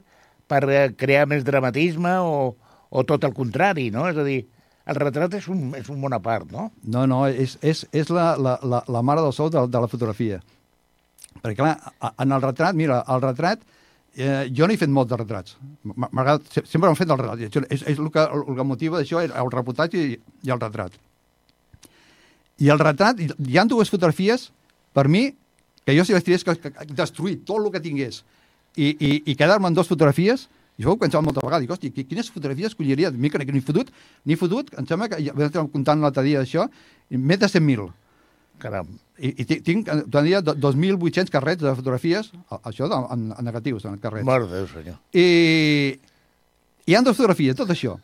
per 0.51 0.63
eh, 0.71 0.91
crear 0.95 1.27
més 1.27 1.43
dramatisme 1.47 2.13
o, 2.23 2.55
o 2.91 3.05
tot 3.09 3.25
el 3.27 3.35
contrari, 3.35 3.89
no? 3.91 4.07
És 4.11 4.21
a 4.21 4.27
dir, 4.27 4.45
el 4.91 4.99
retrat 4.99 5.35
és 5.39 5.49
un, 5.51 5.73
és 5.79 5.91
un 5.91 5.99
bon 6.03 6.15
a 6.15 6.21
part, 6.23 6.47
no? 6.51 6.69
No, 6.83 7.07
no, 7.11 7.25
és, 7.27 7.57
és, 7.63 7.85
és 7.91 8.11
la, 8.15 8.33
la, 8.39 8.57
la, 8.63 8.85
la 8.87 9.03
mare 9.07 9.25
del 9.25 9.35
sou 9.35 9.51
de, 9.51 9.65
de 9.71 9.83
la 9.83 9.91
fotografia. 9.91 10.41
Perquè, 11.41 11.59
clar, 11.59 11.75
en 12.11 12.35
el 12.37 12.43
retrat, 12.43 12.79
mira, 12.79 13.01
el 13.11 13.23
retrat, 13.23 13.63
eh, 13.63 13.80
jo 14.17 14.67
no 14.67 14.75
he 14.75 14.79
fet 14.81 14.91
molt 14.91 15.09
de 15.11 15.17
retrats. 15.21 15.57
M'agrada, 15.85 16.41
se- 16.51 16.65
sempre 16.67 16.89
m'han 16.91 16.99
fet 16.99 17.11
el 17.11 17.19
retrat. 17.21 17.57
És, 17.71 17.83
és 17.87 17.99
el, 17.99 18.11
que, 18.11 18.25
el 18.25 18.57
que 18.59 18.65
motiva 18.67 18.99
d'això, 19.01 19.23
el 19.23 19.51
reportatge 19.55 19.99
i, 19.99 20.19
i 20.47 20.51
el 20.51 20.61
retrat. 20.61 20.97
I 22.61 22.69
el 22.75 22.79
retrat, 22.83 23.21
hi- 23.21 23.31
hi 23.49 23.59
ha 23.59 23.65
dues 23.65 23.89
fotografies, 23.93 24.51
per 24.93 25.07
mi, 25.09 25.31
que 25.87 25.95
jo 25.97 26.05
si 26.05 26.13
les 26.13 26.25
tirés 26.27 26.45
que, 26.45 26.57
que, 26.61 26.71
que 26.75 26.95
destruir 26.95 27.39
tot 27.49 27.63
el 27.65 27.71
que 27.73 27.81
tingués 27.81 28.23
i, 28.77 28.91
i, 28.99 29.13
i 29.33 29.35
quedar-me 29.39 29.71
en 29.71 29.75
dues 29.79 29.89
fotografies, 29.89 30.49
jo 30.81 30.93
ho 30.93 30.99
pensava 31.01 31.25
moltes 31.25 31.43
vegades, 31.45 31.81
dic, 31.81 31.95
qui- 31.95 32.05
quines 32.11 32.29
fotografies 32.31 32.73
escolliria? 32.75 33.11
Mica, 33.11 33.39
ni, 33.41 33.47
ni 33.57 33.61
fotut, 33.65 33.89
ni 34.27 34.37
fotut, 34.37 34.75
em 34.79 34.87
sembla 34.87 35.09
que, 35.09 35.23
ja 35.25 35.33
vam 35.37 35.71
comptant 35.73 36.03
l'altre 36.05 36.25
dia 36.27 36.43
d'això, 36.43 36.67
més 37.17 37.39
de 37.41 37.49
100.000. 37.49 37.89
Caram. 38.61 38.89
I, 39.21 39.33
i 39.43 39.45
tinc, 39.49 39.65
tinc 39.67 39.89
eh, 39.93 39.99
tenia 40.13 40.41
do- 40.45 40.55
2.800 40.57 41.31
carrets 41.33 41.63
de 41.65 41.73
fotografies, 41.77 42.31
a- 42.51 42.61
això 42.71 42.89
de, 42.89 42.99
en, 43.17 43.27
en 43.37 43.45
negatius, 43.45 43.85
en 43.89 43.99
carrets. 44.01 44.25
Mare 44.29 44.47
de 44.47 44.61
Déu, 44.61 44.69
senyor. 44.71 44.97
I 45.13 45.27
hi 46.87 46.95
ha 46.97 47.03
dues 47.05 47.17
fotografies, 47.19 47.57
tot 47.59 47.71
això. 47.75 47.97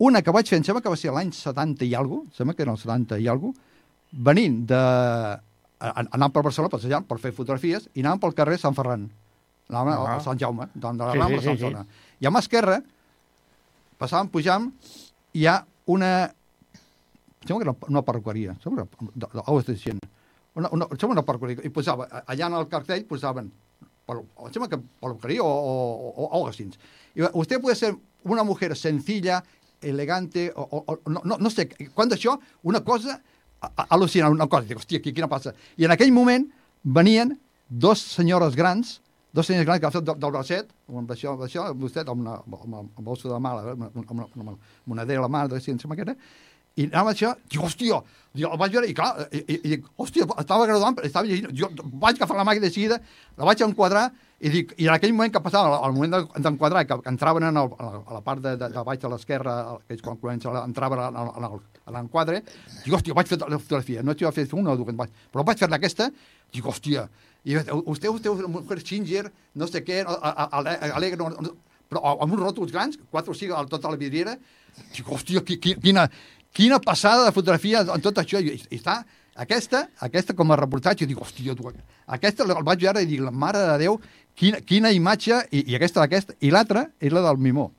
Una 0.00 0.22
que 0.24 0.32
vaig 0.32 0.48
fer, 0.48 0.58
em 0.60 0.64
sembla 0.64 0.80
que 0.84 0.88
va 0.92 0.96
ser 0.96 1.12
l'any 1.12 1.32
70 1.36 1.84
i 1.84 1.94
alguna 1.94 2.22
cosa, 2.24 2.36
sembla 2.40 2.54
que 2.56 2.62
era 2.64 2.72
el 2.72 2.78
70 2.80 3.18
i 3.20 3.26
alguna 3.28 3.52
cosa, 3.52 3.66
venint 4.30 4.60
de... 4.70 4.78
a- 5.80 5.94
Anàvem 6.04 6.32
per 6.36 6.42
Barcelona, 6.46 6.70
passejant, 6.72 7.04
per 7.08 7.18
fer 7.22 7.32
fotografies, 7.36 7.88
i 7.94 8.00
anàvem 8.04 8.22
pel 8.26 8.34
carrer 8.38 8.58
Sant 8.62 8.74
Ferran. 8.78 9.08
Anàvem 9.70 9.92
Ah. 10.06 10.16
a 10.16 10.20
Sant 10.24 10.38
Jaume, 10.40 10.66
de 10.74 10.80
de 10.80 11.04
la 11.04 11.12
Sí, 11.12 11.18
Rambla 11.20 11.40
sí, 11.40 11.46
a 11.46 11.50
Sant 11.50 11.58
sí, 11.58 11.64
sí. 11.64 11.68
Zona. 11.68 11.84
I 12.20 12.26
a 12.26 12.32
mà 12.34 12.40
esquerra, 12.42 12.80
passàvem, 14.00 14.30
pujàvem, 14.32 14.70
hi 15.36 15.46
ha 15.46 15.58
una... 15.86 16.10
Sembla 17.46 17.64
que 17.64 17.70
era 17.70 17.76
una 17.88 18.02
perruqueria, 18.02 18.56
sembla 18.62 18.86
que 18.86 19.06
de, 19.14 19.26
de, 19.32 19.98
una, 20.54 20.68
una, 20.72 20.86
sembla 20.98 21.14
una 21.14 21.22
perruqueria, 21.24 21.64
i 21.64 21.70
posava, 21.72 22.04
allà 22.28 22.48
en 22.50 22.56
el 22.58 22.66
cartell 22.68 23.04
posaven, 23.08 23.46
em 24.10 24.52
sembla 24.52 24.68
que 24.68 24.78
perruqueria 25.00 25.42
o, 25.42 25.48
o, 25.48 26.10
o, 26.26 26.40
o 26.40 26.48
así. 26.48 26.68
Y 27.14 27.22
usted 27.32 27.60
puede 27.60 27.76
ser 27.76 27.96
una 28.24 28.42
mujer 28.44 28.76
sencilla, 28.76 29.42
elegante, 29.80 30.52
o, 30.54 30.62
o, 30.62 30.84
o 30.86 31.10
no, 31.10 31.22
no, 31.24 31.38
no 31.38 31.50
sé, 31.50 31.68
quan 31.94 32.10
d'això, 32.10 32.36
una 32.62 32.82
cosa 32.84 33.22
a- 33.62 33.72
a- 33.74 33.86
al·lucinant, 33.96 34.30
una 34.36 34.46
cosa, 34.46 34.66
dic, 34.68 34.76
hòstia, 34.76 35.00
qui- 35.00 35.14
quina 35.14 35.28
passa? 35.28 35.54
I 35.78 35.86
en 35.88 35.94
aquell 35.96 36.12
moment 36.12 36.44
venien 36.84 37.38
dos 37.70 38.02
senyores 38.02 38.54
grans, 38.56 38.98
dos 39.32 39.46
senyors 39.46 39.64
grans 39.64 39.80
que 39.80 39.86
han 39.88 39.92
fet 39.96 40.04
del, 40.04 40.18
del 40.20 40.32
bracet, 40.36 40.68
amb 40.92 41.08
això, 41.16 41.32
amb 41.38 41.46
això, 41.48 41.70
vostè, 41.72 42.04
amb 42.04 42.20
una, 42.20 42.36
amb, 42.42 42.60
amb, 42.60 42.74
amb 42.98 43.00
bolso 43.06 43.32
de 43.32 43.40
mà, 43.40 43.54
amb, 43.72 43.88
amb, 43.88 44.04
amb, 44.10 44.20
amb 44.28 44.42
una 44.44 44.58
monedera 44.84 45.22
a 45.22 45.24
la 45.24 45.32
mà, 45.32 45.46
de 45.48 45.60
sembla 45.64 45.96
que 45.96 46.02
era, 46.10 46.16
i 46.80 46.88
anava 46.88 47.12
això, 47.14 47.34
dic, 47.50 47.60
hòstia, 47.60 48.00
dic, 48.32 48.46
vaig 48.62 48.72
veure, 48.76 48.88
i 48.88 48.94
clar, 48.96 49.12
i, 49.34 49.40
i, 49.44 49.54
i 49.60 49.68
dic, 49.74 49.86
hòstia, 50.00 50.26
estava 50.40 50.66
graduant, 50.70 50.98
estava 51.04 51.26
llegint, 51.28 51.52
jo 51.56 51.68
vaig 52.00 52.16
agafar 52.20 52.36
la 52.40 52.44
màquina 52.48 52.68
de 52.68 52.72
seguida, 52.74 53.00
la 53.38 53.48
vaig 53.48 53.62
enquadrar, 53.66 54.08
i 54.40 54.48
dic, 54.48 54.70
i 54.80 54.86
en 54.88 54.94
aquell 54.94 55.12
moment 55.12 55.32
que 55.34 55.42
passava, 55.44 55.80
al 55.84 55.92
moment 55.92 56.14
de- 56.14 56.42
d'enquadrar, 56.46 56.86
que, 56.88 56.96
que 57.04 57.10
entraven 57.12 57.44
en 57.50 57.58
el, 57.60 57.72
a 57.76 57.88
la- 57.90 58.18
a 58.18 58.20
part 58.24 58.40
de, 58.40 58.54
de, 58.56 58.68
de 58.72 58.84
baix 58.86 59.00
de 59.02 59.10
l'esquerra, 59.12 59.56
que 59.86 59.98
és 59.98 60.00
quan 60.06 60.16
comença, 60.22 60.54
entraven 60.64 61.02
en 61.10 61.18
en 61.20 61.48
a 61.50 61.92
l'enquadre, 61.96 62.40
dic, 62.84 62.94
hòstia, 62.96 63.16
vaig 63.18 63.28
fer 63.28 63.38
la 63.42 63.58
fotografia, 63.58 64.02
no 64.06 64.14
t'hi 64.14 64.24
va 64.28 64.32
fer 64.32 64.46
una 64.56 64.72
o 64.72 64.76
dues, 64.80 64.96
vaig, 64.96 65.10
però 65.32 65.44
vaig 65.44 65.58
fer 65.60 65.68
aquesta, 65.74 66.08
dic, 66.54 66.64
hòstia, 66.64 67.08
i 67.44 67.56
vostè, 67.56 68.08
vostè 68.14 68.28
una 68.32 68.48
mujer 68.48 68.80
singer, 68.84 69.26
no 69.56 69.66
sé 69.66 69.82
què, 69.84 70.00
a- 70.06 70.16
a- 70.32 70.48
a- 70.62 70.94
alegre, 70.96 71.18
no, 71.20 71.28
no, 71.34 71.52
però 71.90 72.16
amb 72.22 72.32
uns 72.32 72.40
ròtols 72.46 72.72
grans, 72.72 72.96
quatre 73.10 73.32
o 73.32 73.34
cinc 73.34 73.52
a 73.52 73.64
tota 73.66 73.90
la 73.90 73.96
vidriera, 74.00 74.38
dic, 74.94 75.04
hòstia, 75.08 75.42
qui- 75.44 75.58
qui- 75.58 75.76
quina, 75.82 76.08
quina 76.56 76.80
passada 76.82 77.26
de 77.26 77.34
fotografia 77.34 77.82
en 77.82 78.04
tot 78.04 78.18
això, 78.22 78.40
i, 78.42 78.58
i 78.58 78.78
està, 78.78 79.00
aquesta, 79.40 79.86
aquesta 80.04 80.34
com 80.36 80.50
a 80.50 80.58
reportatge, 80.58 81.06
dic, 81.08 81.20
hòstia, 81.20 81.54
tu, 81.56 81.70
aquesta 82.06 82.46
el 82.46 82.64
vaig 82.66 82.82
veure 82.82 83.02
i 83.04 83.08
dic, 83.08 83.22
la 83.24 83.32
mare 83.32 83.62
de 83.64 83.76
Déu, 83.84 84.00
quina, 84.36 84.60
quina 84.66 84.92
imatge, 84.92 85.44
i, 85.50 85.64
i 85.70 85.78
aquesta, 85.78 86.02
aquesta, 86.04 86.36
i 86.40 86.50
l'altra 86.52 86.88
és 87.00 87.14
la 87.14 87.22
del 87.28 87.40
Mimó. 87.40 87.70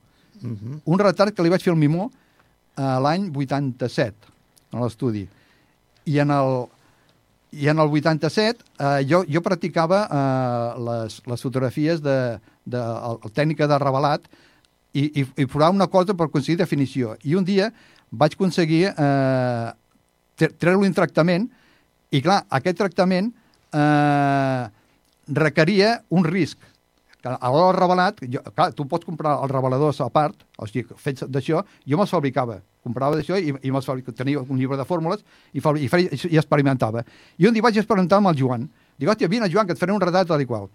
Un 0.42 0.98
retrat 0.98 1.30
que 1.34 1.44
li 1.44 1.52
vaig 1.52 1.62
fer 1.62 1.70
al 1.70 1.78
Mimó 1.78 2.08
eh, 2.10 2.98
l'any 3.04 3.28
87, 3.30 4.32
a 4.72 4.82
l'estudi. 4.82 5.26
I 6.10 6.18
en 6.24 6.32
el, 6.34 6.64
i 7.52 7.68
en 7.70 7.78
el 7.78 7.92
87 7.92 8.64
eh, 8.80 9.04
jo, 9.06 9.22
jo 9.28 9.42
practicava 9.44 10.02
eh, 10.08 10.80
les, 10.88 11.20
les 11.28 11.44
fotografies 11.46 12.02
de, 12.02 12.18
de, 12.64 12.80
el, 12.80 13.20
el 13.22 13.34
tècnica 13.36 13.68
de 13.70 13.78
revelat 13.78 14.26
i, 14.92 15.04
i, 15.04 15.24
i 15.24 15.46
posava 15.46 15.70
una 15.76 15.88
cosa 15.92 16.16
per 16.16 16.26
aconseguir 16.26 16.58
definició. 16.64 17.14
I 17.22 17.36
un 17.38 17.46
dia 17.46 17.70
vaig 18.12 18.36
aconseguir 18.36 18.84
eh, 18.92 19.68
tre- 20.36 20.52
treure-li 20.60 20.90
un 20.90 20.96
tractament 20.96 21.48
i, 22.12 22.20
clar, 22.20 22.42
aquest 22.52 22.76
tractament 22.78 23.32
eh, 23.72 24.64
requeria 25.32 25.96
un 26.12 26.26
risc. 26.28 26.58
A 27.22 27.52
l'hora 27.54 27.68
del 27.70 27.76
revelat, 27.78 28.16
jo, 28.26 28.40
clar, 28.50 28.72
tu 28.74 28.84
pots 28.90 29.06
comprar 29.06 29.36
els 29.44 29.50
reveladors 29.52 30.00
a 30.02 30.08
part, 30.10 30.40
o 30.58 30.66
sigui, 30.66 30.88
fets 30.98 31.22
d'això, 31.30 31.60
jo 31.86 31.98
me'ls 32.00 32.10
fabricava. 32.10 32.56
Comprava 32.82 33.14
d'això 33.14 33.38
i, 33.38 33.52
i 33.62 33.70
me'ls 33.70 33.86
fabricava. 33.86 34.16
Tenia 34.18 34.42
un 34.42 34.58
llibre 34.58 34.74
de 34.76 34.84
fórmules 34.88 35.22
i, 35.54 35.62
i, 35.62 35.86
i 35.86 36.40
experimentava. 36.40 37.04
I 37.38 37.46
un 37.46 37.54
dia 37.54 37.62
vaig 37.62 37.78
experimentar 37.78 38.18
amb 38.18 38.32
el 38.32 38.40
Joan. 38.40 38.66
Dic, 38.98 39.06
hòstia, 39.06 39.30
vine, 39.30 39.46
Joan, 39.52 39.68
que 39.70 39.76
et 39.76 39.78
faré 39.78 39.94
un 39.94 40.02
retrat 40.02 40.26
tal 40.32 40.42
i 40.42 40.48
qual. 40.50 40.66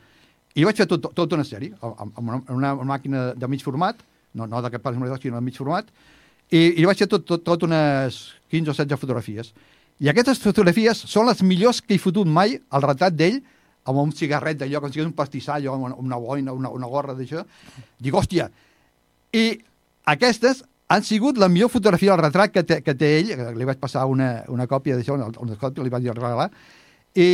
I 0.56 0.64
vaig 0.64 0.80
fer 0.80 0.88
tot, 0.88 1.12
tota 1.14 1.36
una 1.36 1.44
sèrie, 1.46 1.76
amb, 1.84 2.16
una, 2.24 2.40
una 2.56 2.72
màquina 2.96 3.34
de 3.36 3.52
mig 3.52 3.62
format, 3.62 4.00
no, 4.34 4.48
no 4.48 4.64
d'aquest 4.64 4.82
pas 4.82 4.96
sinó 4.96 5.36
de 5.36 5.44
mig 5.44 5.60
format, 5.60 5.92
i, 6.52 6.82
i 6.82 6.86
vaig 6.88 7.04
fer 7.04 7.10
tot, 7.12 7.26
tot, 7.28 7.44
tot 7.44 7.66
unes 7.68 8.20
15 8.54 8.72
o 8.72 8.76
16 8.78 9.02
fotografies. 9.02 9.52
I 10.00 10.12
aquestes 10.12 10.40
fotografies 10.44 11.00
són 11.10 11.28
les 11.28 11.42
millors 11.44 11.82
que 11.82 11.96
he 11.96 12.02
fotut 12.02 12.30
mai 12.30 12.56
al 12.70 12.86
retrat 12.86 13.16
d'ell, 13.18 13.42
amb 13.88 14.02
un 14.04 14.12
cigarret 14.12 14.60
d'allò, 14.60 14.82
com 14.84 14.92
si 14.92 15.02
un 15.02 15.14
pastissall, 15.16 15.68
o 15.68 15.76
una, 15.76 15.96
una 15.96 16.20
boina, 16.22 16.54
una, 16.54 16.70
una 16.70 16.90
gorra 16.92 17.16
d'això. 17.18 17.44
Dic, 18.00 18.14
hòstia, 18.14 18.50
i 19.34 19.46
aquestes 20.08 20.64
han 20.88 21.04
sigut 21.04 21.40
la 21.40 21.50
millor 21.52 21.72
fotografia 21.72 22.14
del 22.14 22.24
retrat 22.24 22.54
que 22.54 22.64
té, 22.64 22.82
que 22.84 22.96
té 22.96 23.14
ell, 23.20 23.34
li 23.58 23.68
vaig 23.68 23.80
passar 23.80 24.06
una, 24.08 24.44
una 24.54 24.68
còpia 24.68 24.96
d'això, 24.96 25.18
una, 25.18 25.32
una 25.44 25.58
còpia 25.60 25.84
li 25.84 25.92
vaig 25.92 26.08
regalar, 26.14 26.48
i 27.18 27.28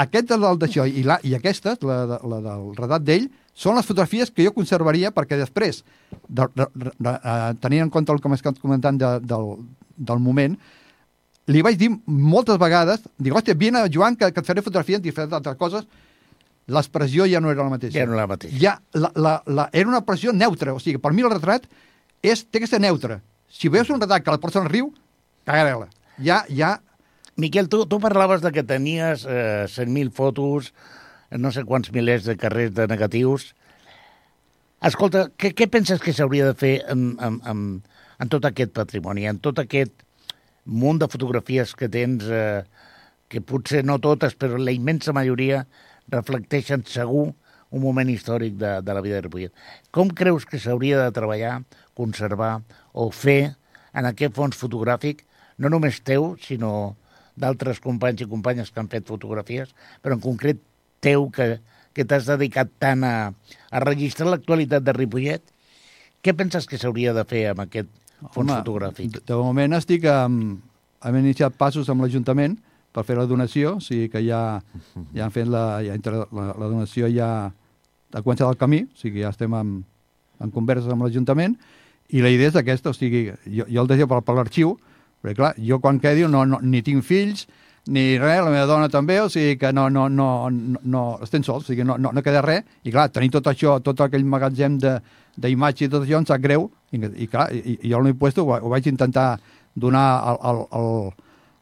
aquest 0.00 0.32
del 0.32 0.58
d'això 0.58 0.86
i, 0.88 1.04
la, 1.04 1.18
i 1.22 1.36
aquesta, 1.36 1.76
la, 1.84 2.00
la 2.08 2.40
del 2.46 2.66
retrat 2.78 3.04
d'ell, 3.06 3.28
són 3.54 3.76
les 3.76 3.86
fotografies 3.86 4.30
que 4.30 4.44
jo 4.46 4.52
conservaria 4.56 5.10
perquè 5.14 5.38
després, 5.38 5.82
de, 6.28 6.46
de, 6.54 6.66
de, 6.74 6.92
de, 6.98 7.14
eh, 7.14 7.54
tenint 7.62 7.86
en 7.86 7.90
compte 7.92 8.12
el 8.12 8.20
que 8.22 8.30
m'has 8.30 8.44
comentant 8.60 8.98
de, 9.00 9.16
del, 9.26 9.50
del 9.96 10.22
moment, 10.22 10.56
li 11.50 11.62
vaig 11.66 11.78
dir 11.80 11.90
moltes 12.06 12.60
vegades, 12.60 13.02
dic, 13.18 13.34
hòstia, 13.34 13.56
vine, 13.58 13.82
Joan, 13.92 14.16
que, 14.16 14.30
que 14.32 14.42
et 14.42 14.46
faré 14.46 14.62
fotografies 14.62 15.02
diferents 15.02 15.32
d'altres 15.32 15.58
coses, 15.58 15.86
l'expressió 16.70 17.26
ja 17.26 17.40
no 17.42 17.50
era 17.50 17.66
la 17.66 17.72
mateixa. 17.72 17.98
Ja 17.98 18.06
no 18.06 18.18
la 18.18 18.28
mateixa. 18.30 18.58
Ja, 18.60 18.76
la, 18.94 19.10
la, 19.16 19.32
la, 19.46 19.68
era 19.72 19.90
una 19.90 20.04
pressió 20.06 20.32
neutra, 20.32 20.76
o 20.76 20.82
sigui, 20.82 21.00
per 21.02 21.12
mi 21.16 21.26
el 21.26 21.32
retrat 21.32 21.66
és, 22.22 22.44
té 22.46 22.62
que 22.62 22.70
ser 22.70 22.80
neutre. 22.82 23.18
Si 23.50 23.72
veus 23.72 23.90
un 23.90 23.98
retrat 23.98 24.22
que 24.22 24.30
la 24.30 24.42
persona 24.42 24.70
riu, 24.70 24.92
cagarela. 25.48 25.88
Ja, 26.22 26.44
ja, 26.46 26.76
Miquel, 27.40 27.70
tu, 27.72 27.86
tu 27.88 27.98
parlaves 28.00 28.42
de 28.44 28.52
que 28.52 28.62
tenies 28.62 29.24
eh, 29.24 29.64
100.000 29.66 30.12
fotos, 30.12 30.74
no 31.38 31.52
sé 31.54 31.64
quants 31.66 31.92
milers 31.94 32.26
de 32.26 32.36
carrers 32.38 32.74
de 32.74 32.86
negatius. 32.90 33.52
Escolta, 34.82 35.28
què, 35.38 35.52
què 35.54 35.68
penses 35.70 36.00
que 36.02 36.14
s'hauria 36.16 36.48
de 36.48 36.56
fer 36.58 36.74
amb, 36.90 37.20
amb, 37.22 37.42
amb, 37.46 37.98
amb 38.18 38.32
tot 38.32 38.46
aquest 38.48 38.72
patrimoni, 38.74 39.28
amb 39.28 39.42
tot 39.44 39.60
aquest 39.62 40.06
munt 40.64 40.98
de 41.00 41.08
fotografies 41.10 41.74
que 41.76 41.88
tens, 41.92 42.24
eh, 42.26 42.64
que 43.30 43.42
potser 43.44 43.84
no 43.84 44.00
totes, 44.02 44.34
però 44.34 44.58
la 44.58 44.74
immensa 44.74 45.14
majoria 45.14 45.64
reflecteixen 46.10 46.82
segur 46.88 47.28
un 47.70 47.82
moment 47.82 48.08
històric 48.10 48.56
de, 48.58 48.78
de 48.82 48.94
la 48.96 49.02
vida 49.04 49.20
de 49.20 49.26
Ripollet. 49.28 49.52
Com 49.94 50.10
creus 50.10 50.46
que 50.48 50.58
s'hauria 50.58 51.04
de 51.04 51.14
treballar, 51.14 51.60
conservar 51.94 52.56
o 52.92 53.10
fer 53.14 53.54
en 53.94 54.08
aquest 54.08 54.34
fons 54.34 54.58
fotogràfic, 54.58 55.22
no 55.60 55.70
només 55.70 56.00
teu, 56.02 56.34
sinó 56.42 56.96
d'altres 57.40 57.78
companys 57.80 58.24
i 58.24 58.28
companyes 58.28 58.72
que 58.72 58.82
han 58.82 58.90
fet 58.90 59.06
fotografies, 59.08 59.70
però 60.02 60.16
en 60.16 60.24
concret 60.24 60.58
teu, 61.04 61.28
que, 61.34 61.58
que 61.96 62.06
t'has 62.06 62.28
dedicat 62.28 62.70
tant 62.82 63.04
a, 63.06 63.14
a 63.70 63.82
registrar 63.84 64.30
l'actualitat 64.30 64.84
de 64.86 64.94
Ripollet, 64.96 65.44
què 66.20 66.34
penses 66.36 66.66
que 66.68 66.78
s'hauria 66.80 67.14
de 67.16 67.24
fer 67.28 67.46
amb 67.52 67.64
aquest 67.64 67.88
fons 68.34 68.52
fotogràfic? 68.52 69.22
De, 69.24 69.38
moment 69.38 69.78
estic 69.78 70.08
amb... 70.10 70.60
Hem 71.00 71.16
iniciat 71.16 71.54
passos 71.56 71.88
amb 71.88 72.04
l'Ajuntament 72.04 72.58
per 72.92 73.06
fer 73.08 73.14
la 73.16 73.24
donació, 73.24 73.78
o 73.78 73.80
sigui 73.80 74.10
que 74.12 74.20
ja, 74.20 74.60
ja 75.16 75.22
han 75.24 75.32
fet 75.32 75.48
la, 75.48 75.80
ja 75.80 75.94
la, 76.12 76.50
la 76.60 76.66
donació 76.68 77.08
ja 77.08 77.28
ha 77.48 78.20
començat 78.20 78.44
el 78.50 78.58
camí, 78.60 78.82
o 78.84 79.00
sigui 79.00 79.22
ja 79.22 79.30
estem 79.32 79.54
en, 79.56 79.70
en 80.44 80.52
converses 80.52 80.92
amb 80.92 81.06
l'Ajuntament, 81.06 81.54
i 82.12 82.20
la 82.20 82.32
idea 82.34 82.50
és 82.50 82.58
aquesta, 82.58 82.92
o 82.92 82.96
sigui, 82.96 83.30
jo, 83.46 83.64
jo 83.64 83.80
el 83.80 83.88
deixo 83.88 84.10
per, 84.10 84.20
per 84.26 84.34
l'arxiu, 84.36 84.74
perquè 85.22 85.38
clar, 85.38 85.52
jo 85.56 85.78
quan 85.80 86.02
quedi 86.02 86.26
no, 86.28 86.44
no, 86.48 86.60
ni 86.60 86.82
tinc 86.84 87.06
fills, 87.06 87.46
ni 87.88 88.18
res, 88.18 88.42
la 88.44 88.50
meva 88.52 88.66
dona 88.68 88.88
també, 88.92 89.20
o 89.20 89.28
sigui 89.32 89.56
que 89.58 89.72
no, 89.72 89.88
no, 89.90 90.08
no, 90.08 90.50
no, 90.50 90.82
no 90.84 91.04
estem 91.24 91.42
sols, 91.46 91.64
o 91.64 91.72
sigui, 91.72 91.84
no, 91.84 91.96
no, 91.98 92.12
no 92.12 92.22
queda 92.22 92.42
res, 92.44 92.62
i 92.84 92.92
clar, 92.92 93.08
tenir 93.10 93.30
tot 93.30 93.48
això, 93.50 93.78
tot 93.82 94.00
aquell 94.04 94.24
magatzem 94.24 94.78
de 94.78 94.98
d'imatge 95.40 95.86
i 95.86 95.88
tot 95.88 96.04
això 96.04 96.20
em 96.20 96.26
sap 96.28 96.42
greu, 96.44 96.68
i, 96.92 97.00
i 97.24 97.26
clar, 97.30 97.48
i, 97.56 97.78
i 97.80 97.90
jo 97.90 98.02
l'he 98.04 98.14
puesto, 98.14 98.44
ho, 98.44 98.58
ho 98.60 98.70
vaig 98.72 98.86
intentar 98.90 99.38
donar 99.74 100.06
al, 100.20 100.38
al, 100.42 100.64
al, 100.76 100.90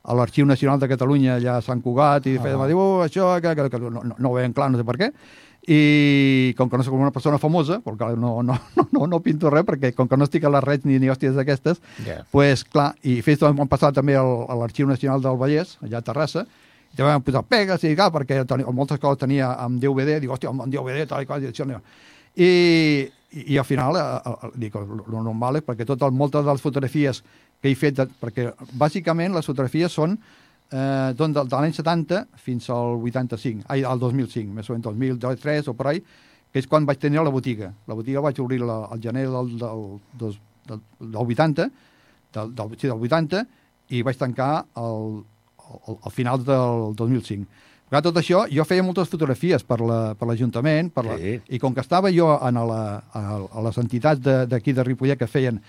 a 0.08 0.16
l'Arxiu 0.16 0.46
Nacional 0.48 0.80
de 0.80 0.88
Catalunya 0.88 1.36
allà 1.36 1.58
a 1.58 1.64
Sant 1.64 1.82
Cugat 1.84 2.26
i 2.26 2.38
feia, 2.38 2.56
Ah. 2.56 2.64
ah. 2.64 2.68
diu, 2.70 2.80
oh, 2.80 3.04
això, 3.04 3.40
que, 3.40 3.54
que, 3.54 3.68
que 3.70 3.78
no, 3.78 4.02
no, 4.02 4.16
no 4.18 4.30
ho 4.30 4.34
veien 4.34 4.56
clar, 4.56 4.70
no 4.72 4.80
sé 4.80 4.84
per 4.88 4.96
què, 4.96 5.12
i 5.66 6.54
com 6.56 6.70
que 6.70 6.78
no 6.80 6.84
soc 6.86 6.94
una 6.96 7.10
persona 7.12 7.38
famosa, 7.38 7.80
perquè 7.84 8.12
no, 8.16 8.38
no, 8.42 8.54
no, 8.76 8.86
no, 8.92 9.06
no 9.10 9.20
pinto 9.20 9.50
res, 9.52 9.66
perquè 9.68 9.90
com 9.96 10.08
que 10.08 10.16
no 10.16 10.24
estic 10.28 10.44
a 10.48 10.52
les 10.54 10.64
rets 10.64 10.86
ni, 10.88 10.98
ni 11.02 11.10
hòsties 11.12 11.34
d'aquestes, 11.36 11.80
Ja. 12.06 12.22
pues, 12.32 12.64
clar, 12.64 12.94
i 13.02 13.18
fes 13.22 13.42
vam 13.44 13.68
passar 13.68 13.92
també 13.92 14.16
al, 14.16 14.46
a 14.48 14.56
l'Arxiu 14.56 14.86
Nacional 14.88 15.20
del 15.24 15.36
Vallès, 15.36 15.76
allà 15.84 15.98
a 16.00 16.06
Terrassa, 16.06 16.46
i 16.88 16.96
també 16.96 17.10
vam 17.10 17.22
posar 17.26 17.42
pegues, 17.44 17.84
i 17.84 17.94
clar, 17.98 18.08
perquè 18.14 18.44
tenia, 18.48 18.70
moltes 18.72 18.98
coses 19.02 19.20
tenia 19.20 19.50
amb 19.60 19.80
DVD, 19.82 20.20
dic, 20.22 20.30
hòstia, 20.32 20.48
amb 20.54 20.64
DVD, 20.72 21.04
tal 21.10 21.22
i 21.22 21.28
qual, 21.28 21.42
i 21.44 21.50
això. 21.52 21.66
I, 22.38 22.48
i, 23.34 23.44
i 23.52 23.58
al 23.58 23.66
final, 23.68 23.96
eh, 23.98 24.06
eh, 24.30 24.50
dic, 24.56 24.74
el 24.78 25.04
normal 25.20 25.60
és 25.60 25.66
perquè 25.66 25.84
tot 25.84 26.00
moltes 26.14 26.46
de 26.46 26.52
les 26.54 26.62
fotografies 26.64 27.20
que 27.60 27.68
he 27.68 27.74
fet, 27.76 27.98
perquè 28.22 28.52
bàsicament 28.78 29.34
les 29.34 29.44
fotografies 29.44 29.92
són 29.92 30.16
eh, 30.72 31.12
doncs 31.16 31.34
de, 31.36 31.44
de 31.48 31.56
l'any 31.56 31.72
70 31.76 32.26
fins 32.36 32.68
al 32.70 32.98
85, 33.02 33.64
ai, 33.68 33.84
al 33.84 33.98
2005, 33.98 34.52
més 34.54 34.68
o 34.70 34.74
menys 34.76 35.18
2003 35.18 35.68
o 35.68 35.74
per 35.74 35.86
ahí, 35.92 36.02
que 36.52 36.58
és 36.62 36.66
quan 36.66 36.86
vaig 36.88 36.98
tenir 36.98 37.20
la 37.24 37.30
botiga. 37.30 37.72
La 37.86 37.94
botiga 37.94 38.20
vaig 38.24 38.38
obrir 38.40 38.60
la, 38.60 38.84
al 38.90 39.00
gener 39.00 39.26
del, 39.28 39.54
del, 39.60 39.86
dos, 40.18 40.38
del, 40.68 40.80
del 41.00 41.16
80, 41.16 41.68
del, 42.34 42.54
del, 42.54 42.76
sí, 42.80 42.86
del 42.88 42.96
80, 42.98 43.46
i 43.90 44.02
vaig 44.02 44.16
tancar 44.20 44.64
al, 44.76 45.22
al, 45.86 45.98
al 46.04 46.12
final 46.12 46.44
del 46.44 46.94
2005. 46.96 47.46
Clar, 47.88 48.02
tot 48.04 48.18
això, 48.20 48.42
jo 48.52 48.64
feia 48.68 48.82
moltes 48.84 49.08
fotografies 49.08 49.62
per 49.64 49.78
la- 49.80 50.14
per 50.14 50.26
l'Ajuntament, 50.28 50.90
per 50.92 51.06
la, 51.06 51.14
Sí. 51.16 51.38
i 51.48 51.58
com 51.58 51.72
que 51.72 51.80
estava 51.80 52.10
jo 52.12 52.26
en 52.44 52.54
la, 52.68 52.80
a, 53.16 53.22
a 53.48 53.62
les 53.64 53.78
entitats 53.80 54.20
de- 54.20 54.44
d'aquí 54.46 54.72
de, 54.74 54.82
de 54.82 54.84
Ripollet 54.84 55.16
que 55.18 55.26
feien 55.26 55.62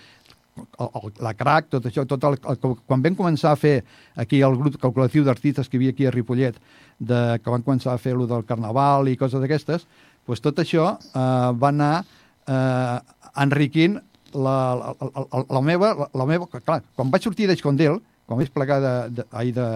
el, 0.59 0.89
el, 1.01 1.13
la 1.25 1.33
crac, 1.37 1.69
tot 1.73 1.87
això, 1.89 2.05
tot 2.09 2.23
el, 2.27 2.37
el, 2.51 2.59
quan 2.87 3.03
vam 3.05 3.17
començar 3.17 3.53
a 3.53 3.59
fer 3.59 3.79
aquí 4.19 4.41
el 4.45 4.57
grup, 4.59 4.77
el 4.81 4.93
col·lectiu 4.95 5.25
d'artistes 5.27 5.69
que 5.69 5.77
hi 5.77 5.81
havia 5.81 5.95
aquí 5.95 6.07
a 6.07 6.13
Ripollet, 6.15 6.59
de, 6.99 7.21
que 7.43 7.53
van 7.53 7.65
començar 7.65 7.95
a 7.95 8.01
fer 8.01 8.15
lo 8.17 8.27
del 8.29 8.45
carnaval 8.47 9.09
i 9.09 9.17
coses 9.19 9.41
d'aquestes, 9.41 9.87
doncs 10.27 10.43
tot 10.45 10.61
això 10.61 10.91
eh, 10.99 11.49
va 11.57 11.71
anar 11.71 11.93
eh, 12.01 12.97
enriquint 13.43 13.97
la, 14.33 14.57
la, 14.75 14.93
la, 14.99 15.43
la, 15.43 15.61
meva, 15.65 15.93
la, 16.03 16.09
la 16.21 16.27
meva... 16.29 16.49
Clar, 16.59 16.81
quan 16.95 17.09
vaig 17.13 17.25
sortir 17.25 17.47
d'Escondel, 17.49 17.97
quan 18.29 18.39
vaig 18.41 18.51
plegar 18.53 18.79
de, 18.83 18.93
de, 19.21 19.25
de, 19.55 19.69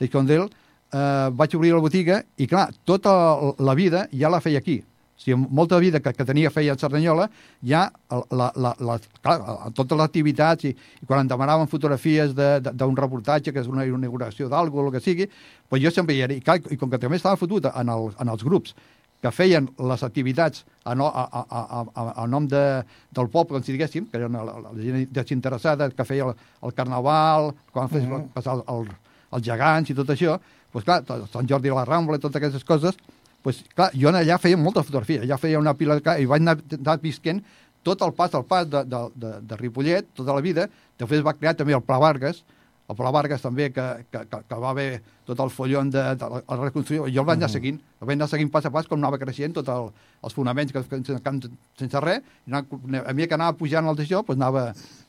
d'Escondel, 0.00 0.48
eh, 0.92 1.28
vaig 1.36 1.56
obrir 1.58 1.74
la 1.74 1.82
botiga 1.84 2.22
i, 2.36 2.46
clar, 2.48 2.68
tota 2.88 3.12
la 3.58 3.76
vida 3.78 4.06
ja 4.12 4.32
la 4.32 4.40
feia 4.44 4.62
aquí. 4.62 4.80
O 5.18 5.20
sigui, 5.20 5.34
molta 5.50 5.80
vida 5.82 5.98
que, 5.98 6.12
que 6.14 6.24
tenia 6.24 6.50
feia 6.54 6.76
a 6.76 6.78
Cerdanyola, 6.78 7.24
ja 7.66 7.88
la, 8.30 8.52
la, 8.54 8.70
la, 8.78 8.98
clar, 9.20 9.38
totes 9.74 9.98
les 9.98 10.04
activitats 10.04 10.68
i, 10.68 10.70
i 11.02 11.06
quan 11.08 11.24
em 11.24 11.30
demanaven 11.30 11.66
fotografies 11.66 12.36
d'un 12.36 12.94
reportatge, 12.96 13.50
que 13.52 13.58
és 13.64 13.66
una 13.66 13.82
inauguració 13.84 14.46
d'algú 14.48 14.78
o 14.78 14.84
el 14.86 14.92
que 14.94 15.02
sigui, 15.02 15.26
doncs 15.68 15.82
jo 15.82 15.90
sempre 15.90 16.14
hi 16.14 16.22
era. 16.22 16.36
I, 16.38 16.44
clar, 16.44 16.60
i 16.70 16.78
com 16.78 16.92
que 16.92 17.00
també 17.02 17.18
estava 17.18 17.36
fotut 17.40 17.66
en, 17.66 17.90
el, 17.90 18.12
en 18.14 18.30
els 18.30 18.46
grups 18.46 18.76
que 19.18 19.32
feien 19.34 19.66
les 19.82 20.02
activitats 20.06 20.62
a, 20.86 20.94
no, 20.94 21.08
a, 21.10 21.24
a, 21.26 21.42
a, 21.50 21.82
a, 21.82 22.02
a 22.22 22.26
nom 22.30 22.46
de, 22.46 22.62
del 23.10 23.26
poble, 23.34 23.56
com 23.58 23.64
si 23.66 23.74
diguéssim, 23.74 24.06
que 24.06 24.20
eren 24.20 24.38
la, 24.38 24.44
la, 24.62 24.70
gent 24.78 25.10
desinteressada, 25.10 25.90
que 25.90 26.06
feia 26.06 26.28
el, 26.30 26.36
el 26.62 26.74
carnaval, 26.78 27.50
quan 27.74 27.90
feia 27.90 28.06
Mhm. 28.06 28.28
passar 28.38 28.54
el, 28.60 28.62
el, 28.70 28.86
els 29.34 29.42
gegants 29.50 29.90
i 29.90 29.98
tot 29.98 30.14
això, 30.14 30.38
doncs 30.70 30.86
clar, 30.86 31.02
Sant 31.34 31.50
Jordi 31.50 31.74
a 31.74 31.80
la 31.80 31.84
Rambla 31.90 32.16
i 32.16 32.22
totes 32.22 32.38
aquestes 32.38 32.62
coses, 32.62 32.94
doncs 33.44 33.62
clar, 33.74 33.90
jo 33.94 34.08
allà 34.10 34.38
feia 34.42 34.56
moltes 34.58 34.86
fotografies, 34.88 35.22
allà 35.24 35.38
feia 35.38 35.58
una 35.60 35.74
pila 35.78 35.94
de... 35.98 36.02
ca- 36.04 36.18
i 36.18 36.26
vaig 36.26 36.42
anar, 36.42 36.56
anar 36.78 36.98
visquent 37.02 37.42
tot 37.86 38.02
el 38.02 38.12
pas 38.12 38.30
del 38.32 38.44
pas 38.44 38.66
de, 38.68 38.82
de, 38.84 39.00
de, 39.14 39.32
de 39.48 39.56
Ripollet, 39.56 40.08
tota 40.18 40.34
la 40.34 40.42
vida, 40.44 40.66
després 40.98 41.22
va 41.24 41.32
crear 41.38 41.54
també 41.56 41.72
el 41.76 41.82
Pla 41.86 41.98
Vargas, 42.02 42.42
el 42.88 42.96
Pla 42.96 43.10
Vargas 43.12 43.42
també, 43.44 43.66
que, 43.70 43.84
que, 44.10 44.22
que, 44.30 44.38
que 44.48 44.56
va 44.62 44.70
haver 44.70 45.02
tot 45.28 45.40
el 45.44 45.50
follon 45.52 45.90
de, 45.92 46.00
de 46.16 46.28
la, 46.32 46.38
la 46.48 46.56
reconstrucció, 46.62 47.04
jo 47.12 47.20
el 47.20 47.26
vaig 47.28 47.36
anar 47.36 47.50
seguint, 47.52 47.76
el 48.00 48.06
vaig 48.08 48.16
anar 48.16 48.28
seguint 48.30 48.48
pas 48.54 48.64
a 48.64 48.70
pas 48.72 48.86
com 48.88 48.96
anava 48.96 49.18
creixent, 49.20 49.52
tot 49.58 49.68
el, 49.68 49.90
els 50.24 50.32
fonaments 50.36 50.72
que, 50.72 50.80
que, 50.88 51.00
que, 51.20 51.50
sense 51.76 52.00
res, 52.00 52.22
i 52.46 52.52
anava, 52.54 52.80
a 53.04 53.12
mi 53.12 53.26
que 53.28 53.36
anava 53.36 53.58
pujant 53.60 53.84
el 53.92 53.98
d'això, 53.98 54.22
doncs 54.24 54.38
anava, 54.40 54.62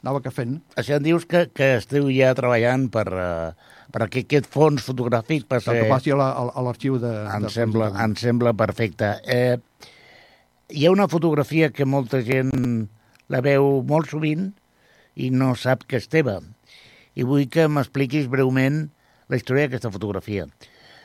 anava 0.03 0.19
que 0.25 0.33
fent. 0.35 0.57
Això 0.75 0.97
em 0.99 1.07
dius 1.07 1.23
que, 1.29 1.45
que 1.55 1.69
esteu 1.77 2.11
ja 2.11 2.33
treballant 2.35 2.89
per, 2.91 3.07
uh, 3.15 3.79
per 3.95 4.09
que 4.11 4.25
aquest 4.27 4.51
fons 4.51 4.83
fotogràfic 4.89 5.47
Que, 5.47 5.53
passi... 5.55 5.71
que 5.79 5.87
passi 5.89 6.11
a 6.11 6.19
la- 6.19 6.33
a 6.35 6.45
a 6.59 6.67
l'arxiu 6.67 6.99
de... 6.99 7.15
Em 7.37 7.47
de 7.47 7.53
sembla, 7.55 7.93
em 8.03 8.15
sembla 8.19 8.51
perfecte. 8.59 9.15
Eh, 9.23 9.55
hi 10.75 10.83
ha 10.85 10.91
una 10.91 11.07
fotografia 11.07 11.71
que 11.71 11.87
molta 11.87 12.19
gent 12.27 12.51
la 13.31 13.39
veu 13.45 13.79
molt 13.87 14.11
sovint 14.11 14.49
i 15.15 15.31
no 15.31 15.53
sap 15.55 15.87
que 15.87 15.97
és 16.03 16.11
teva. 16.11 16.41
I 17.15 17.23
vull 17.23 17.47
que 17.49 17.67
m'expliquis 17.67 18.27
breument 18.29 18.89
la 19.29 19.37
història 19.37 19.67
d'aquesta 19.67 19.91
fotografia. 19.91 20.45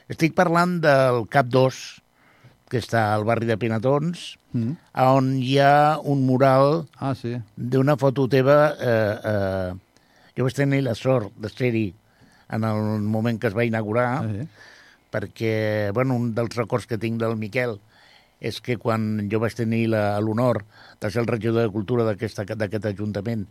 Estic 0.09 0.35
parlant 0.37 0.81
del 0.85 1.25
Cap 1.33 1.47
2, 1.49 1.79
que 2.71 2.79
està 2.81 3.13
al 3.15 3.25
barri 3.25 3.47
de 3.47 3.57
Pinatons, 3.61 4.39
Mm. 4.55 4.77
on 5.03 5.33
hi 5.43 5.57
ha 5.59 5.99
un 5.99 6.21
mural 6.27 6.87
Ah, 7.01 7.15
sí. 7.19 7.35
d'una 7.57 7.97
foto 7.97 8.29
teva. 8.29 8.77
Eh, 8.79 9.19
eh, 9.25 9.73
jo 10.37 10.45
vaig 10.45 10.55
tenir 10.55 10.83
la 10.83 10.95
sort 10.95 11.33
de 11.37 11.49
ser-hi 11.49 11.93
en 12.51 12.63
el 12.63 13.01
moment 13.03 13.41
que 13.41 13.49
es 13.49 13.57
va 13.57 13.65
inaugurar 13.65 14.23
Ah, 14.23 14.29
sí. 14.31 14.47
perquè 15.11 15.91
bueno, 15.93 16.15
un 16.15 16.35
dels 16.35 16.55
records 16.55 16.87
que 16.87 16.99
tinc 16.99 17.19
del 17.21 17.37
Miquel 17.37 17.81
és 18.41 18.61
que 18.61 18.77
quan 18.77 19.29
jo 19.31 19.41
vaig 19.41 19.55
tenir 19.55 19.89
l'honor 19.89 20.65
de 21.01 21.11
ser 21.11 21.23
el 21.23 21.27
regidor 21.27 21.63
de 21.67 21.71
Cultura 21.73 22.05
d'aquest 22.05 22.87
Ajuntament, 22.87 23.47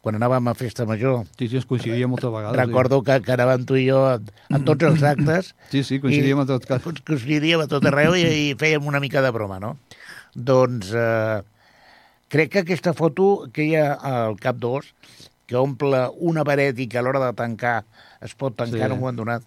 quan 0.00 0.14
anàvem 0.14 0.46
a 0.48 0.54
Festa 0.54 0.86
Major, 0.86 1.24
Sí, 1.38 1.48
sí, 1.48 1.56
ens 1.58 1.66
coincidia 1.66 2.06
moltes 2.08 2.30
vegades. 2.30 2.56
recordo 2.56 3.02
que, 3.02 3.16
que 3.22 3.32
anàvem 3.34 3.64
tu 3.66 3.76
i 3.76 3.88
jo 3.90 4.04
a, 4.06 4.14
a 4.50 4.58
tots 4.64 4.84
els 4.86 5.02
actes, 5.02 5.54
Sí, 5.72 5.82
sí, 5.84 5.98
coincidíem 6.00 6.38
I- 6.38 6.44
en 6.46 6.50
tot 6.54 6.66
cas. 6.66 6.82
Coincidíem 7.08 7.60
a 7.64 7.68
tot 7.70 7.84
arreu 7.90 8.14
i, 8.16 8.22
i 8.22 8.54
fèiem 8.58 8.86
una 8.86 9.00
mica 9.02 9.20
de 9.24 9.30
broma, 9.34 9.58
no? 9.60 9.76
Doncs 10.34 10.92
eh, 10.94 11.42
crec 12.30 12.52
que 12.52 12.62
aquesta 12.62 12.94
foto 12.94 13.48
que 13.52 13.64
hi 13.66 13.74
ha 13.76 13.92
al 13.98 14.36
Cap 14.40 14.56
2, 14.62 14.92
que 15.48 15.56
omple 15.56 16.04
una 16.20 16.44
paret 16.44 16.78
i 16.78 16.86
que 16.86 16.98
a 17.00 17.02
l'hora 17.02 17.22
de 17.26 17.32
tancar 17.34 17.78
es 18.22 18.34
pot 18.38 18.54
tancar 18.56 18.78
Sí. 18.78 18.84
en 18.86 18.92
un 18.92 19.00
moment 19.00 19.16
donat, 19.18 19.42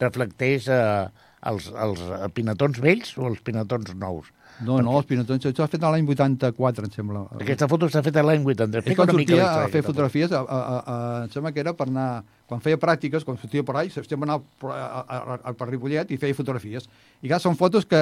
reflecteix 0.00 0.68
eh, 0.70 1.08
els, 1.50 1.66
els 1.74 2.00
pinatons 2.36 2.78
vells 2.80 3.16
o 3.18 3.26
els 3.28 3.40
pinatons 3.44 3.92
nous? 3.98 4.30
No, 4.60 4.76
no, 4.84 4.96
els 4.98 5.06
pinatons, 5.08 5.44
això 5.48 5.64
s'ha 5.64 5.70
fet 5.72 5.80
l'any 5.82 6.04
84, 6.08 6.84
em 6.84 6.92
sembla. 6.92 7.22
Aquesta 7.38 7.68
foto 7.70 7.86
està 7.88 8.02
feta 8.04 8.22
l'any 8.22 8.42
80. 8.44 8.78
És 8.78 8.82
Explica 8.82 9.04
quan 9.06 9.14
sortia 9.16 9.46
a 9.64 9.68
fer 9.72 9.82
fotografies, 9.86 10.32
a, 10.36 10.40
a, 10.42 10.58
a, 10.94 10.96
em 11.24 11.30
sembla 11.32 11.52
que 11.56 11.60
era 11.64 11.72
per 11.78 11.86
anar... 11.88 12.08
Quan 12.50 12.60
feia 12.60 12.76
pràctiques, 12.82 13.22
quan 13.24 13.38
sortia 13.38 13.62
per 13.62 13.76
ahí, 13.78 13.90
sempre 13.94 14.18
anava 14.26 14.42
per, 14.58 14.72
a, 14.74 15.00
a, 15.00 15.38
a, 15.38 15.52
per 15.54 15.68
Ripollet 15.70 16.10
i 16.10 16.16
feia 16.18 16.34
fotografies. 16.34 16.88
I 17.22 17.28
clar, 17.30 17.38
són 17.40 17.54
fotos 17.56 17.86
que, 17.86 18.00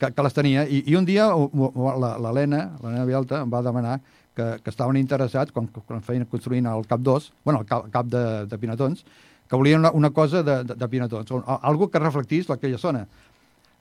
que, 0.00 0.08
que 0.16 0.22
les 0.24 0.32
tenia. 0.34 0.62
I, 0.64 0.80
i 0.88 0.96
un 0.96 1.04
dia 1.04 1.26
l'Helena, 1.28 2.62
l'Helena 2.82 3.04
Vialta, 3.04 3.42
em 3.44 3.50
va 3.52 3.60
demanar 3.62 3.98
que, 4.34 4.46
que 4.64 4.70
estaven 4.72 4.96
interessats, 4.96 5.52
quan, 5.52 5.68
quan 5.68 6.00
feien 6.02 6.24
construint 6.26 6.66
el 6.66 6.86
Cap 6.88 7.00
2, 7.04 7.32
bueno, 7.44 7.60
el 7.60 7.66
Cap, 7.68 7.90
cap 7.92 8.06
de, 8.08 8.24
de 8.48 8.58
Pinatons, 8.58 9.04
que 9.48 9.56
volien 9.60 9.80
una, 9.82 9.90
una 9.92 10.10
cosa 10.10 10.42
de, 10.42 10.62
de, 10.64 10.74
de 10.74 10.88
Pinatons, 10.88 11.30
o- 11.30 11.44
algo 11.62 11.90
que 11.92 11.98
reflectís 12.00 12.48
aquella 12.50 12.78
zona. 12.78 13.06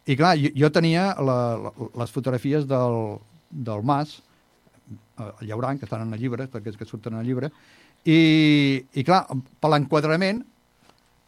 I 0.10 0.16
clar, 0.18 0.34
jo, 0.40 0.50
jo 0.58 0.70
tenia 0.74 1.12
la, 1.22 1.38
la, 1.62 1.72
les 2.02 2.12
fotografies 2.14 2.66
del, 2.70 2.96
del 3.52 3.84
Mas, 3.86 4.16
eh, 5.20 5.28
el 5.42 5.48
Llauran, 5.48 5.78
que 5.78 5.86
estan 5.86 6.08
en 6.08 6.14
el 6.16 6.20
llibre, 6.22 6.48
perquè 6.50 6.74
és 6.74 6.80
que 6.80 6.88
surten 6.90 7.14
en 7.14 7.22
el 7.22 7.28
llibre, 7.30 7.52
i, 8.06 8.82
i 8.98 9.04
clar, 9.06 9.28
per 9.62 9.70
l'enquadrament, 9.70 10.42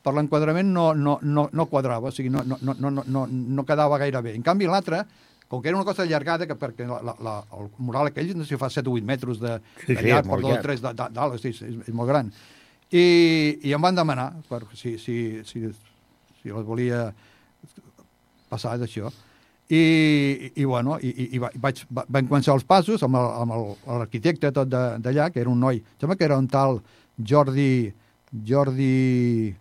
per 0.03 0.15
l'enquadrament 0.17 0.71
no, 0.73 0.87
no, 0.97 1.19
no, 1.21 1.45
no 1.53 1.65
quadrava, 1.69 2.09
o 2.09 2.15
sigui, 2.15 2.31
no, 2.33 2.41
no, 2.43 2.57
no, 2.59 2.73
no, 2.89 3.03
no, 3.05 3.27
no 3.29 3.65
quedava 3.67 3.99
gaire 4.01 4.23
bé. 4.25 4.33
En 4.35 4.43
canvi, 4.43 4.65
l'altre, 4.67 5.03
com 5.47 5.61
que 5.61 5.69
era 5.69 5.77
una 5.77 5.85
cosa 5.85 6.01
allargada, 6.01 6.47
que 6.49 6.57
perquè 6.57 6.87
la, 6.89 6.97
la, 7.05 7.13
la, 7.21 7.35
el 7.59 7.69
mural 7.77 8.09
aquell 8.09 8.33
no 8.35 8.41
sé 8.43 8.55
si 8.55 8.59
fa 8.59 8.71
7 8.73 8.89
o 8.89 8.97
8 8.97 9.05
metres 9.05 9.39
de, 9.39 9.59
Sí, 9.85 9.93
de 9.93 10.01
sí, 10.01 10.09
llarg, 10.09 10.25
és 10.25 10.31
per 10.31 10.31
molt 10.33 10.41
dos 10.41 10.49
o 10.49 10.55
llarg. 10.55 10.65
tres 10.65 10.81
de, 10.81 10.93
de, 10.97 11.07
dalt, 11.13 11.37
sí, 11.43 11.53
és, 11.53 11.77
és 11.85 11.93
molt 11.93 12.09
gran. 12.09 12.33
I, 12.89 13.05
I 13.69 13.75
em 13.77 13.85
van 13.85 13.95
demanar 14.01 14.31
per, 14.49 14.63
si, 14.73 14.97
si, 14.97 15.19
si, 15.45 15.61
si 16.41 16.49
les 16.49 16.65
volia 16.65 17.05
passar 18.53 18.77
d'això. 18.81 19.11
I, 19.73 20.51
i, 20.59 20.65
bueno, 20.67 20.97
i, 21.01 21.07
i, 21.09 21.25
i 21.37 21.39
va- 21.41 21.51
vaig, 21.63 21.79
va, 21.89 22.03
van 22.11 22.27
començar 22.27 22.53
els 22.53 22.65
passos 22.67 23.01
amb 23.07 23.15
el- 23.17 23.53
el- 23.57 23.75
l'arquitecte 23.99 24.51
tot 24.53 24.67
de- 24.69 24.99
d'allà, 25.01 25.29
que 25.33 25.39
era 25.41 25.49
un 25.49 25.59
noi, 25.63 25.79
em 25.81 25.99
sembla 26.03 26.17
que 26.19 26.25
era 26.27 26.37
un 26.37 26.47
tal 26.51 26.81
Jordi... 27.17 27.93
Jordi... 28.45 29.55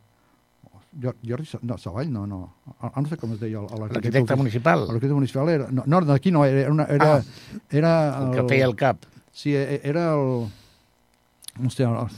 Jor- 1.03 1.17
Jordi, 1.25 1.47
no, 1.63 1.79
Savall, 1.81 2.11
no, 2.13 2.27
no. 2.27 2.41
Ah, 2.81 2.91
no 3.01 3.09
sé 3.09 3.17
com 3.17 3.33
es 3.33 3.41
deia 3.41 3.61
el- 3.63 3.69
l'arquitecte. 3.81 4.37
Municipal, 4.37 4.83
L'arquitecte 4.89 5.15
municipal 5.17 5.49
era... 5.49 5.69
No, 5.71 5.85
no 5.87 6.01
d'aquí 6.05 6.33
no, 6.35 6.43
era, 6.45 6.71
una, 6.71 6.85
era, 6.85 7.15
Ah. 7.17 7.23
era 7.71 7.93
el 8.19 8.35
que 8.35 8.45
feia 8.51 8.67
el 8.69 8.75
cap. 8.77 9.07
Sí, 9.33 9.55
e- 9.57 9.81
era 9.85 10.11
el... 10.19 10.51
Hòstia, 11.65 11.89
el... 11.89 12.13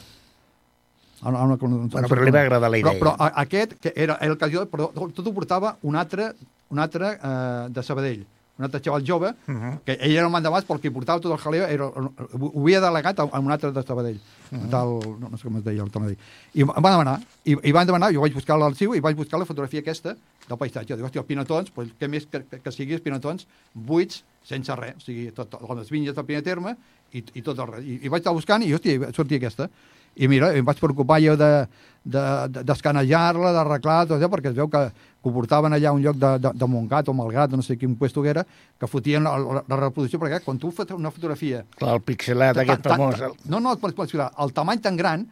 Ara, 1.25 1.39
ara, 1.39 1.47
no, 1.47 1.57
Bueno, 1.59 2.09
però 2.11 2.25
li 2.27 2.33
va 2.35 2.41
agradar 2.43 2.71
la 2.71 2.77
però, 2.81 2.91
idea. 2.91 2.99
però 3.01 3.15
a- 3.19 3.33
aquest, 3.45 3.77
que 3.81 3.93
era 3.97 4.19
el 4.27 4.35
que 4.39 4.51
jo, 4.53 4.67
però 4.73 4.91
tot 4.93 5.23
ho 5.27 5.33
portava 5.33 5.77
un 5.83 5.95
altre, 5.97 6.33
un 6.71 6.79
altre 6.79 7.19
eh, 7.23 7.67
de 7.71 7.83
Sabadell, 7.83 8.25
un 8.57 8.65
altre 8.65 8.81
xaval 8.81 9.03
jove, 9.07 9.35
Uh 9.49 9.55
-huh. 9.55 9.79
que 9.85 9.99
ell 10.01 10.13
era 10.17 10.27
el 10.27 10.33
mandamàs, 10.33 10.65
però 10.65 10.77
el 10.77 10.81
que 10.81 10.91
portava 10.91 11.21
tot 11.21 11.33
el 11.33 11.39
jaleo 11.39 11.65
era, 11.67 11.87
ho 11.87 12.61
havia 12.61 12.81
delegat 12.81 13.19
a, 13.19 13.23
a 13.23 13.41
un 13.41 13.51
altre 13.51 13.73
de 13.73 13.83
Sabadell, 13.83 14.21
un 14.53 14.71
tal, 14.71 15.01
no, 15.21 15.29
no 15.29 15.37
sé 15.37 15.45
com 15.45 15.57
es 15.57 15.65
deia, 15.65 15.83
el 15.83 15.91
dir. 15.91 16.19
I 16.55 16.61
em 16.63 16.69
van 16.69 16.93
demanar, 16.93 17.21
i, 17.45 17.57
i 17.63 17.73
van 17.73 17.87
demanar, 17.87 18.13
jo 18.15 18.21
vaig 18.21 18.33
buscar 18.33 18.57
l'arxiu 18.57 18.95
i 18.95 19.01
vaig 19.01 19.17
buscar 19.17 19.39
la 19.39 19.45
fotografia 19.45 19.81
aquesta 19.81 20.17
del 20.49 20.59
paisatge. 20.59 20.95
Dic, 20.97 21.05
hòstia, 21.05 21.21
els 21.21 21.27
pinatons, 21.27 21.71
pues, 21.71 21.89
què 21.99 22.09
més 22.09 22.27
que, 22.27 22.45
que, 22.45 22.61
que 22.61 22.71
siguis 22.73 23.01
pinatons 23.01 23.47
buits, 23.75 24.23
sense 24.45 24.75
res, 24.77 24.95
o 24.97 25.01
sigui, 25.01 25.33
tot, 25.33 25.49
tot, 25.51 25.77
les 25.77 25.91
vinyes 25.91 26.15
del 26.15 26.25
primer 26.25 26.43
terme 26.43 26.77
i, 27.13 27.25
i 27.35 27.43
tot 27.43 27.59
el 27.59 27.67
res. 27.67 27.85
I, 27.85 28.01
I 28.05 28.09
vaig 28.09 28.21
estar 28.21 28.33
buscant 28.33 28.63
i, 28.63 28.73
hòstia, 28.73 29.13
sortia 29.13 29.37
aquesta. 29.39 29.69
I 30.17 30.29
mira, 30.29 30.53
em 30.55 30.65
vaig 30.65 30.79
preocupar 30.79 31.21
jo 31.21 31.37
de, 31.37 31.67
de, 32.05 32.21
de, 32.49 32.63
d'escanejar-la, 32.63 33.51
d'arreglar, 33.53 34.07
tot 34.07 34.21
això, 34.21 34.29
perquè 34.31 34.53
es 34.53 34.55
veu 34.55 34.69
que 34.71 34.93
que 35.25 35.31
ho 35.31 35.33
portaven 35.33 35.73
allà 35.73 35.89
a 35.89 35.95
un 35.97 36.03
lloc 36.05 36.19
de, 36.21 36.31
de, 36.45 36.51
de 36.61 36.67
Montgat 36.69 37.09
o 37.09 37.15
Malgrat, 37.17 37.55
o 37.57 37.57
no 37.57 37.65
sé 37.65 37.79
quin 37.81 37.95
puesto 37.97 38.21
que 38.21 38.29
era, 38.29 38.43
que 38.79 38.87
fotien 38.87 39.25
la, 39.25 39.33
la, 39.41 39.63
la 39.73 39.79
reproducció, 39.81 40.21
perquè 40.21 40.43
quan 40.45 40.59
tu 40.61 40.69
fas 40.77 40.91
una 40.93 41.09
fotografia... 41.11 41.63
Clar, 41.81 41.95
el 41.97 42.03
pixelat 42.05 42.61
aquest 42.61 42.85
famós. 42.85 43.17
ta- 43.23 43.31
No, 43.49 43.63
no, 43.65 43.73
pots 43.81 44.13
filar. 44.13 44.29
El 44.45 44.53
tamany 44.53 44.83
tan 44.85 44.99
gran, 45.01 45.25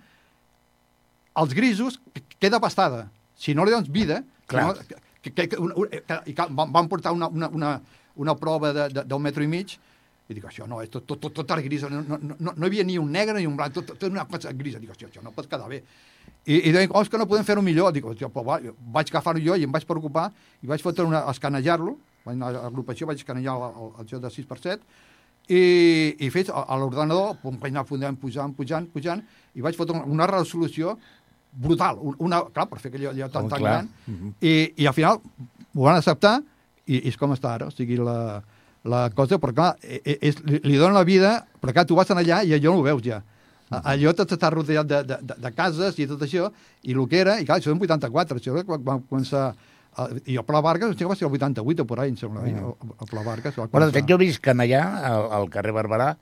els 1.36 1.52
grisos, 1.54 2.00
que- 2.14 2.24
queda 2.38 2.60
pastada. 2.60 3.10
Si 3.36 3.54
no 3.54 3.64
li 3.68 3.70
dones 3.76 3.90
vida... 3.92 4.22
Clar. 4.46 4.66
No, 4.66 4.74
que, 5.20 5.30
que, 5.32 5.48
que, 5.48 5.56
una, 5.60 5.74
que, 5.92 6.18
i 6.26 6.34
que 6.34 6.46
van, 6.50 6.72
van 6.72 6.88
portar 6.88 7.12
una, 7.12 7.28
una, 7.28 7.48
una, 7.48 7.74
una 8.16 8.34
prova 8.36 8.72
de- 8.72 8.88
de- 8.96 9.04
d'un 9.04 9.22
metro 9.22 9.44
i 9.44 9.48
mig 9.48 9.76
i 10.28 10.34
dic, 10.34 10.44
això 10.48 10.64
no, 10.70 10.80
és 10.80 10.88
tot, 10.88 11.04
tot, 11.04 11.20
tot, 11.20 11.34
tot 11.44 11.60
gris, 11.60 11.82
no, 11.90 12.00
no, 12.00 12.16
no, 12.38 12.52
no 12.56 12.64
hi 12.66 12.70
havia 12.70 12.84
ni 12.88 12.96
un 12.96 13.10
negre 13.12 13.36
ni 13.36 13.44
un 13.46 13.56
blanc, 13.58 13.74
tot, 13.74 13.84
tot, 13.92 13.98
tot 14.00 14.08
una 14.10 14.24
cosa 14.24 14.52
grisa. 14.56 14.78
Dic, 14.80 14.90
això, 14.94 15.08
això 15.10 15.20
no 15.22 15.32
pot 15.36 15.48
quedar 15.50 15.68
bé. 15.68 15.82
I, 16.46 16.56
i 16.68 16.72
deien, 16.74 16.90
oh, 16.90 17.02
és 17.02 17.08
que 17.08 17.18
no 17.20 17.26
podem 17.30 17.44
fer-ho 17.46 17.62
millor. 17.62 17.92
Dic, 17.94 18.04
"Hòstia, 18.04 18.28
però 18.28 18.42
va, 18.44 18.58
vaig 18.94 19.10
agafar-ho 19.12 19.38
jo 19.40 19.54
i 19.54 19.62
em 19.64 19.70
vaig 19.72 19.84
preocupar 19.86 20.32
i 20.62 20.66
vaig 20.66 20.82
fotre 20.82 21.04
una, 21.06 21.20
escanejar-lo, 21.30 21.96
vaig 22.24 22.34
anar 22.36 22.48
a 22.48 22.62
l'agrupació, 22.64 23.06
vaig 23.06 23.18
escanejar 23.22 23.54
el, 23.56 23.62
el, 23.82 23.90
el 24.00 24.06
joc 24.10 24.22
de 24.22 24.28
6x7 24.28 24.78
i, 25.48 25.62
i 26.26 26.30
fet 26.30 26.50
a, 26.50 26.64
a 26.68 26.76
l'ordenador, 26.78 27.36
anar 27.66 27.84
pujant, 27.86 28.16
pujant, 28.18 28.54
pujant, 28.54 28.86
pujant, 28.92 29.22
i 29.54 29.60
vaig 29.64 29.76
fotre 29.78 29.96
una, 29.98 30.04
una 30.06 30.26
resolució 30.30 30.96
brutal, 31.52 31.98
un- 32.00 32.16
una, 32.18 32.42
clar, 32.54 32.66
per 32.70 32.78
fer 32.80 32.90
aquell 32.92 33.08
allò 33.10 33.28
tan, 33.30 33.44
Oh, 33.46 33.48
tan 33.48 33.58
clar. 33.58 33.72
gran, 33.72 34.34
i, 34.40 34.72
i 34.82 34.86
al 34.86 34.94
final 34.94 35.18
ho 35.74 35.82
van 35.84 35.96
acceptar 35.98 36.40
i, 36.86 36.96
i 36.96 37.08
és 37.10 37.16
com 37.18 37.32
està 37.34 37.54
ara, 37.54 37.66
o 37.68 37.74
sigui, 37.74 37.96
la, 38.00 38.42
la 38.84 39.10
cosa, 39.14 39.38
però 39.38 39.52
clar, 39.54 39.76
e- 39.82 40.00
e- 40.04 40.18
és, 40.30 40.38
li, 40.46 40.58
li 40.64 40.78
dona 40.80 40.94
la 40.94 41.04
vida, 41.04 41.44
però 41.60 41.72
clar, 41.76 41.84
tu 41.86 41.94
vas 41.98 42.10
allà 42.10 42.42
i 42.42 42.54
allò 42.54 42.72
no 42.72 42.80
ho 42.80 42.86
veus 42.86 43.02
ja. 43.04 43.20
Allò 43.80 44.12
tot 44.18 44.32
està 44.36 44.50
rodeat 44.52 44.86
de, 44.90 45.02
de, 45.08 45.16
de, 45.22 45.36
de 45.46 45.50
cases 45.56 45.98
i 45.98 46.06
tot 46.10 46.22
això, 46.26 46.50
i 46.82 46.92
el 46.92 47.06
que 47.08 47.20
era, 47.24 47.38
i 47.40 47.46
clar, 47.48 47.60
això 47.62 47.72
en 47.72 47.80
84, 47.80 48.38
això 48.42 48.56
era 48.58 48.64
quan 48.68 48.84
van 48.84 49.02
començar... 49.08 49.54
eh, 49.98 50.20
I 50.34 50.36
el 50.36 50.44
Pla 50.44 50.60
Vargas, 50.60 50.94
que 50.96 51.04
va 51.08 51.16
ser 51.16 51.26
el 51.28 51.32
88 51.32 51.86
o 51.88 52.00
ahí, 52.00 52.10
em 52.10 52.16
sembla, 52.20 52.42
mm. 52.42 52.58
el, 52.58 52.96
el 53.00 53.08
Pla 53.10 53.22
Vargas. 53.22 53.56
va 53.58 53.66
Bueno, 53.72 53.86
de 53.86 53.92
fet, 53.92 54.04
començar. 54.04 54.10
jo 54.12 54.18
visc 54.18 54.48
allà, 54.54 54.82
al, 55.12 55.28
al 55.40 55.48
carrer 55.50 55.72
Barberà, 55.72 56.16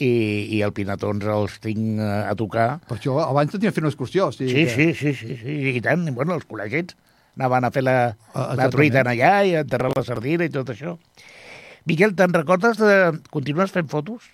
i, 0.00 0.08
i 0.56 0.62
el 0.64 0.72
Pinatons 0.72 1.24
els 1.28 1.58
tinc 1.60 1.98
eh, 2.00 2.10
a 2.28 2.34
tocar. 2.34 2.80
Per 2.88 2.96
això, 2.98 3.18
abans 3.26 3.52
tenia 3.52 3.72
fer 3.72 3.82
una 3.84 3.90
excursió. 3.92 4.28
O 4.28 4.32
sigui 4.32 4.52
Sí, 4.52 4.64
que... 4.64 4.94
sí, 4.94 4.94
sí, 4.94 5.14
sí, 5.14 5.36
sí, 5.42 5.56
i 5.76 5.80
tant. 5.84 6.06
I, 6.08 6.14
bueno, 6.16 6.34
els 6.38 6.46
col·legits 6.48 6.96
anaven 7.36 7.64
a 7.64 7.70
fer 7.72 7.82
la, 7.84 7.96
Ah, 8.34 8.52
la 8.56 8.68
truita 8.72 9.00
allà 9.04 9.34
i 9.44 9.54
a 9.56 9.60
enterrar 9.66 9.92
la 9.94 10.04
sardina 10.04 10.44
i 10.48 10.52
tot 10.52 10.68
això. 10.72 10.96
Miquel, 11.88 12.12
te'n 12.16 12.32
recordes 12.32 12.76
de... 12.80 12.96
Continues 13.32 13.72
fent 13.74 13.88
fotos? 13.92 14.28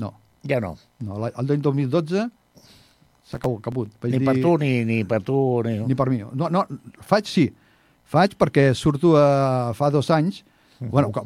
No, 0.00 0.14
Ja 0.48 0.60
no. 0.60 0.74
no 1.00 1.26
el 1.26 1.46
d'any 1.46 1.60
2012 1.64 2.28
s'ha 3.24 3.38
acabut. 3.38 3.88
Vaig 4.02 4.12
Ni 4.12 4.18
dir- 4.18 4.26
per 4.28 4.34
tu, 4.42 4.56
ni, 4.60 4.84
ni 4.84 5.04
per 5.04 5.22
tu, 5.24 5.36
ni... 5.64 5.78
Ni 5.88 5.94
per 5.96 6.10
mi. 6.10 6.18
No, 6.34 6.50
no, 6.52 6.64
faig 7.00 7.26
sí. 7.30 7.46
Faig 8.04 8.34
perquè 8.36 8.74
surto 8.76 9.14
a, 9.16 9.72
fa 9.74 9.88
dos 9.90 10.10
anys, 10.12 10.42
uh 10.42 10.84
-huh. 10.86 10.90
bueno, 10.90 11.10
que- 11.12 11.22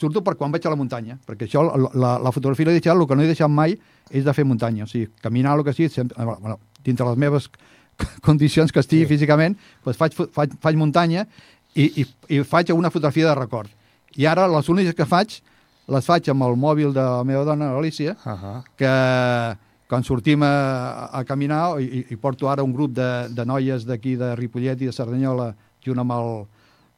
surto 0.00 0.22
per 0.24 0.34
quan 0.36 0.50
vaig 0.50 0.66
a 0.66 0.70
la 0.70 0.76
muntanya, 0.76 1.18
perquè 1.26 1.44
això, 1.46 1.60
la, 1.62 1.90
la, 1.92 2.18
la 2.18 2.32
fotografia 2.32 2.66
l'he 2.66 2.72
deixat, 2.80 2.96
el 2.96 3.06
que 3.06 3.14
no 3.14 3.22
he 3.22 3.26
deixat 3.26 3.50
mai 3.50 3.78
és 4.10 4.24
de 4.24 4.32
fer 4.32 4.44
muntanya, 4.44 4.84
o 4.84 4.86
sigui, 4.86 5.10
caminar 5.20 5.58
el 5.58 5.64
que 5.64 5.72
sigui, 5.74 5.88
sempre, 5.90 6.16
eh, 6.22 6.24
bueno, 6.24 6.58
dintre 6.82 7.06
les 7.06 7.16
meves 7.16 7.50
condicions 8.22 8.72
que 8.72 8.80
estigui 8.80 9.04
sí. 9.04 9.08
físicament, 9.14 9.56
doncs 9.84 9.96
faig, 9.98 10.12
faig, 10.14 10.50
faig 10.58 10.76
muntanya 10.76 11.26
i, 11.74 12.00
i, 12.02 12.06
i 12.28 12.42
faig 12.44 12.70
una 12.72 12.90
fotografia 12.90 13.28
de 13.28 13.34
record. 13.34 13.68
I 14.16 14.26
ara 14.26 14.48
les 14.48 14.68
úniques 14.68 14.94
que 14.94 15.04
faig, 15.06 15.42
les 15.88 16.04
faig 16.06 16.28
amb 16.30 16.42
el 16.46 16.56
mòbil 16.56 16.92
de 16.94 17.00
la 17.02 17.24
meva 17.24 17.44
dona, 17.44 17.72
l'Alicia, 17.72 18.16
Uh 18.24 18.32
-huh. 18.32 18.62
que 18.76 19.58
quan 19.88 20.04
sortim 20.04 20.42
a, 20.42 21.08
a 21.12 21.24
caminar, 21.24 21.80
i, 21.80 22.06
i 22.10 22.16
porto 22.16 22.48
ara 22.50 22.62
un 22.62 22.72
grup 22.72 22.92
de, 22.92 23.28
de 23.28 23.44
noies 23.44 23.84
d'aquí 23.84 24.16
de 24.16 24.34
Ripollet 24.36 24.80
i 24.80 24.86
de 24.86 24.92
Cerdanyola, 24.92 25.54
junt 25.84 25.98
amb 25.98 26.12
el- 26.12 26.46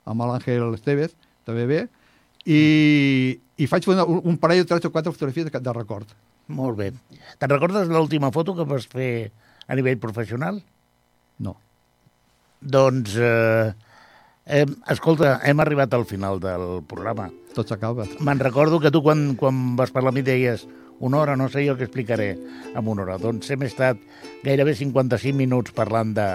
amb 0.06 0.20
l'Àngel 0.20 0.74
Estevez, 0.74 1.14
també 1.44 1.66
bé, 1.66 1.88
i, 2.46 3.40
i 3.56 3.66
faig 3.66 3.88
una, 3.88 4.04
un, 4.04 4.20
un 4.24 4.36
parell 4.38 4.58
de 4.58 4.64
tres 4.64 4.84
o 4.84 4.90
quatre 4.92 5.10
fotografies 5.12 5.50
de, 5.50 5.60
de 5.60 5.72
record. 5.72 6.06
Molt 6.46 6.76
bé. 6.76 6.92
Te'n 7.38 7.48
recordes 7.50 7.88
l'última 7.88 8.30
foto 8.30 8.54
que 8.54 8.64
vas 8.64 8.86
fer 8.86 9.32
a 9.66 9.74
nivell 9.74 9.98
professional? 9.98 10.62
No. 11.38 11.56
Doncs, 12.60 13.16
eh, 13.16 13.72
hem, 14.46 14.76
escolta, 14.88 15.40
hem 15.44 15.60
arribat 15.60 15.92
al 15.94 16.04
final 16.04 16.38
del 16.40 16.82
programa. 16.86 17.30
Tot 17.54 17.68
s'acaba. 17.70 18.06
Me'n 18.20 18.40
recordo 18.42 18.80
que 18.82 18.90
tu 18.90 19.02
quan, 19.04 19.34
quan 19.38 19.76
vas 19.78 19.92
parlar 19.94 20.10
amb 20.10 20.18
mi 20.18 20.24
deies 20.26 20.66
una 21.04 21.18
hora, 21.20 21.36
no 21.36 21.48
sé 21.50 21.64
jo 21.66 21.76
què 21.78 21.86
explicaré 21.86 22.32
en 22.74 22.88
una 22.88 23.02
hora. 23.04 23.16
Doncs 23.22 23.50
hem 23.54 23.62
estat 23.66 23.98
gairebé 24.44 24.74
55 24.78 25.36
minuts 25.38 25.74
parlant 25.74 26.14
de, 26.16 26.26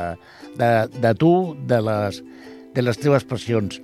de, 0.60 0.72
de 1.00 1.14
tu, 1.20 1.32
de 1.68 1.82
les, 1.84 2.22
de 2.76 2.84
les 2.86 3.00
teves 3.00 3.24
passions. 3.28 3.82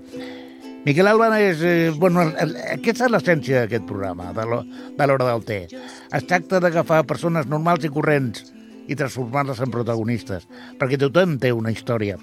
Miquel 0.86 1.08
Alba 1.10 1.32
és... 1.42 1.62
Eh, 1.66 1.92
bueno, 1.98 2.22
aquesta 2.76 3.08
és 3.08 3.12
l'essència 3.12 3.64
d'aquest 3.64 3.88
programa, 3.90 4.30
de 4.38 4.44
l'ho- 4.46 4.64
de 4.96 5.08
l'hora 5.10 5.32
del 5.32 5.42
té. 5.48 5.60
Es 6.14 6.28
tracta 6.30 6.60
d'agafar 6.62 7.02
persones 7.10 7.48
normals 7.50 7.88
i 7.88 7.90
corrents 7.90 8.44
i 8.88 8.94
transformar-les 8.96 9.64
en 9.66 9.72
protagonistes, 9.74 10.46
perquè 10.78 11.00
tothom 11.02 11.40
té 11.42 11.50
una 11.56 11.72
història. 11.74 12.20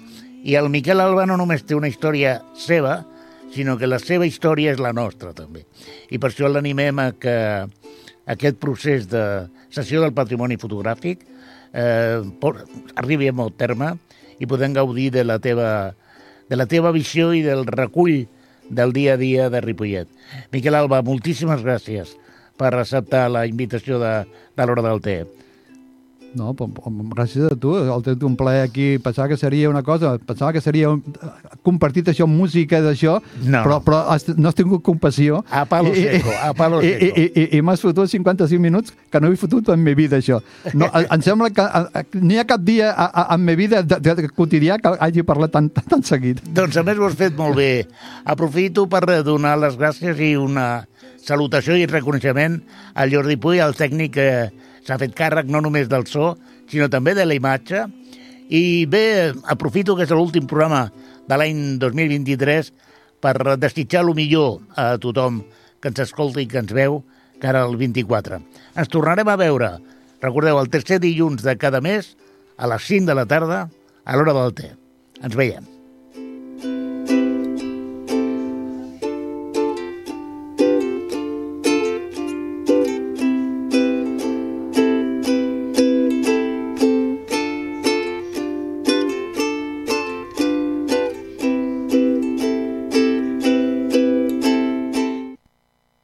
I 0.47 0.55
el 0.55 0.69
Miquel 0.71 1.03
Alba 1.03 1.25
no 1.27 1.35
només 1.37 1.65
té 1.67 1.75
una 1.75 1.89
història 1.91 2.37
seva, 2.55 3.01
sinó 3.53 3.77
que 3.77 3.89
la 3.89 3.99
seva 4.01 4.25
història 4.25 4.73
és 4.73 4.81
la 4.81 4.93
nostra, 4.93 5.33
també. 5.37 5.63
I 6.09 6.19
per 6.19 6.31
això 6.31 6.49
l'animem 6.49 6.99
a 6.99 7.11
que 7.13 7.35
aquest 8.33 8.57
procés 8.61 9.07
de 9.11 9.23
sessió 9.73 10.01
del 10.01 10.13
patrimoni 10.15 10.57
fotogràfic 10.61 11.23
eh, 11.73 12.21
arribi 12.95 13.29
a 13.29 13.35
molt 13.35 13.57
terme 13.59 13.93
i 14.39 14.49
podem 14.49 14.73
gaudir 14.73 15.11
de 15.13 15.25
la 15.25 15.39
teva, 15.43 15.93
de 16.49 16.57
la 16.57 16.67
teva 16.69 16.93
visió 16.95 17.31
i 17.33 17.43
del 17.45 17.65
recull 17.69 18.25
del 18.69 18.93
dia 18.95 19.13
a 19.13 19.21
dia 19.21 19.49
de 19.53 19.61
Ripollet. 19.61 20.09
Miquel 20.51 20.75
Alba, 20.77 21.03
moltíssimes 21.05 21.61
gràcies 21.65 22.15
per 22.57 22.73
acceptar 22.73 23.27
la 23.33 23.45
invitació 23.49 23.99
de, 24.01 24.13
de 24.55 24.65
l'hora 24.65 24.85
del 24.85 25.01
té. 25.03 25.17
No, 26.35 26.51
gràcies 27.13 27.45
a 27.51 27.55
tu, 27.55 27.75
el 27.77 28.01
tret 28.05 28.23
un 28.25 28.33
plaer 28.39 28.63
aquí, 28.65 28.97
pensava 28.97 29.27
que 29.29 29.37
seria 29.37 29.69
una 29.69 29.83
cosa, 29.85 30.15
pensava 30.17 30.51
que 30.55 30.61
seria 30.61 30.89
un, 30.89 31.03
compartit 31.61 32.07
això, 32.09 32.25
música 32.27 32.79
d'això, 32.81 33.19
No. 33.45 33.61
però, 33.63 33.77
però 33.85 33.99
has, 34.09 34.25
no 34.37 34.49
has 34.49 34.55
tingut 34.57 34.81
compassió. 34.81 35.43
A 35.51 35.65
palo 35.69 35.91
I- 35.93 35.99
i- 35.99 36.07
seco, 36.17 36.31
a 36.41 36.53
palo 36.57 36.81
i, 36.81 36.89
seco. 36.89 37.19
I, 37.21 37.27
i, 37.43 37.57
i 37.57 37.61
m'has 37.61 37.81
fotut 37.85 38.09
55 38.09 38.59
minuts 38.61 38.93
que 39.11 39.21
no 39.21 39.29
he 39.31 39.37
fotut 39.37 39.69
en 39.69 39.83
ma 39.83 39.93
vida, 39.93 40.17
això. 40.17 40.41
No, 40.73 40.89
em- 40.93 41.05
em 41.11 41.21
sembla 41.21 41.51
que 41.53 41.61
a- 41.61 41.85
a- 41.93 42.03
n'hi 42.17 42.39
ha 42.41 42.45
cap 42.49 42.61
dia 42.65 42.89
a, 42.91 43.05
a, 43.13 43.27
en 43.35 43.45
ma 43.45 43.53
vida 43.59 43.83
de, 43.83 43.99
de, 43.99 44.15
de 44.23 44.29
quotidià 44.29 44.79
que 44.81 44.95
hagi 44.99 45.21
parlat 45.23 45.51
tan, 45.53 45.69
tan, 45.69 45.85
tan 45.85 46.03
seguit. 46.03 46.41
Doncs 46.49 46.77
a 46.77 46.83
més 46.83 46.97
ho 46.97 47.05
has 47.05 47.15
fet 47.19 47.37
molt 47.37 47.55
bé. 47.61 47.85
Aprofito 48.25 48.87
per 48.89 49.05
donar 49.23 49.57
les 49.61 49.77
gràcies 49.77 50.17
i 50.19 50.33
una 50.35 50.87
salutació 51.23 51.77
i 51.79 51.85
reconeixement 51.87 52.57
al 52.95 53.11
Jordi 53.13 53.37
Puy, 53.37 53.59
el 53.63 53.77
tècnic 53.77 54.11
que 54.17 54.29
s'ha 54.83 54.99
fet 55.01 55.15
càrrec 55.17 55.49
no 55.51 55.61
només 55.63 55.89
del 55.91 56.05
so, 56.09 56.33
sinó 56.71 56.89
també 56.91 57.15
de 57.17 57.25
la 57.25 57.37
imatge. 57.37 57.85
I 58.53 58.85
bé, 58.91 59.33
aprofito 59.49 59.95
que 59.95 60.05
és 60.05 60.13
l'últim 60.13 60.47
programa 60.49 60.87
de 61.27 61.39
l'any 61.39 61.63
2023 61.81 62.71
per 63.23 63.57
desitjar 63.57 64.03
el 64.03 64.13
millor 64.17 64.59
a 64.75 64.93
tothom 65.01 65.41
que 65.79 65.91
ens 65.91 66.03
escolta 66.03 66.43
i 66.43 66.47
que 66.47 66.59
ens 66.61 66.75
veu 66.75 67.01
cara 67.43 67.63
al 67.63 67.75
24. 67.79 68.39
Ens 68.75 68.91
tornarem 68.91 69.31
a 69.31 69.39
veure, 69.39 69.73
recordeu, 70.23 70.59
el 70.59 70.71
tercer 70.71 71.01
dilluns 71.03 71.43
de 71.43 71.57
cada 71.59 71.83
mes 71.83 72.15
a 72.57 72.69
les 72.71 72.87
5 72.87 73.09
de 73.09 73.19
la 73.19 73.27
tarda 73.27 73.67
a 74.03 74.17
l'hora 74.17 74.35
del 74.39 74.57
té. 74.59 74.73
Ens 75.23 75.39
veiem. 75.39 75.72